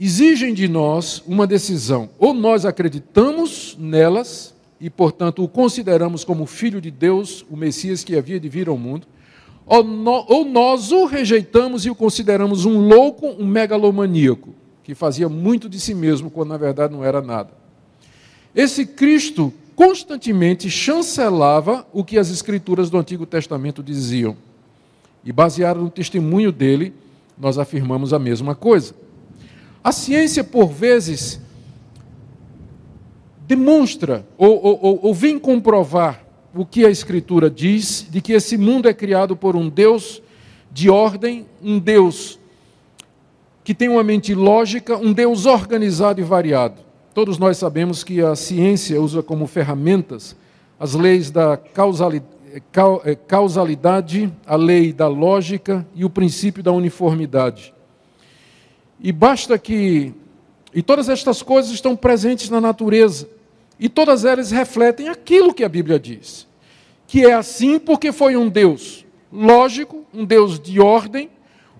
exigem 0.00 0.54
de 0.54 0.66
nós 0.66 1.22
uma 1.26 1.46
decisão. 1.46 2.08
Ou 2.18 2.32
nós 2.32 2.64
acreditamos 2.64 3.76
nelas 3.78 4.54
e, 4.80 4.88
portanto, 4.88 5.44
o 5.44 5.48
consideramos 5.48 6.24
como 6.24 6.46
filho 6.46 6.80
de 6.80 6.90
Deus, 6.90 7.44
o 7.50 7.56
Messias 7.56 8.02
que 8.02 8.16
havia 8.16 8.40
de 8.40 8.48
vir 8.48 8.68
ao 8.68 8.78
mundo, 8.78 9.06
ou, 9.66 9.84
no, 9.84 10.24
ou 10.26 10.44
nós 10.44 10.90
o 10.90 11.04
rejeitamos 11.04 11.84
e 11.84 11.90
o 11.90 11.94
consideramos 11.94 12.64
um 12.64 12.88
louco, 12.88 13.26
um 13.26 13.46
megalomaníaco, 13.46 14.54
que 14.82 14.94
fazia 14.94 15.28
muito 15.28 15.68
de 15.68 15.78
si 15.78 15.94
mesmo 15.94 16.30
quando 16.30 16.48
na 16.48 16.56
verdade 16.56 16.94
não 16.94 17.04
era 17.04 17.20
nada. 17.20 17.50
Esse 18.54 18.86
Cristo 18.86 19.52
constantemente 19.76 20.68
chancelava 20.68 21.86
o 21.92 22.02
que 22.02 22.18
as 22.18 22.30
escrituras 22.30 22.90
do 22.90 22.98
Antigo 22.98 23.26
Testamento 23.26 23.82
diziam. 23.82 24.36
E 25.24 25.30
baseado 25.30 25.80
no 25.80 25.90
testemunho 25.90 26.50
dele, 26.50 26.92
nós 27.38 27.58
afirmamos 27.58 28.12
a 28.12 28.18
mesma 28.18 28.54
coisa. 28.54 28.94
A 29.82 29.92
ciência, 29.92 30.44
por 30.44 30.68
vezes, 30.68 31.40
demonstra 33.46 34.26
ou, 34.36 34.62
ou, 34.62 35.00
ou, 35.02 35.14
vem 35.14 35.38
comprovar 35.38 36.24
o 36.54 36.66
que 36.66 36.84
a 36.84 36.90
Escritura 36.90 37.48
diz, 37.48 38.06
de 38.10 38.20
que 38.20 38.32
esse 38.32 38.58
mundo 38.58 38.88
é 38.88 38.94
criado 38.94 39.34
por 39.34 39.56
um 39.56 39.68
Deus 39.68 40.22
de 40.70 40.90
ordem, 40.90 41.46
um 41.62 41.78
Deus 41.78 42.38
que 43.64 43.74
tem 43.74 43.88
uma 43.88 44.02
mente 44.02 44.34
lógica, 44.34 44.96
um 44.96 45.12
Deus 45.12 45.46
organizado 45.46 46.20
e 46.20 46.24
variado. 46.24 46.82
Todos 47.14 47.38
nós 47.38 47.56
sabemos 47.56 48.04
que 48.04 48.20
a 48.20 48.36
ciência 48.36 49.00
usa 49.00 49.22
como 49.22 49.46
ferramentas 49.46 50.36
as 50.78 50.94
leis 50.94 51.30
da 51.30 51.60
eh, 53.04 53.18
causalidade, 53.28 54.32
a 54.46 54.56
lei 54.56 54.92
da 54.92 55.06
lógica 55.08 55.86
e 55.94 56.04
o 56.06 56.10
princípio 56.10 56.62
da 56.62 56.72
uniformidade. 56.72 57.74
E 59.02 59.12
basta 59.12 59.58
que. 59.58 60.12
E 60.74 60.82
todas 60.82 61.08
estas 61.08 61.42
coisas 61.42 61.72
estão 61.72 61.96
presentes 61.96 62.48
na 62.50 62.60
natureza. 62.60 63.28
E 63.78 63.88
todas 63.88 64.24
elas 64.24 64.50
refletem 64.50 65.08
aquilo 65.08 65.54
que 65.54 65.64
a 65.64 65.68
Bíblia 65.68 65.98
diz. 65.98 66.46
Que 67.06 67.26
é 67.26 67.32
assim 67.32 67.78
porque 67.78 68.12
foi 68.12 68.36
um 68.36 68.48
Deus 68.48 69.04
lógico, 69.32 70.04
um 70.12 70.24
Deus 70.24 70.58
de 70.58 70.80
ordem, 70.80 71.30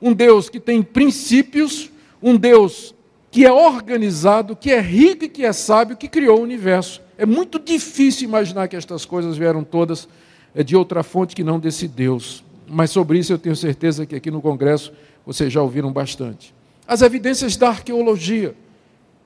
um 0.01 0.13
Deus 0.13 0.49
que 0.49 0.61
tem 0.61 0.83
princípios, 0.83 1.91
um 2.23 2.37
Deus 2.37 2.95
que 3.31 3.45
é 3.47 3.53
organizado, 3.53 4.57
que 4.57 4.71
é 4.73 4.81
rico 4.81 5.25
e 5.25 5.29
que 5.29 5.45
é 5.45 5.53
sábio, 5.53 5.97
que 5.97 6.09
criou 6.09 6.41
o 6.41 6.43
universo. 6.43 7.01
É 7.17 7.25
muito 7.25 7.59
difícil 7.59 8.29
imaginar 8.29 8.67
que 8.67 8.77
estas 8.77 9.05
coisas 9.05 9.37
vieram 9.37 9.63
todas 9.63 10.09
eh, 10.55 10.65
de 10.65 10.75
outra 10.75 11.03
fonte 11.03 11.37
que 11.37 11.45
não 11.45 11.61
desse 11.61 11.87
Deus. 11.87 12.43
Mas 12.67 12.91
sobre 12.91 13.19
isso 13.19 13.33
eu 13.33 13.39
tenho 13.39 13.55
certeza 13.55 14.05
que 14.05 14.17
aqui 14.17 14.31
no 14.31 14.41
Congresso 14.41 14.93
vocês 15.25 15.53
já 15.53 15.63
ouviram 15.63 15.93
bastante. 15.93 16.53
As 16.91 17.03
evidências 17.03 17.57
da 17.57 17.69
arqueologia. 17.69 18.53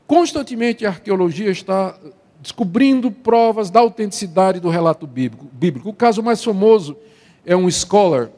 Constantemente 0.06 0.84
a 0.84 0.90
arqueologia 0.90 1.50
está 1.50 1.96
descobrindo 2.38 3.10
provas 3.10 3.70
da 3.70 3.80
autenticidade 3.80 4.60
do 4.60 4.68
relato 4.68 5.06
bíblico. 5.06 5.88
O 5.88 5.94
caso 5.94 6.22
mais 6.22 6.44
famoso 6.44 6.94
é 7.42 7.56
um 7.56 7.70
scholar 7.70 8.28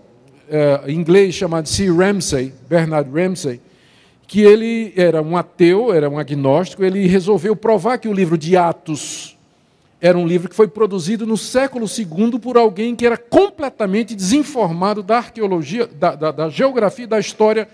é, 0.48 0.92
inglês 0.92 1.34
chamado 1.34 1.68
C. 1.68 1.90
Ramsay, 1.90 2.54
Bernard 2.68 3.10
Ramsay, 3.10 3.60
que 4.28 4.42
ele 4.42 4.92
era 4.94 5.20
um 5.20 5.36
ateu, 5.36 5.92
era 5.92 6.08
um 6.08 6.20
agnóstico, 6.20 6.84
ele 6.84 7.04
resolveu 7.08 7.56
provar 7.56 7.98
que 7.98 8.06
o 8.06 8.12
livro 8.12 8.38
de 8.38 8.56
Atos 8.56 9.36
era 10.00 10.16
um 10.16 10.24
livro 10.24 10.48
que 10.48 10.54
foi 10.54 10.68
produzido 10.68 11.26
no 11.26 11.36
século 11.36 11.86
II 11.86 12.38
por 12.38 12.56
alguém 12.56 12.94
que 12.94 13.04
era 13.04 13.16
completamente 13.16 14.14
desinformado 14.14 15.02
da 15.02 15.16
arqueologia, 15.16 15.84
da, 15.84 16.14
da, 16.14 16.30
da 16.30 16.48
geografia, 16.48 17.08
da 17.08 17.18
história 17.18 17.66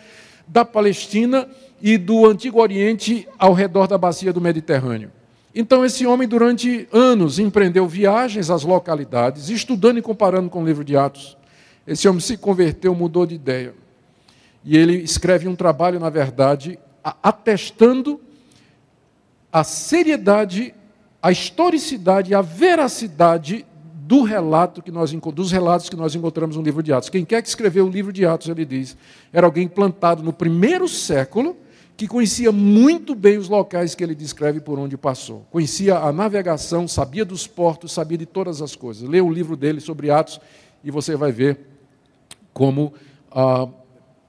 da 0.47 0.64
Palestina 0.64 1.49
e 1.80 1.99
do 1.99 2.26
Antigo 2.26 2.61
Oriente 2.61 3.28
ao 3.38 3.53
redor 3.53 3.86
da 3.86 3.99
bacia 3.99 4.32
do 4.32 4.40
Mediterrâneo. 4.40 5.11
Então, 5.55 5.84
esse 5.84 6.07
homem, 6.07 6.26
durante 6.26 6.88
anos, 6.93 7.38
empreendeu 7.38 7.86
viagens 7.86 8.49
às 8.49 8.62
localidades, 8.62 9.51
estudando 9.51 9.99
e 9.99 10.03
comparando 10.03 10.49
com 10.49 10.62
o 10.62 10.66
livro 10.66 10.84
de 10.84 10.97
Atos. 10.97 11.36
Esse 11.86 12.09
homem 12.09 12.20
se 12.20 12.36
converteu, 12.36 12.95
mudou 12.95 13.26
de 13.26 13.34
ideia. 13.34 13.74
E 14.64 14.76
ele 14.76 14.97
escreve 14.97 15.49
um 15.49 15.57
trabalho, 15.57 16.01
na 16.01 16.09
verdade, 16.09 16.78
atestando 17.22 18.20
a 19.53 19.64
seriedade, 19.64 20.72
a 21.20 21.30
historicidade, 21.30 22.34
a 22.34 22.40
veracidade 22.40 23.66
do 24.12 24.20
relato 24.24 24.82
que 24.82 24.90
nós, 24.90 25.10
dos 25.10 25.50
relatos 25.50 25.88
que 25.88 25.96
nós 25.96 26.14
encontramos 26.14 26.54
no 26.54 26.62
livro 26.62 26.82
de 26.82 26.92
Atos. 26.92 27.08
Quem 27.08 27.24
quer 27.24 27.40
que 27.40 27.48
escreveu 27.48 27.86
o 27.86 27.88
livro 27.88 28.12
de 28.12 28.26
Atos, 28.26 28.46
ele 28.46 28.66
diz, 28.66 28.94
era 29.32 29.46
alguém 29.46 29.66
plantado 29.66 30.22
no 30.22 30.34
primeiro 30.34 30.86
século, 30.86 31.56
que 31.96 32.06
conhecia 32.06 32.52
muito 32.52 33.14
bem 33.14 33.38
os 33.38 33.48
locais 33.48 33.94
que 33.94 34.04
ele 34.04 34.14
descreve 34.14 34.60
por 34.60 34.78
onde 34.78 34.98
passou. 34.98 35.46
Conhecia 35.50 35.96
a 35.96 36.12
navegação, 36.12 36.86
sabia 36.86 37.24
dos 37.24 37.46
portos, 37.46 37.90
sabia 37.90 38.18
de 38.18 38.26
todas 38.26 38.60
as 38.60 38.76
coisas. 38.76 39.08
Lê 39.08 39.18
o 39.18 39.30
livro 39.30 39.56
dele 39.56 39.80
sobre 39.80 40.10
Atos 40.10 40.38
e 40.84 40.90
você 40.90 41.16
vai 41.16 41.32
ver 41.32 41.60
como, 42.52 42.92
ah, 43.30 43.66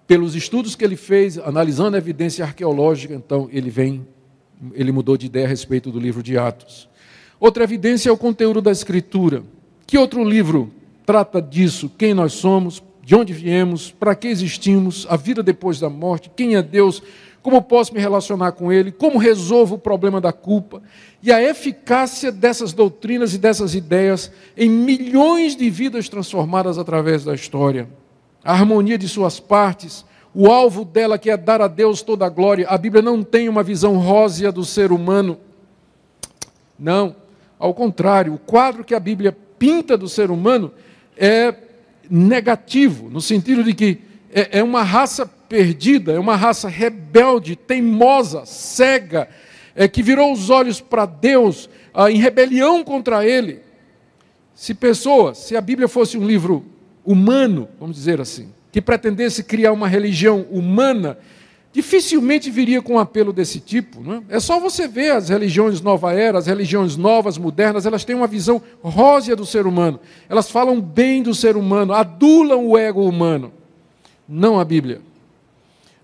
pelos 0.07 0.33
estudos 0.33 0.77
que 0.77 0.85
ele 0.85 0.95
fez, 0.95 1.37
analisando 1.37 1.97
a 1.97 1.99
evidência 1.99 2.45
arqueológica, 2.45 3.13
então 3.13 3.49
ele 3.51 3.69
vem, 3.69 4.07
ele 4.71 4.93
mudou 4.93 5.17
de 5.17 5.25
ideia 5.25 5.45
a 5.45 5.49
respeito 5.49 5.91
do 5.91 5.99
livro 5.99 6.23
de 6.23 6.37
Atos. 6.37 6.87
Outra 7.37 7.65
evidência 7.65 8.07
é 8.07 8.13
o 8.13 8.17
conteúdo 8.17 8.61
da 8.61 8.71
Escritura. 8.71 9.43
Que 9.85 9.97
outro 9.97 10.23
livro 10.23 10.71
trata 11.05 11.41
disso? 11.41 11.91
Quem 11.97 12.13
nós 12.13 12.33
somos? 12.33 12.81
De 13.01 13.15
onde 13.15 13.33
viemos? 13.33 13.91
Para 13.91 14.15
que 14.15 14.27
existimos? 14.27 15.05
A 15.09 15.15
vida 15.15 15.43
depois 15.43 15.79
da 15.79 15.89
morte? 15.89 16.31
Quem 16.35 16.55
é 16.55 16.61
Deus? 16.61 17.01
como 17.43 17.61
posso 17.61 17.93
me 17.93 17.99
relacionar 17.99 18.53
com 18.53 18.71
ele, 18.71 18.89
como 18.89 19.19
resolvo 19.19 19.75
o 19.75 19.77
problema 19.77 20.21
da 20.21 20.31
culpa, 20.31 20.81
e 21.21 21.29
a 21.29 21.43
eficácia 21.43 22.31
dessas 22.31 22.71
doutrinas 22.71 23.33
e 23.33 23.37
dessas 23.37 23.75
ideias 23.75 24.31
em 24.55 24.69
milhões 24.69 25.53
de 25.53 25.69
vidas 25.69 26.07
transformadas 26.07 26.77
através 26.77 27.25
da 27.25 27.35
história. 27.35 27.87
A 28.43 28.53
harmonia 28.53 28.97
de 28.97 29.09
suas 29.09 29.41
partes, 29.41 30.05
o 30.33 30.49
alvo 30.49 30.85
dela 30.85 31.17
que 31.17 31.29
é 31.29 31.35
dar 31.35 31.61
a 31.61 31.67
Deus 31.67 32.01
toda 32.01 32.25
a 32.25 32.29
glória. 32.29 32.65
A 32.67 32.77
Bíblia 32.77 33.01
não 33.01 33.21
tem 33.21 33.49
uma 33.49 33.61
visão 33.61 33.97
rósea 33.97 34.51
do 34.51 34.63
ser 34.63 34.91
humano. 34.93 35.37
Não, 36.79 37.15
ao 37.59 37.73
contrário, 37.73 38.33
o 38.33 38.39
quadro 38.39 38.85
que 38.85 38.95
a 38.95 38.99
Bíblia 38.99 39.37
pinta 39.63 39.97
do 39.97 40.09
ser 40.09 40.29
humano 40.29 40.73
é 41.15 41.55
negativo, 42.09 43.09
no 43.09 43.21
sentido 43.21 43.63
de 43.63 43.73
que 43.73 43.99
é, 44.29 44.59
é 44.59 44.63
uma 44.63 44.83
raça 44.83 45.25
perdida, 45.25 46.11
é 46.11 46.19
uma 46.19 46.35
raça 46.35 46.67
rebelde, 46.67 47.55
teimosa, 47.55 48.45
cega, 48.45 49.29
é, 49.73 49.87
que 49.87 50.03
virou 50.03 50.33
os 50.33 50.49
olhos 50.49 50.81
para 50.81 51.05
Deus 51.05 51.69
ah, 51.93 52.11
em 52.11 52.17
rebelião 52.17 52.83
contra 52.83 53.25
Ele. 53.25 53.61
Se 54.53 54.73
pessoas, 54.73 55.37
se 55.37 55.55
a 55.55 55.61
Bíblia 55.61 55.87
fosse 55.87 56.17
um 56.17 56.27
livro 56.27 56.65
humano, 57.05 57.69
vamos 57.79 57.95
dizer 57.95 58.19
assim, 58.19 58.51
que 58.69 58.81
pretendesse 58.81 59.45
criar 59.45 59.71
uma 59.71 59.87
religião 59.87 60.41
humana, 60.51 61.17
dificilmente 61.73 62.51
viria 62.51 62.81
com 62.81 62.93
um 62.93 62.99
apelo 62.99 63.33
desse 63.33 63.59
tipo. 63.59 63.99
Não 64.01 64.13
é? 64.29 64.35
é 64.35 64.39
só 64.39 64.59
você 64.59 64.87
ver 64.87 65.11
as 65.11 65.29
religiões 65.29 65.81
nova 65.81 66.13
era, 66.13 66.37
as 66.37 66.45
religiões 66.45 66.95
novas, 66.95 67.37
modernas, 67.37 67.85
elas 67.85 68.05
têm 68.05 68.15
uma 68.15 68.27
visão 68.27 68.61
rósea 68.81 69.35
do 69.35 69.45
ser 69.45 69.65
humano. 69.65 69.99
Elas 70.29 70.49
falam 70.51 70.79
bem 70.79 71.23
do 71.23 71.33
ser 71.33 71.57
humano, 71.57 71.91
adulam 71.91 72.65
o 72.67 72.77
ego 72.77 73.03
humano. 73.03 73.51
Não 74.29 74.59
a 74.59 74.63
Bíblia. 74.63 75.01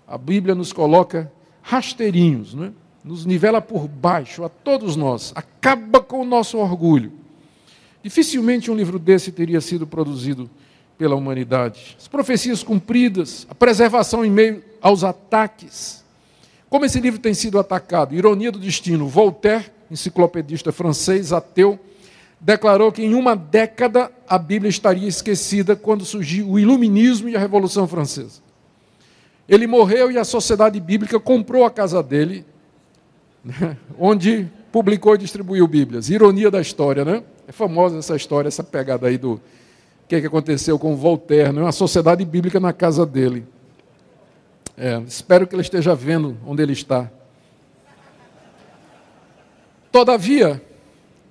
A 0.06 0.18
Bíblia 0.18 0.56
nos 0.56 0.72
coloca 0.72 1.32
rasteirinhos, 1.62 2.54
é? 2.60 2.72
nos 3.04 3.24
nivela 3.24 3.62
por 3.62 3.86
baixo, 3.86 4.42
a 4.42 4.48
todos 4.48 4.96
nós, 4.96 5.32
acaba 5.36 6.00
com 6.00 6.20
o 6.20 6.24
nosso 6.24 6.58
orgulho. 6.58 7.12
Dificilmente 8.02 8.70
um 8.70 8.74
livro 8.74 8.98
desse 8.98 9.30
teria 9.30 9.60
sido 9.60 9.86
produzido 9.86 10.50
pela 11.00 11.16
humanidade. 11.16 11.96
As 11.98 12.06
profecias 12.06 12.62
cumpridas, 12.62 13.46
a 13.48 13.54
preservação 13.54 14.22
em 14.22 14.30
meio 14.30 14.62
aos 14.82 15.02
ataques. 15.02 16.04
Como 16.68 16.84
esse 16.84 17.00
livro 17.00 17.18
tem 17.18 17.32
sido 17.32 17.58
atacado? 17.58 18.14
Ironia 18.14 18.52
do 18.52 18.58
destino. 18.58 19.08
Voltaire, 19.08 19.64
enciclopedista 19.90 20.70
francês, 20.70 21.32
ateu, 21.32 21.80
declarou 22.38 22.92
que 22.92 23.02
em 23.02 23.14
uma 23.14 23.34
década 23.34 24.12
a 24.28 24.36
Bíblia 24.36 24.68
estaria 24.68 25.08
esquecida 25.08 25.74
quando 25.74 26.04
surgiu 26.04 26.50
o 26.50 26.58
Iluminismo 26.58 27.30
e 27.30 27.34
a 27.34 27.40
Revolução 27.40 27.88
Francesa. 27.88 28.42
Ele 29.48 29.66
morreu 29.66 30.12
e 30.12 30.18
a 30.18 30.24
Sociedade 30.24 30.78
Bíblica 30.78 31.18
comprou 31.18 31.64
a 31.64 31.70
casa 31.70 32.02
dele, 32.02 32.44
né, 33.42 33.74
onde 33.98 34.46
publicou 34.70 35.14
e 35.14 35.18
distribuiu 35.18 35.66
Bíblias. 35.66 36.10
Ironia 36.10 36.50
da 36.50 36.60
história, 36.60 37.06
né? 37.06 37.22
É 37.48 37.52
famosa 37.52 37.96
essa 37.96 38.14
história, 38.14 38.48
essa 38.48 38.62
pegada 38.62 39.06
aí 39.06 39.16
do 39.16 39.40
que, 40.10 40.16
é 40.16 40.20
que 40.20 40.26
aconteceu 40.26 40.76
com 40.76 40.96
Voltaire, 40.96 41.52
né? 41.52 41.62
uma 41.62 41.70
sociedade 41.70 42.24
bíblica 42.24 42.58
na 42.58 42.72
casa 42.72 43.06
dele. 43.06 43.46
É, 44.76 45.00
espero 45.06 45.46
que 45.46 45.54
ele 45.54 45.62
esteja 45.62 45.94
vendo 45.94 46.36
onde 46.44 46.60
ele 46.60 46.72
está. 46.72 47.08
Todavia, 49.92 50.60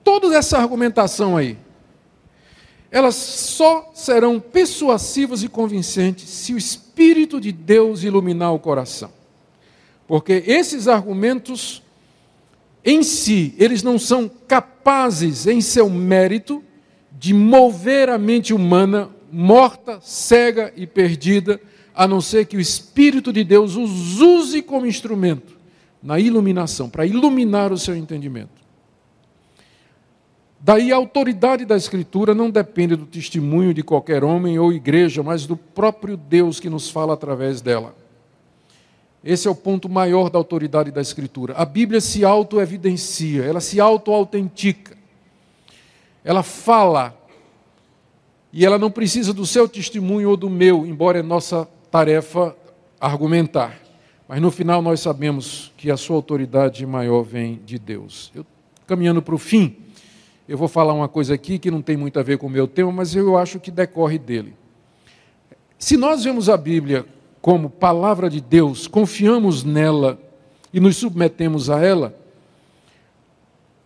toda 0.02 0.34
essa 0.34 0.58
argumentação 0.58 1.36
aí, 1.36 1.58
elas 2.90 3.16
só 3.16 3.92
serão 3.94 4.40
persuasivas 4.40 5.44
e 5.44 5.50
convincentes 5.50 6.30
se 6.30 6.54
o 6.54 6.58
Espírito 6.58 7.42
de 7.42 7.52
Deus 7.52 8.04
iluminar 8.06 8.54
o 8.54 8.60
coração. 8.60 9.12
Porque 10.08 10.42
esses 10.48 10.88
argumentos 10.88 11.84
em 12.86 13.04
si, 13.04 13.54
eles 13.58 13.84
não 13.84 14.00
são 14.00 14.32
capazes, 14.48 15.48
em 15.48 15.60
seu 15.60 15.90
mérito, 15.90 16.64
de 17.20 17.34
mover 17.34 18.08
a 18.08 18.18
mente 18.18 18.54
humana 18.54 19.10
morta, 19.30 20.00
cega 20.02 20.72
e 20.76 20.88
perdida, 20.88 21.60
a 21.94 22.08
não 22.08 22.22
ser 22.22 22.46
que 22.46 22.56
o 22.56 22.62
Espírito 22.62 23.34
de 23.34 23.44
Deus 23.44 23.76
os 23.76 24.22
use 24.22 24.62
como 24.62 24.86
instrumento 24.86 25.58
na 26.02 26.18
iluminação, 26.18 26.90
para 26.90 27.06
iluminar 27.06 27.74
o 27.74 27.78
seu 27.78 27.94
entendimento. 27.94 28.58
Daí 30.62 30.94
a 30.94 30.96
autoridade 30.96 31.66
da 31.66 31.76
Escritura 31.76 32.34
não 32.34 32.50
depende 32.50 32.96
do 32.96 33.06
testemunho 33.06 33.74
de 33.74 33.84
qualquer 33.84 34.24
homem 34.24 34.58
ou 34.58 34.72
igreja, 34.72 35.22
mas 35.22 35.46
do 35.46 35.58
próprio 35.58 36.16
Deus 36.16 36.58
que 36.58 36.70
nos 36.70 36.90
fala 36.90 37.14
através 37.14 37.60
dela. 37.60 37.94
Esse 39.22 39.50
é 39.50 39.52
o 39.52 39.56
ponto 39.56 39.90
maior 39.90 40.30
da 40.30 40.38
autoridade 40.38 40.90
da 40.90 41.02
Escritura. 41.02 41.54
A 41.58 41.66
Bíblia 41.66 42.00
se 42.00 42.24
auto-evidencia, 42.24 43.44
ela 43.44 43.60
se 43.60 43.78
auto-autentica. 43.78 44.99
Ela 46.24 46.44
fala, 46.44 47.18
e 48.52 48.66
ela 48.66 48.78
não 48.78 48.92
precisa 48.92 49.34
do 49.34 49.46
seu 49.46 49.68
testemunho 49.68 50.30
ou 50.30 50.38
do 50.38 50.50
meu, 50.50 50.86
embora 50.86 51.20
é 51.20 51.24
nossa 51.24 51.68
tarefa 51.90 52.56
argumentar. 53.00 53.80
Mas 54.28 54.42
no 54.42 54.52
final 54.52 54.82
nós 54.82 55.00
sabemos 55.00 55.72
que 55.76 55.90
a 55.90 55.98
sua 55.98 56.16
autoridade 56.16 56.86
maior 56.86 57.24
vem 57.24 57.60
de 57.66 57.80
Deus. 57.80 58.32
Eu, 58.36 58.46
caminhando 58.86 59.22
para 59.22 59.34
o 59.34 59.40
fim, 59.40 59.76
eu 60.48 60.58
vou 60.58 60.68
falar 60.68 60.94
uma 60.94 61.08
coisa 61.08 61.34
aqui 61.34 61.58
que 61.58 61.72
não 61.72 61.82
tem 61.82 61.96
muito 61.96 62.20
a 62.20 62.24
ver 62.24 62.38
com 62.38 62.48
o 62.48 62.50
meu 62.50 62.68
tema, 62.68 62.92
mas 62.92 63.16
eu 63.16 63.38
acho 63.38 63.60
que 63.60 63.72
decorre 63.72 64.18
dele. 64.18 64.54
Se 65.78 65.96
nós 65.96 66.24
vemos 66.24 66.50
a 66.50 66.58
Bíblia 66.58 67.06
como 67.42 67.70
palavra 67.70 68.30
de 68.30 68.42
Deus, 68.42 68.86
confiamos 68.86 69.64
nela 69.64 70.20
e 70.74 70.80
nos 70.80 70.98
submetemos 70.98 71.70
a 71.70 71.84
ela, 71.84 72.16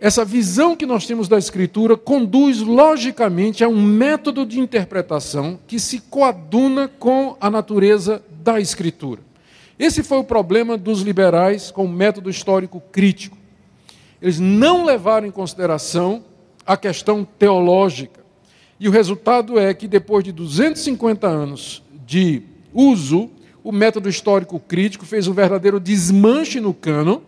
essa 0.04 0.26
visão 0.26 0.76
que 0.76 0.86
nós 0.86 1.08
temos 1.08 1.30
da 1.30 1.38
Escritura 1.38 1.96
conduz 1.96 2.60
logicamente 2.60 3.64
a 3.64 3.70
um 3.70 3.82
método 3.82 4.46
de 4.46 4.60
interpretação 4.60 5.58
que 5.66 5.80
se 5.80 5.98
coaduna 5.98 6.90
com 6.90 7.38
a 7.40 7.50
natureza 7.50 8.22
da 8.44 8.60
Escritura. 8.60 9.22
Esse 9.80 10.04
foi 10.04 10.18
o 10.18 10.24
problema 10.26 10.78
dos 10.78 11.00
liberais 11.00 11.72
com 11.72 11.86
o 11.86 11.90
método 11.90 12.30
histórico 12.30 12.84
crítico. 12.92 13.38
Eles 14.22 14.42
não 14.42 14.84
levaram 14.84 15.26
em 15.26 15.32
consideração 15.32 16.26
a 16.66 16.76
questão 16.76 17.24
teológica. 17.24 18.26
E 18.78 18.90
o 18.90 18.92
resultado 18.92 19.58
é 19.58 19.74
que, 19.74 19.88
depois 19.88 20.26
de 20.26 20.34
250 20.34 21.28
anos 21.28 21.82
de 22.06 22.42
uso, 22.74 23.30
o 23.64 23.72
método 23.72 24.10
histórico 24.10 24.60
crítico 24.60 25.06
fez 25.06 25.30
um 25.30 25.34
verdadeiro 25.34 25.80
desmanche 25.80 26.60
no 26.60 26.74
cano, 26.74 27.24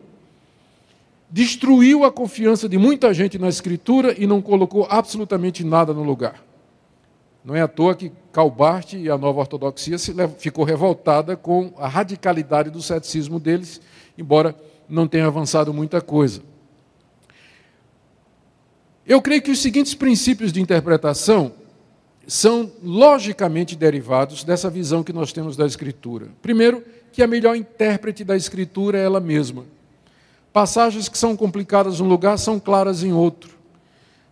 destruiu 1.30 2.04
a 2.04 2.12
confiança 2.12 2.70
de 2.70 2.78
muita 2.78 3.14
gente 3.14 3.38
na 3.38 3.50
Escritura 3.50 4.16
e 4.18 4.28
não 4.28 4.42
colocou 4.42 4.88
absolutamente 4.90 5.64
nada 5.64 5.94
no 5.94 6.04
lugar. 6.04 6.44
Não 7.44 7.56
é 7.56 7.62
à 7.62 7.68
toa 7.68 7.96
que 7.96 8.12
Calbart 8.32 8.94
e 8.94 9.10
a 9.10 9.18
nova 9.18 9.42
ortodoxia 9.42 9.98
ficou 10.38 10.66
revoltada 10.66 11.38
com 11.38 11.72
a 11.78 11.88
radicalidade 11.88 12.72
do 12.72 12.82
ceticismo 12.82 13.40
deles, 13.40 13.80
embora 14.18 14.56
não 14.90 15.08
tenha 15.08 15.28
avançado 15.28 15.74
muita 15.74 16.02
coisa. 16.02 16.42
Eu 19.06 19.22
creio 19.22 19.44
que 19.44 19.52
os 19.52 19.60
seguintes 19.62 19.94
princípios 19.94 20.52
de 20.52 20.60
interpretação 20.60 21.54
são 22.28 22.72
logicamente 22.84 23.76
derivados 23.76 24.44
dessa 24.44 24.68
visão 24.68 25.04
que 25.04 25.14
nós 25.14 25.32
temos 25.32 25.56
da 25.56 25.68
Escritura. 25.68 26.30
Primeiro, 26.42 26.84
que 27.12 27.22
a 27.22 27.28
melhor 27.28 27.56
intérprete 27.56 28.24
da 28.24 28.36
Escritura 28.36 28.98
é 28.98 29.04
ela 29.04 29.20
mesma. 29.20 29.64
Passagens 30.56 31.10
que 31.10 31.18
são 31.18 31.36
complicadas 31.36 32.00
num 32.00 32.08
lugar 32.08 32.40
são 32.40 32.62
claras 32.62 33.04
em 33.04 33.12
outro. 33.12 33.58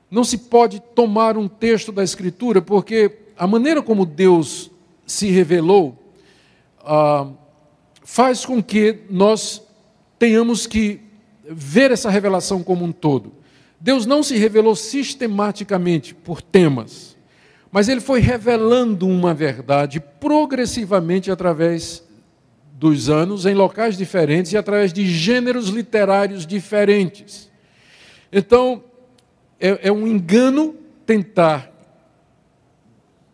Não 0.09 0.24
se 0.24 0.38
pode 0.38 0.80
tomar 0.80 1.38
um 1.38 1.49
texto 1.49 1.91
da 1.91 2.01
Escritura, 2.01 2.61
porque 2.61 3.11
a 3.38 3.45
maneira 3.45 3.82
como 3.82 4.05
Deus 4.05 4.71
se 5.05 5.30
revelou 5.30 6.01
ah, 6.80 7.28
faz 8.05 8.45
com 8.45 8.63
que 8.63 8.99
nós 9.09 9.61
tenhamos 10.17 10.65
que 10.65 11.01
ver 11.43 11.91
essa 11.91 12.09
revelação 12.09 12.63
como 12.63 12.86
um 12.86 12.93
todo. 12.93 13.34
Deus 13.78 14.05
não 14.05 14.24
se 14.24 14.38
revelou 14.38 14.78
sistematicamente 14.78 16.15
por 16.15 16.41
temas 16.41 17.13
mas 17.74 17.89
ele 17.89 18.01
foi 18.01 18.19
revelando 18.19 19.07
uma 19.07 19.34
verdade 19.34 19.99
progressivamente 20.19 21.32
através 21.32 22.02
dos 22.74 23.09
anos, 23.09 23.45
em 23.45 23.53
locais 23.53 23.95
diferentes 23.95 24.51
e 24.51 24.57
através 24.57 24.91
de 24.91 25.05
gêneros 25.05 25.69
literários 25.69 26.45
diferentes. 26.45 27.49
Então, 28.32 28.84
é, 29.59 29.88
é 29.88 29.91
um 29.91 30.07
engano 30.07 30.76
tentar 31.05 31.71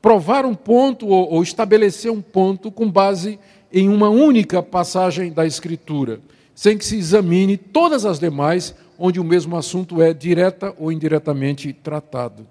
provar 0.01 0.45
um 0.45 0.53
ponto 0.53 1.07
ou, 1.07 1.33
ou 1.33 1.43
estabelecer 1.43 2.11
um 2.11 2.21
ponto 2.21 2.71
com 2.71 2.89
base 2.89 3.39
em 3.71 3.89
uma 3.89 4.09
única 4.09 4.61
passagem 4.61 5.31
da 5.31 5.45
Escritura, 5.45 6.19
sem 6.53 6.77
que 6.77 6.85
se 6.85 6.97
examine 6.97 7.57
todas 7.57 8.05
as 8.05 8.19
demais, 8.19 8.75
onde 8.97 9.19
o 9.19 9.23
mesmo 9.23 9.55
assunto 9.55 10.01
é 10.01 10.13
direta 10.13 10.73
ou 10.77 10.91
indiretamente 10.91 11.71
tratado. 11.71 12.45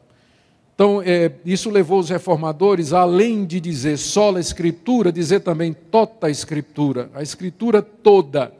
Então, 0.79 1.03
é, 1.05 1.33
isso 1.45 1.71
levou 1.71 1.99
os 1.99 2.09
reformadores, 2.09 2.93
além 2.93 3.45
de 3.45 3.59
dizer 3.59 3.97
só 3.99 4.37
a 4.37 4.39
Escritura, 4.39 5.11
dizer 5.11 5.41
também 5.41 5.73
tota 5.73 6.29
a 6.29 6.31
Escritura, 6.31 7.11
a 7.15 7.21
Escritura 7.21 7.83
toda, 7.83 8.53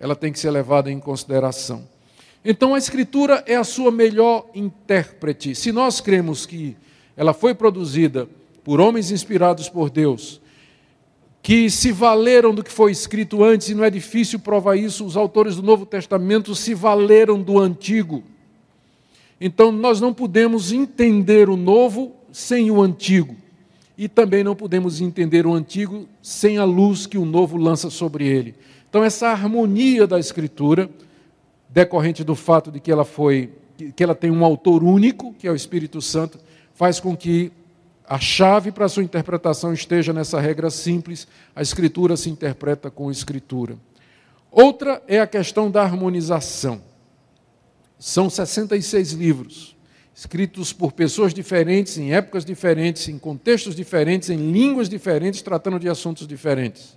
ela 0.00 0.16
tem 0.16 0.32
que 0.32 0.40
ser 0.40 0.50
levada 0.50 0.90
em 0.90 0.98
consideração. 0.98 1.84
Então, 2.44 2.74
a 2.74 2.78
Escritura 2.78 3.44
é 3.46 3.54
a 3.54 3.62
sua 3.62 3.92
melhor 3.92 4.46
intérprete. 4.52 5.54
Se 5.54 5.70
nós 5.70 6.00
cremos 6.00 6.44
que 6.44 6.76
ela 7.16 7.32
foi 7.32 7.54
produzida 7.54 8.28
por 8.64 8.80
homens 8.80 9.12
inspirados 9.12 9.68
por 9.68 9.90
Deus, 9.90 10.40
que 11.40 11.70
se 11.70 11.92
valeram 11.92 12.52
do 12.52 12.64
que 12.64 12.72
foi 12.72 12.90
escrito 12.90 13.44
antes, 13.44 13.68
e 13.68 13.74
não 13.76 13.84
é 13.84 13.90
difícil 13.90 14.40
provar 14.40 14.74
isso, 14.74 15.06
os 15.06 15.16
autores 15.16 15.54
do 15.54 15.62
Novo 15.62 15.86
Testamento 15.86 16.56
se 16.56 16.74
valeram 16.74 17.40
do 17.40 17.56
Antigo. 17.56 18.24
Então, 19.40 19.70
nós 19.70 20.00
não 20.00 20.12
podemos 20.12 20.72
entender 20.72 21.48
o 21.48 21.56
novo 21.56 22.12
sem 22.32 22.70
o 22.70 22.82
antigo. 22.82 23.36
E 23.96 24.08
também 24.08 24.44
não 24.44 24.54
podemos 24.54 25.00
entender 25.00 25.46
o 25.46 25.52
antigo 25.52 26.08
sem 26.22 26.58
a 26.58 26.64
luz 26.64 27.06
que 27.06 27.18
o 27.18 27.24
novo 27.24 27.56
lança 27.56 27.90
sobre 27.90 28.26
ele. 28.26 28.54
Então, 28.88 29.04
essa 29.04 29.28
harmonia 29.28 30.06
da 30.06 30.18
Escritura, 30.18 30.88
decorrente 31.68 32.24
do 32.24 32.34
fato 32.34 32.70
de 32.70 32.80
que 32.80 32.90
ela 32.90 33.04
foi, 33.04 33.50
que 33.94 34.02
ela 34.02 34.14
tem 34.14 34.30
um 34.30 34.44
autor 34.44 34.82
único, 34.82 35.34
que 35.34 35.46
é 35.46 35.50
o 35.50 35.56
Espírito 35.56 36.00
Santo, 36.00 36.38
faz 36.74 37.00
com 37.00 37.16
que 37.16 37.52
a 38.08 38.18
chave 38.18 38.72
para 38.72 38.86
a 38.86 38.88
sua 38.88 39.02
interpretação 39.02 39.72
esteja 39.72 40.12
nessa 40.12 40.40
regra 40.40 40.70
simples: 40.70 41.28
a 41.54 41.60
Escritura 41.60 42.16
se 42.16 42.30
interpreta 42.30 42.90
com 42.90 43.08
a 43.08 43.12
Escritura. 43.12 43.76
Outra 44.50 45.02
é 45.06 45.20
a 45.20 45.26
questão 45.26 45.70
da 45.70 45.82
harmonização. 45.82 46.80
São 47.98 48.30
66 48.30 49.12
livros, 49.12 49.76
escritos 50.14 50.72
por 50.72 50.92
pessoas 50.92 51.34
diferentes, 51.34 51.98
em 51.98 52.12
épocas 52.12 52.44
diferentes, 52.44 53.08
em 53.08 53.18
contextos 53.18 53.74
diferentes, 53.74 54.30
em 54.30 54.52
línguas 54.52 54.88
diferentes, 54.88 55.42
tratando 55.42 55.80
de 55.80 55.88
assuntos 55.88 56.26
diferentes. 56.26 56.96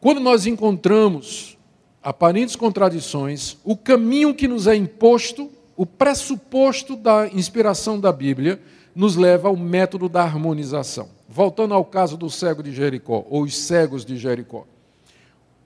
Quando 0.00 0.20
nós 0.20 0.46
encontramos 0.46 1.58
aparentes 2.02 2.56
contradições, 2.56 3.58
o 3.64 3.76
caminho 3.76 4.34
que 4.34 4.48
nos 4.48 4.66
é 4.66 4.74
imposto, 4.74 5.50
o 5.76 5.84
pressuposto 5.84 6.96
da 6.96 7.26
inspiração 7.28 8.00
da 8.00 8.12
Bíblia, 8.12 8.60
nos 8.94 9.16
leva 9.16 9.48
ao 9.48 9.56
método 9.56 10.08
da 10.08 10.22
harmonização. 10.22 11.10
Voltando 11.28 11.74
ao 11.74 11.84
caso 11.84 12.16
do 12.16 12.30
cego 12.30 12.62
de 12.62 12.72
Jericó, 12.72 13.26
ou 13.28 13.42
os 13.42 13.54
cegos 13.54 14.04
de 14.04 14.16
Jericó. 14.16 14.66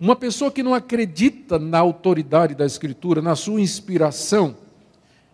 Uma 0.01 0.17
pessoa 0.17 0.51
que 0.51 0.63
não 0.63 0.73
acredita 0.73 1.59
na 1.59 1.79
autoridade 1.79 2.55
da 2.55 2.65
Escritura, 2.65 3.21
na 3.21 3.37
sua 3.37 3.61
inspiração 3.61 4.57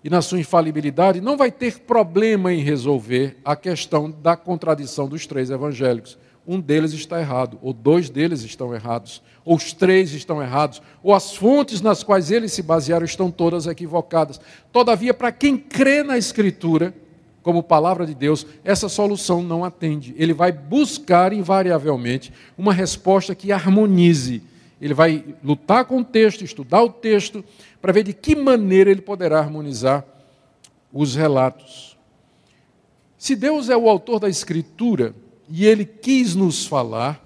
e 0.03 0.11
na 0.11 0.21
sua 0.21 0.41
infalibilidade, 0.41 1.21
não 1.21 1.37
vai 1.37 1.53
ter 1.53 1.79
problema 1.83 2.53
em 2.53 2.65
resolver 2.65 3.37
a 3.45 3.55
questão 3.55 4.11
da 4.11 4.37
contradição 4.37 5.09
dos 5.09 5.25
três 5.25 5.51
evangélicos. 5.51 6.19
Um 6.45 6.61
deles 6.61 6.93
está 6.93 7.21
errado, 7.21 7.61
ou 7.63 7.73
dois 7.73 8.11
deles 8.11 8.43
estão 8.43 8.75
errados, 8.75 9.23
ou 9.45 9.55
os 9.55 9.73
três 9.73 10.13
estão 10.13 10.43
errados, 10.43 10.83
ou 11.01 11.15
as 11.15 11.37
fontes 11.37 11.81
nas 11.81 12.03
quais 12.03 12.33
eles 12.33 12.51
se 12.53 12.63
basearam 12.63 13.05
estão 13.05 13.31
todas 13.31 13.69
equivocadas. 13.69 14.41
Todavia, 14.73 15.15
para 15.15 15.31
quem 15.31 15.57
crê 15.57 16.03
na 16.03 16.19
Escritura, 16.19 16.93
como 17.41 17.63
palavra 17.63 18.05
de 18.05 18.17
Deus, 18.17 18.45
essa 18.65 18.89
solução 18.89 19.45
não 19.45 19.65
atende. 19.65 20.13
Ele 20.19 20.35
vai 20.35 20.51
buscar 20.51 21.33
invariavelmente 21.33 22.33
uma 22.59 22.73
resposta 22.73 23.33
que 23.33 23.53
harmonize. 23.53 24.43
Ele 24.81 24.95
vai 24.95 25.25
lutar 25.43 25.85
com 25.85 26.01
o 26.01 26.05
texto, 26.05 26.45
estudar 26.45 26.83
o 26.83 26.91
texto, 26.91 27.45
para 27.81 27.93
ver 27.93 28.03
de 28.03 28.13
que 28.13 28.35
maneira 28.35 28.91
ele 28.91 29.01
poderá 29.01 29.39
harmonizar 29.39 30.05
os 30.93 31.15
relatos. 31.15 31.97
Se 33.17 33.35
Deus 33.35 33.69
é 33.69 33.77
o 33.77 33.89
autor 33.89 34.21
da 34.21 34.29
Escritura 34.29 35.15
e 35.49 35.67
ele 35.67 35.85
quis 35.85 36.35
nos 36.35 36.67
falar, 36.67 37.25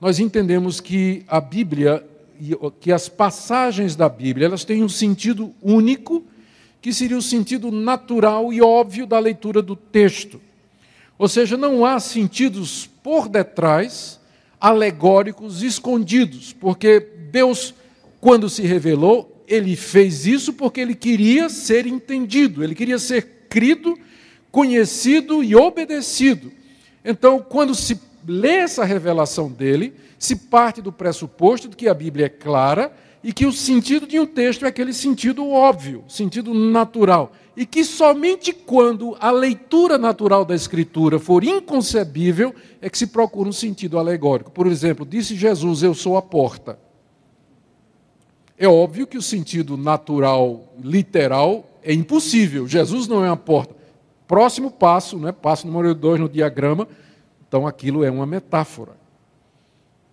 nós 0.00 0.18
entendemos 0.18 0.80
que 0.80 1.24
a 1.28 1.40
Bíblia, 1.40 2.04
que 2.80 2.92
as 2.92 3.08
passagens 3.08 3.96
da 3.96 4.08
Bíblia, 4.08 4.46
elas 4.46 4.64
têm 4.64 4.82
um 4.82 4.88
sentido 4.88 5.52
único 5.62 6.24
que 6.80 6.92
seria 6.92 7.18
o 7.18 7.22
sentido 7.22 7.70
natural 7.70 8.52
e 8.52 8.60
óbvio 8.62 9.06
da 9.06 9.18
leitura 9.18 9.60
do 9.60 9.74
texto. 9.74 10.40
Ou 11.18 11.28
seja, 11.28 11.56
não 11.56 11.84
há 11.84 11.98
sentidos 11.98 12.88
por 13.02 13.28
detrás, 13.28 14.20
alegóricos, 14.60 15.62
escondidos, 15.62 16.52
porque 16.52 17.00
Deus, 17.30 17.74
quando 18.20 18.48
se 18.48 18.62
revelou, 18.62 19.44
ele 19.46 19.76
fez 19.76 20.26
isso 20.26 20.52
porque 20.52 20.80
ele 20.80 20.94
queria 20.94 21.48
ser 21.48 21.86
entendido, 21.86 22.62
ele 22.62 22.74
queria 22.74 22.98
ser 22.98 23.46
crido, 23.48 23.98
conhecido 24.50 25.42
e 25.42 25.56
obedecido. 25.56 26.52
Então, 27.04 27.38
quando 27.40 27.74
se 27.74 27.98
lê 28.26 28.56
essa 28.56 28.84
revelação 28.84 29.50
dele, 29.50 29.94
se 30.18 30.36
parte 30.36 30.82
do 30.82 30.92
pressuposto 30.92 31.68
de 31.68 31.76
que 31.76 31.88
a 31.88 31.94
Bíblia 31.94 32.26
é 32.26 32.28
clara 32.28 32.92
e 33.22 33.32
que 33.32 33.46
o 33.46 33.52
sentido 33.52 34.06
de 34.06 34.18
um 34.18 34.26
texto 34.26 34.64
é 34.64 34.68
aquele 34.68 34.92
sentido 34.92 35.48
óbvio, 35.48 36.04
sentido 36.08 36.54
natural, 36.54 37.32
e 37.56 37.66
que 37.66 37.84
somente 37.84 38.52
quando 38.52 39.16
a 39.18 39.30
leitura 39.30 39.98
natural 39.98 40.44
da 40.44 40.54
Escritura 40.54 41.18
for 41.18 41.42
inconcebível 41.42 42.54
é 42.80 42.88
que 42.88 42.96
se 42.96 43.08
procura 43.08 43.48
um 43.48 43.52
sentido 43.52 43.98
alegórico. 43.98 44.50
Por 44.50 44.66
exemplo, 44.66 45.04
disse 45.04 45.34
Jesus: 45.34 45.82
Eu 45.82 45.94
sou 45.94 46.16
a 46.16 46.22
porta. 46.22 46.78
É 48.56 48.68
óbvio 48.68 49.06
que 49.06 49.16
o 49.16 49.22
sentido 49.22 49.76
natural, 49.76 50.72
literal, 50.82 51.68
é 51.82 51.92
impossível. 51.92 52.66
Jesus 52.66 53.06
não 53.06 53.24
é 53.24 53.28
uma 53.28 53.36
porta. 53.36 53.74
Próximo 54.26 54.70
passo, 54.70 55.18
né, 55.18 55.32
passo 55.32 55.66
número 55.66 55.94
2 55.94 56.20
no 56.20 56.28
diagrama, 56.28 56.86
então 57.46 57.66
aquilo 57.66 58.04
é 58.04 58.10
uma 58.10 58.26
metáfora. 58.26 58.97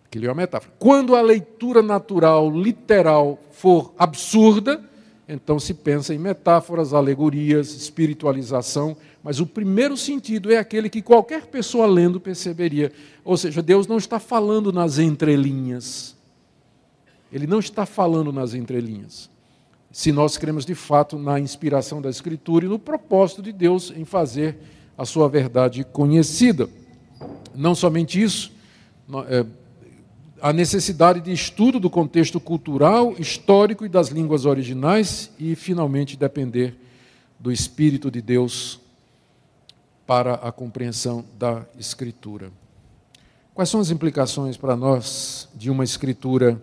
Aquilo 0.06 0.26
é 0.26 0.30
uma 0.30 0.36
metáfora. 0.36 0.74
Quando 0.80 1.16
a 1.16 1.22
leitura 1.22 1.82
natural, 1.82 2.50
literal, 2.50 3.40
for 3.52 3.94
absurda, 3.98 4.82
então 5.28 5.60
se 5.60 5.74
pensa 5.74 6.14
em 6.14 6.20
metáforas, 6.20 6.94
alegorias, 6.94 7.74
espiritualização, 7.74 8.96
mas 9.24 9.40
o 9.40 9.46
primeiro 9.46 9.98
sentido 9.98 10.52
é 10.52 10.58
aquele 10.58 10.90
que 10.90 11.02
qualquer 11.02 11.48
pessoa 11.48 11.88
lendo 11.88 12.20
perceberia. 12.20 12.92
Ou 13.24 13.36
seja, 13.36 13.62
Deus 13.62 13.88
não 13.88 13.98
está 13.98 14.20
falando 14.20 14.72
nas 14.72 15.00
entrelinhas. 15.00 16.16
Ele 17.34 17.48
não 17.48 17.60
está 17.60 17.86
falando 17.86 18.32
nas 18.32 18.54
entrelinhas. 18.54 19.30
Se 19.92 20.12
nós 20.12 20.38
cremos 20.38 20.66
de 20.66 20.76
fato 20.76 21.18
na 21.18 21.40
inspiração 21.40 22.02
da 22.02 22.10
Escritura 22.10 22.66
e 22.66 22.70
no 22.70 22.78
propósito 22.78 23.42
de 23.42 23.52
Deus 23.52 23.92
em 23.96 24.06
fazer 24.06 24.58
a 24.98 25.06
sua 25.06 25.28
verdade 25.28 25.84
conhecida. 25.84 26.70
Não 27.54 27.74
somente 27.74 28.22
isso, 28.22 28.52
é, 29.28 29.46
a 30.42 30.52
necessidade 30.52 31.22
de 31.22 31.32
estudo 31.32 31.80
do 31.80 31.90
contexto 31.90 32.40
cultural, 32.40 33.16
histórico 33.18 33.86
e 33.86 33.90
das 33.90 34.10
línguas 34.10 34.46
originais 34.46 35.32
e, 35.40 35.56
finalmente, 35.56 36.18
depender 36.18 36.76
do 37.40 37.52
Espírito 37.52 38.12
de 38.12 38.22
Deus 38.22 38.80
para 40.06 40.36
a 40.36 40.52
compreensão 40.52 41.24
da 41.38 41.66
Escritura. 41.80 42.52
Quais 43.54 43.70
são 43.70 43.80
as 43.80 43.90
implicações 43.90 44.58
para 44.58 44.76
nós 44.76 45.48
de 45.56 45.70
uma 45.70 45.84
Escritura 45.84 46.62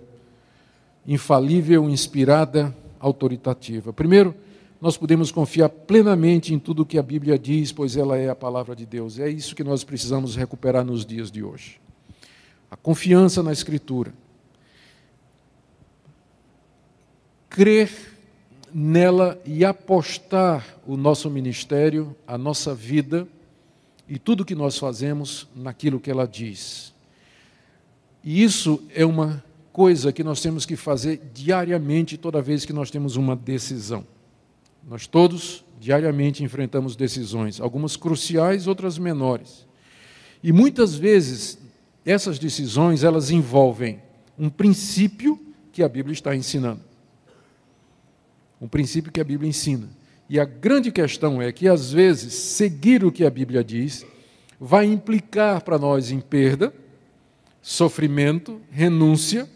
infalível, 1.07 1.89
inspirada, 1.89 2.75
autoritativa? 3.01 3.93
Primeiro, 3.93 4.35
nós 4.81 4.97
podemos 4.97 5.33
confiar 5.33 5.71
plenamente 5.71 6.53
em 6.53 6.59
tudo 6.59 6.83
o 6.83 6.87
que 6.87 6.99
a 6.99 7.03
Bíblia 7.03 7.39
diz, 7.39 7.73
pois 7.73 7.97
ela 7.97 8.19
é 8.19 8.29
a 8.29 8.35
palavra 8.35 8.77
de 8.77 8.85
Deus. 8.85 9.19
É 9.19 9.31
isso 9.31 9.55
que 9.55 9.65
nós 9.65 9.83
precisamos 9.83 10.37
recuperar 10.37 10.85
nos 10.85 11.07
dias 11.07 11.31
de 11.31 11.43
hoje 11.43 11.83
a 12.73 12.77
confiança 12.77 13.43
na 13.43 13.53
Escritura. 13.53 14.15
Crer 17.51 17.91
nela 18.73 19.39
e 19.45 19.63
apostar 19.63 20.67
o 20.87 20.97
nosso 20.97 21.29
ministério, 21.29 22.17
a 22.27 22.39
nossa 22.39 22.75
vida 22.75 23.29
e 24.09 24.19
tudo 24.19 24.43
que 24.43 24.55
nós 24.55 24.79
fazemos 24.79 25.47
naquilo 25.55 26.01
que 26.01 26.11
ela 26.11 26.27
diz. 26.27 26.95
E 28.25 28.43
isso 28.43 28.83
é 28.95 29.05
uma 29.05 29.45
coisa 29.71 30.11
que 30.11 30.25
nós 30.25 30.41
temos 30.41 30.65
que 30.65 30.75
fazer 30.75 31.21
diariamente, 31.35 32.17
toda 32.17 32.41
vez 32.41 32.65
que 32.65 32.73
nós 32.73 32.91
temos 32.91 33.17
uma 33.17 33.37
decisão. 33.37 34.03
Nós 34.89 35.07
todos, 35.07 35.63
diariamente, 35.79 36.43
enfrentamos 36.43 36.97
decisões, 36.97 37.61
algumas 37.61 37.99
cruciais, 37.99 38.67
outras 38.67 38.97
menores. 38.97 39.67
E 40.43 40.53
muitas 40.53 40.95
vezes 40.95 41.59
essas 42.05 42.39
decisões, 42.39 43.05
elas 43.05 43.31
envolvem 43.31 44.01
um 44.39 44.51
princípio 44.51 45.39
que 45.71 45.83
a 45.83 45.89
Bíblia 45.89 46.13
está 46.13 46.35
ensinando. 46.35 46.81
Um 48.61 48.69
princípio 48.69 49.13
que 49.13 49.21
a 49.21 49.25
Bíblia 49.25 49.49
ensina. 49.49 49.89
E 50.29 50.39
a 50.39 50.45
grande 50.45 50.91
questão 50.91 51.41
é 51.43 51.53
que, 51.53 51.69
às 51.69 51.93
vezes, 51.93 52.33
seguir 52.35 53.05
o 53.05 53.13
que 53.13 53.25
a 53.25 53.31
Bíblia 53.31 53.63
diz 53.63 54.07
vai 54.59 54.87
implicar 54.87 55.63
para 55.63 55.79
nós 55.79 56.11
em 56.11 56.21
perda, 56.21 56.73
sofrimento, 57.61 58.61
renúncia, 58.71 59.49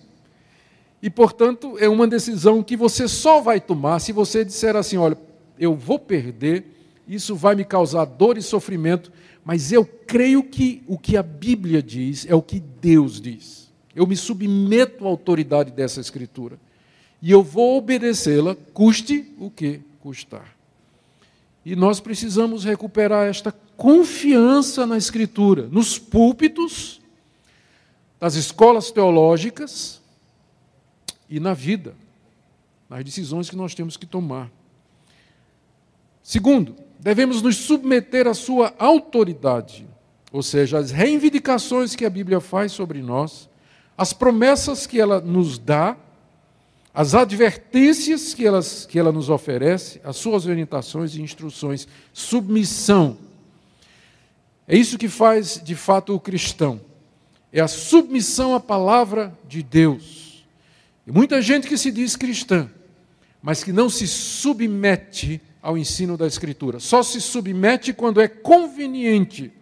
e, 1.02 1.10
portanto, 1.10 1.76
é 1.78 1.88
uma 1.88 2.08
decisão 2.08 2.62
que 2.62 2.76
você 2.76 3.06
só 3.06 3.40
vai 3.40 3.60
tomar 3.60 4.00
se 4.00 4.12
você 4.12 4.44
disser 4.44 4.74
assim: 4.74 4.96
olha, 4.96 5.16
eu 5.58 5.74
vou 5.74 5.98
perder, 5.98 6.75
isso 7.06 7.36
vai 7.36 7.54
me 7.54 7.64
causar 7.64 8.04
dor 8.04 8.36
e 8.36 8.42
sofrimento, 8.42 9.12
mas 9.44 9.70
eu 9.70 9.84
creio 9.84 10.42
que 10.42 10.82
o 10.86 10.98
que 10.98 11.16
a 11.16 11.22
Bíblia 11.22 11.82
diz 11.82 12.26
é 12.26 12.34
o 12.34 12.42
que 12.42 12.58
Deus 12.58 13.20
diz. 13.20 13.72
Eu 13.94 14.06
me 14.06 14.16
submeto 14.16 15.04
à 15.04 15.08
autoridade 15.08 15.70
dessa 15.70 16.00
Escritura. 16.00 16.58
E 17.22 17.30
eu 17.30 17.42
vou 17.42 17.78
obedecê-la, 17.78 18.56
custe 18.74 19.32
o 19.38 19.50
que 19.50 19.80
custar. 20.00 20.56
E 21.64 21.74
nós 21.74 22.00
precisamos 22.00 22.64
recuperar 22.64 23.26
esta 23.26 23.52
confiança 23.76 24.86
na 24.86 24.96
Escritura, 24.96 25.68
nos 25.68 25.98
púlpitos, 25.98 27.00
nas 28.20 28.34
escolas 28.34 28.90
teológicas 28.90 30.00
e 31.28 31.38
na 31.38 31.54
vida, 31.54 31.94
nas 32.88 33.04
decisões 33.04 33.48
que 33.48 33.56
nós 33.56 33.74
temos 33.74 33.96
que 33.96 34.06
tomar. 34.06 34.50
Segundo, 36.22 36.76
devemos 37.06 37.40
nos 37.40 37.54
submeter 37.54 38.26
à 38.26 38.34
sua 38.34 38.74
autoridade, 38.80 39.86
ou 40.32 40.42
seja, 40.42 40.76
as 40.76 40.90
reivindicações 40.90 41.94
que 41.94 42.04
a 42.04 42.10
Bíblia 42.10 42.40
faz 42.40 42.72
sobre 42.72 43.00
nós, 43.00 43.48
as 43.96 44.12
promessas 44.12 44.88
que 44.88 45.00
ela 45.00 45.20
nos 45.20 45.56
dá, 45.56 45.96
as 46.92 47.14
advertências 47.14 48.34
que, 48.34 48.44
elas, 48.44 48.86
que 48.86 48.98
ela 48.98 49.12
nos 49.12 49.30
oferece, 49.30 50.00
as 50.02 50.16
suas 50.16 50.46
orientações 50.46 51.14
e 51.14 51.22
instruções. 51.22 51.86
Submissão. 52.12 53.16
É 54.66 54.76
isso 54.76 54.98
que 54.98 55.08
faz 55.08 55.62
de 55.62 55.76
fato 55.76 56.12
o 56.12 56.18
cristão. 56.18 56.80
É 57.52 57.60
a 57.60 57.68
submissão 57.68 58.52
à 58.52 58.58
palavra 58.58 59.32
de 59.46 59.62
Deus. 59.62 60.44
E 61.06 61.12
muita 61.12 61.40
gente 61.40 61.68
que 61.68 61.78
se 61.78 61.92
diz 61.92 62.16
cristã, 62.16 62.68
mas 63.40 63.62
que 63.62 63.72
não 63.72 63.88
se 63.88 64.08
submete 64.08 65.40
ao 65.66 65.76
ensino 65.76 66.16
da 66.16 66.28
Escritura. 66.28 66.78
Só 66.78 67.02
se 67.02 67.20
submete 67.20 67.92
quando 67.92 68.20
é 68.20 68.28
conveniente, 68.28 69.52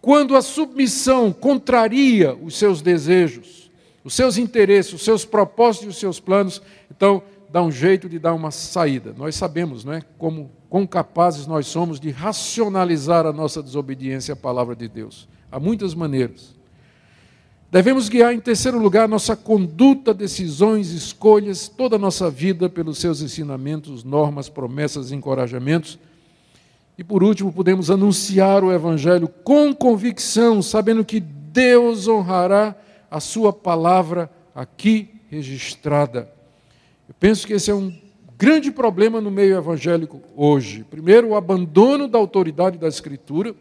quando 0.00 0.36
a 0.36 0.40
submissão 0.40 1.32
contraria 1.32 2.32
os 2.32 2.56
seus 2.56 2.80
desejos, 2.80 3.68
os 4.04 4.14
seus 4.14 4.38
interesses, 4.38 4.92
os 4.92 5.02
seus 5.02 5.24
propósitos 5.24 5.86
e 5.86 5.90
os 5.90 5.98
seus 5.98 6.20
planos. 6.20 6.62
Então, 6.88 7.24
dá 7.50 7.60
um 7.60 7.72
jeito 7.72 8.08
de 8.08 8.20
dar 8.20 8.34
uma 8.34 8.52
saída. 8.52 9.12
Nós 9.18 9.34
sabemos, 9.34 9.84
não 9.84 9.94
é, 9.94 10.02
como 10.16 10.48
quão 10.70 10.86
capazes 10.86 11.44
nós 11.44 11.66
somos 11.66 11.98
de 11.98 12.10
racionalizar 12.10 13.26
a 13.26 13.32
nossa 13.32 13.60
desobediência 13.60 14.34
à 14.34 14.36
palavra 14.36 14.76
de 14.76 14.86
Deus. 14.86 15.28
Há 15.50 15.58
muitas 15.58 15.92
maneiras. 15.92 16.54
Devemos 17.72 18.10
guiar, 18.10 18.34
em 18.34 18.38
terceiro 18.38 18.78
lugar, 18.78 19.08
nossa 19.08 19.34
conduta, 19.34 20.12
decisões, 20.12 20.90
escolhas, 20.90 21.68
toda 21.68 21.96
a 21.96 21.98
nossa 21.98 22.30
vida 22.30 22.68
pelos 22.68 22.98
seus 22.98 23.22
ensinamentos, 23.22 24.04
normas, 24.04 24.46
promessas 24.46 25.10
e 25.10 25.14
encorajamentos. 25.14 25.98
E 26.98 27.02
por 27.02 27.22
último, 27.22 27.50
podemos 27.50 27.90
anunciar 27.90 28.62
o 28.62 28.70
Evangelho 28.70 29.26
com 29.26 29.74
convicção, 29.74 30.60
sabendo 30.60 31.02
que 31.02 31.18
Deus 31.18 32.06
honrará 32.06 32.76
a 33.10 33.20
Sua 33.20 33.54
palavra 33.54 34.30
aqui 34.54 35.08
registrada. 35.30 36.30
Eu 37.08 37.14
penso 37.18 37.46
que 37.46 37.54
esse 37.54 37.70
é 37.70 37.74
um 37.74 37.90
grande 38.36 38.70
problema 38.70 39.18
no 39.18 39.30
meio 39.30 39.56
evangélico 39.56 40.20
hoje. 40.36 40.84
Primeiro, 40.90 41.28
o 41.28 41.34
abandono 41.34 42.06
da 42.06 42.18
autoridade 42.18 42.76
da 42.76 42.86
Escritura. 42.86 43.54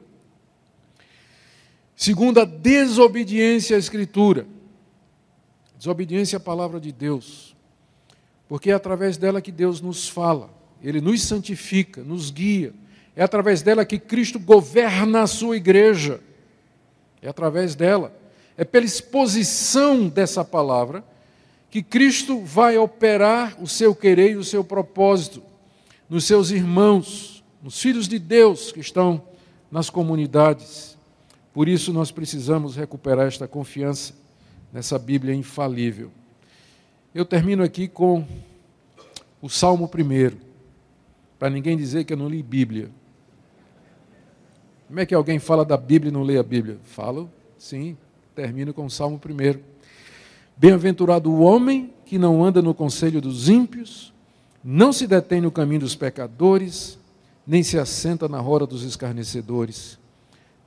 Segundo, 2.01 2.39
a 2.39 2.45
desobediência 2.45 3.75
à 3.75 3.79
Escritura. 3.79 4.47
Desobediência 5.77 6.37
à 6.37 6.39
palavra 6.39 6.79
de 6.79 6.91
Deus. 6.91 7.55
Porque 8.49 8.71
é 8.71 8.73
através 8.73 9.17
dela 9.17 9.39
que 9.39 9.51
Deus 9.51 9.81
nos 9.81 10.09
fala, 10.09 10.49
Ele 10.81 10.99
nos 10.99 11.21
santifica, 11.21 12.01
nos 12.01 12.31
guia. 12.31 12.73
É 13.15 13.21
através 13.21 13.61
dela 13.61 13.85
que 13.85 13.99
Cristo 13.99 14.39
governa 14.39 15.21
a 15.21 15.27
sua 15.27 15.55
igreja. 15.57 16.19
É 17.21 17.29
através 17.29 17.75
dela. 17.75 18.11
É 18.57 18.65
pela 18.65 18.87
exposição 18.87 20.09
dessa 20.09 20.43
palavra 20.43 21.03
que 21.69 21.83
Cristo 21.83 22.41
vai 22.41 22.79
operar 22.79 23.61
o 23.61 23.67
seu 23.67 23.93
querer 23.93 24.31
e 24.31 24.37
o 24.37 24.43
seu 24.43 24.63
propósito 24.63 25.43
nos 26.09 26.25
seus 26.25 26.49
irmãos, 26.49 27.43
nos 27.61 27.79
filhos 27.79 28.07
de 28.07 28.17
Deus 28.17 28.71
que 28.71 28.79
estão 28.79 29.21
nas 29.69 29.87
comunidades. 29.87 30.99
Por 31.53 31.67
isso 31.67 31.91
nós 31.91 32.11
precisamos 32.11 32.75
recuperar 32.75 33.27
esta 33.27 33.47
confiança 33.47 34.13
nessa 34.71 34.97
Bíblia 34.97 35.35
infalível. 35.35 36.11
Eu 37.13 37.25
termino 37.25 37.61
aqui 37.61 37.87
com 37.87 38.25
o 39.41 39.49
Salmo 39.49 39.87
primeiro, 39.87 40.37
para 41.37 41.49
ninguém 41.49 41.75
dizer 41.75 42.05
que 42.05 42.13
eu 42.13 42.17
não 42.17 42.29
li 42.29 42.41
Bíblia. 42.41 42.89
Como 44.87 44.99
é 44.99 45.05
que 45.05 45.15
alguém 45.15 45.39
fala 45.39 45.65
da 45.65 45.75
Bíblia 45.75 46.09
e 46.09 46.13
não 46.13 46.23
lê 46.23 46.37
a 46.37 46.43
Bíblia? 46.43 46.77
Falo, 46.83 47.29
sim, 47.57 47.97
termino 48.35 48.73
com 48.73 48.85
o 48.85 48.89
Salmo 48.89 49.19
primeiro. 49.19 49.61
Bem-aventurado 50.55 51.31
o 51.31 51.41
homem 51.41 51.93
que 52.05 52.17
não 52.17 52.43
anda 52.43 52.61
no 52.61 52.73
conselho 52.73 53.19
dos 53.19 53.49
ímpios, 53.49 54.13
não 54.63 54.93
se 54.93 55.07
detém 55.07 55.41
no 55.41 55.51
caminho 55.51 55.81
dos 55.81 55.95
pecadores, 55.95 56.99
nem 57.47 57.63
se 57.63 57.79
assenta 57.79 58.29
na 58.29 58.39
roda 58.39 58.67
dos 58.67 58.83
escarnecedores. 58.83 59.97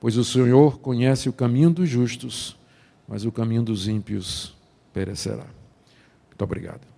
Pois 0.00 0.16
o 0.16 0.24
Senhor 0.24 0.78
conhece 0.78 1.28
o 1.28 1.32
caminho 1.32 1.70
dos 1.70 1.88
justos, 1.88 2.56
mas 3.06 3.24
o 3.24 3.32
caminho 3.32 3.62
dos 3.62 3.88
ímpios 3.88 4.54
perecerá. 4.92 5.46
Muito 6.28 6.42
obrigado. 6.42 6.97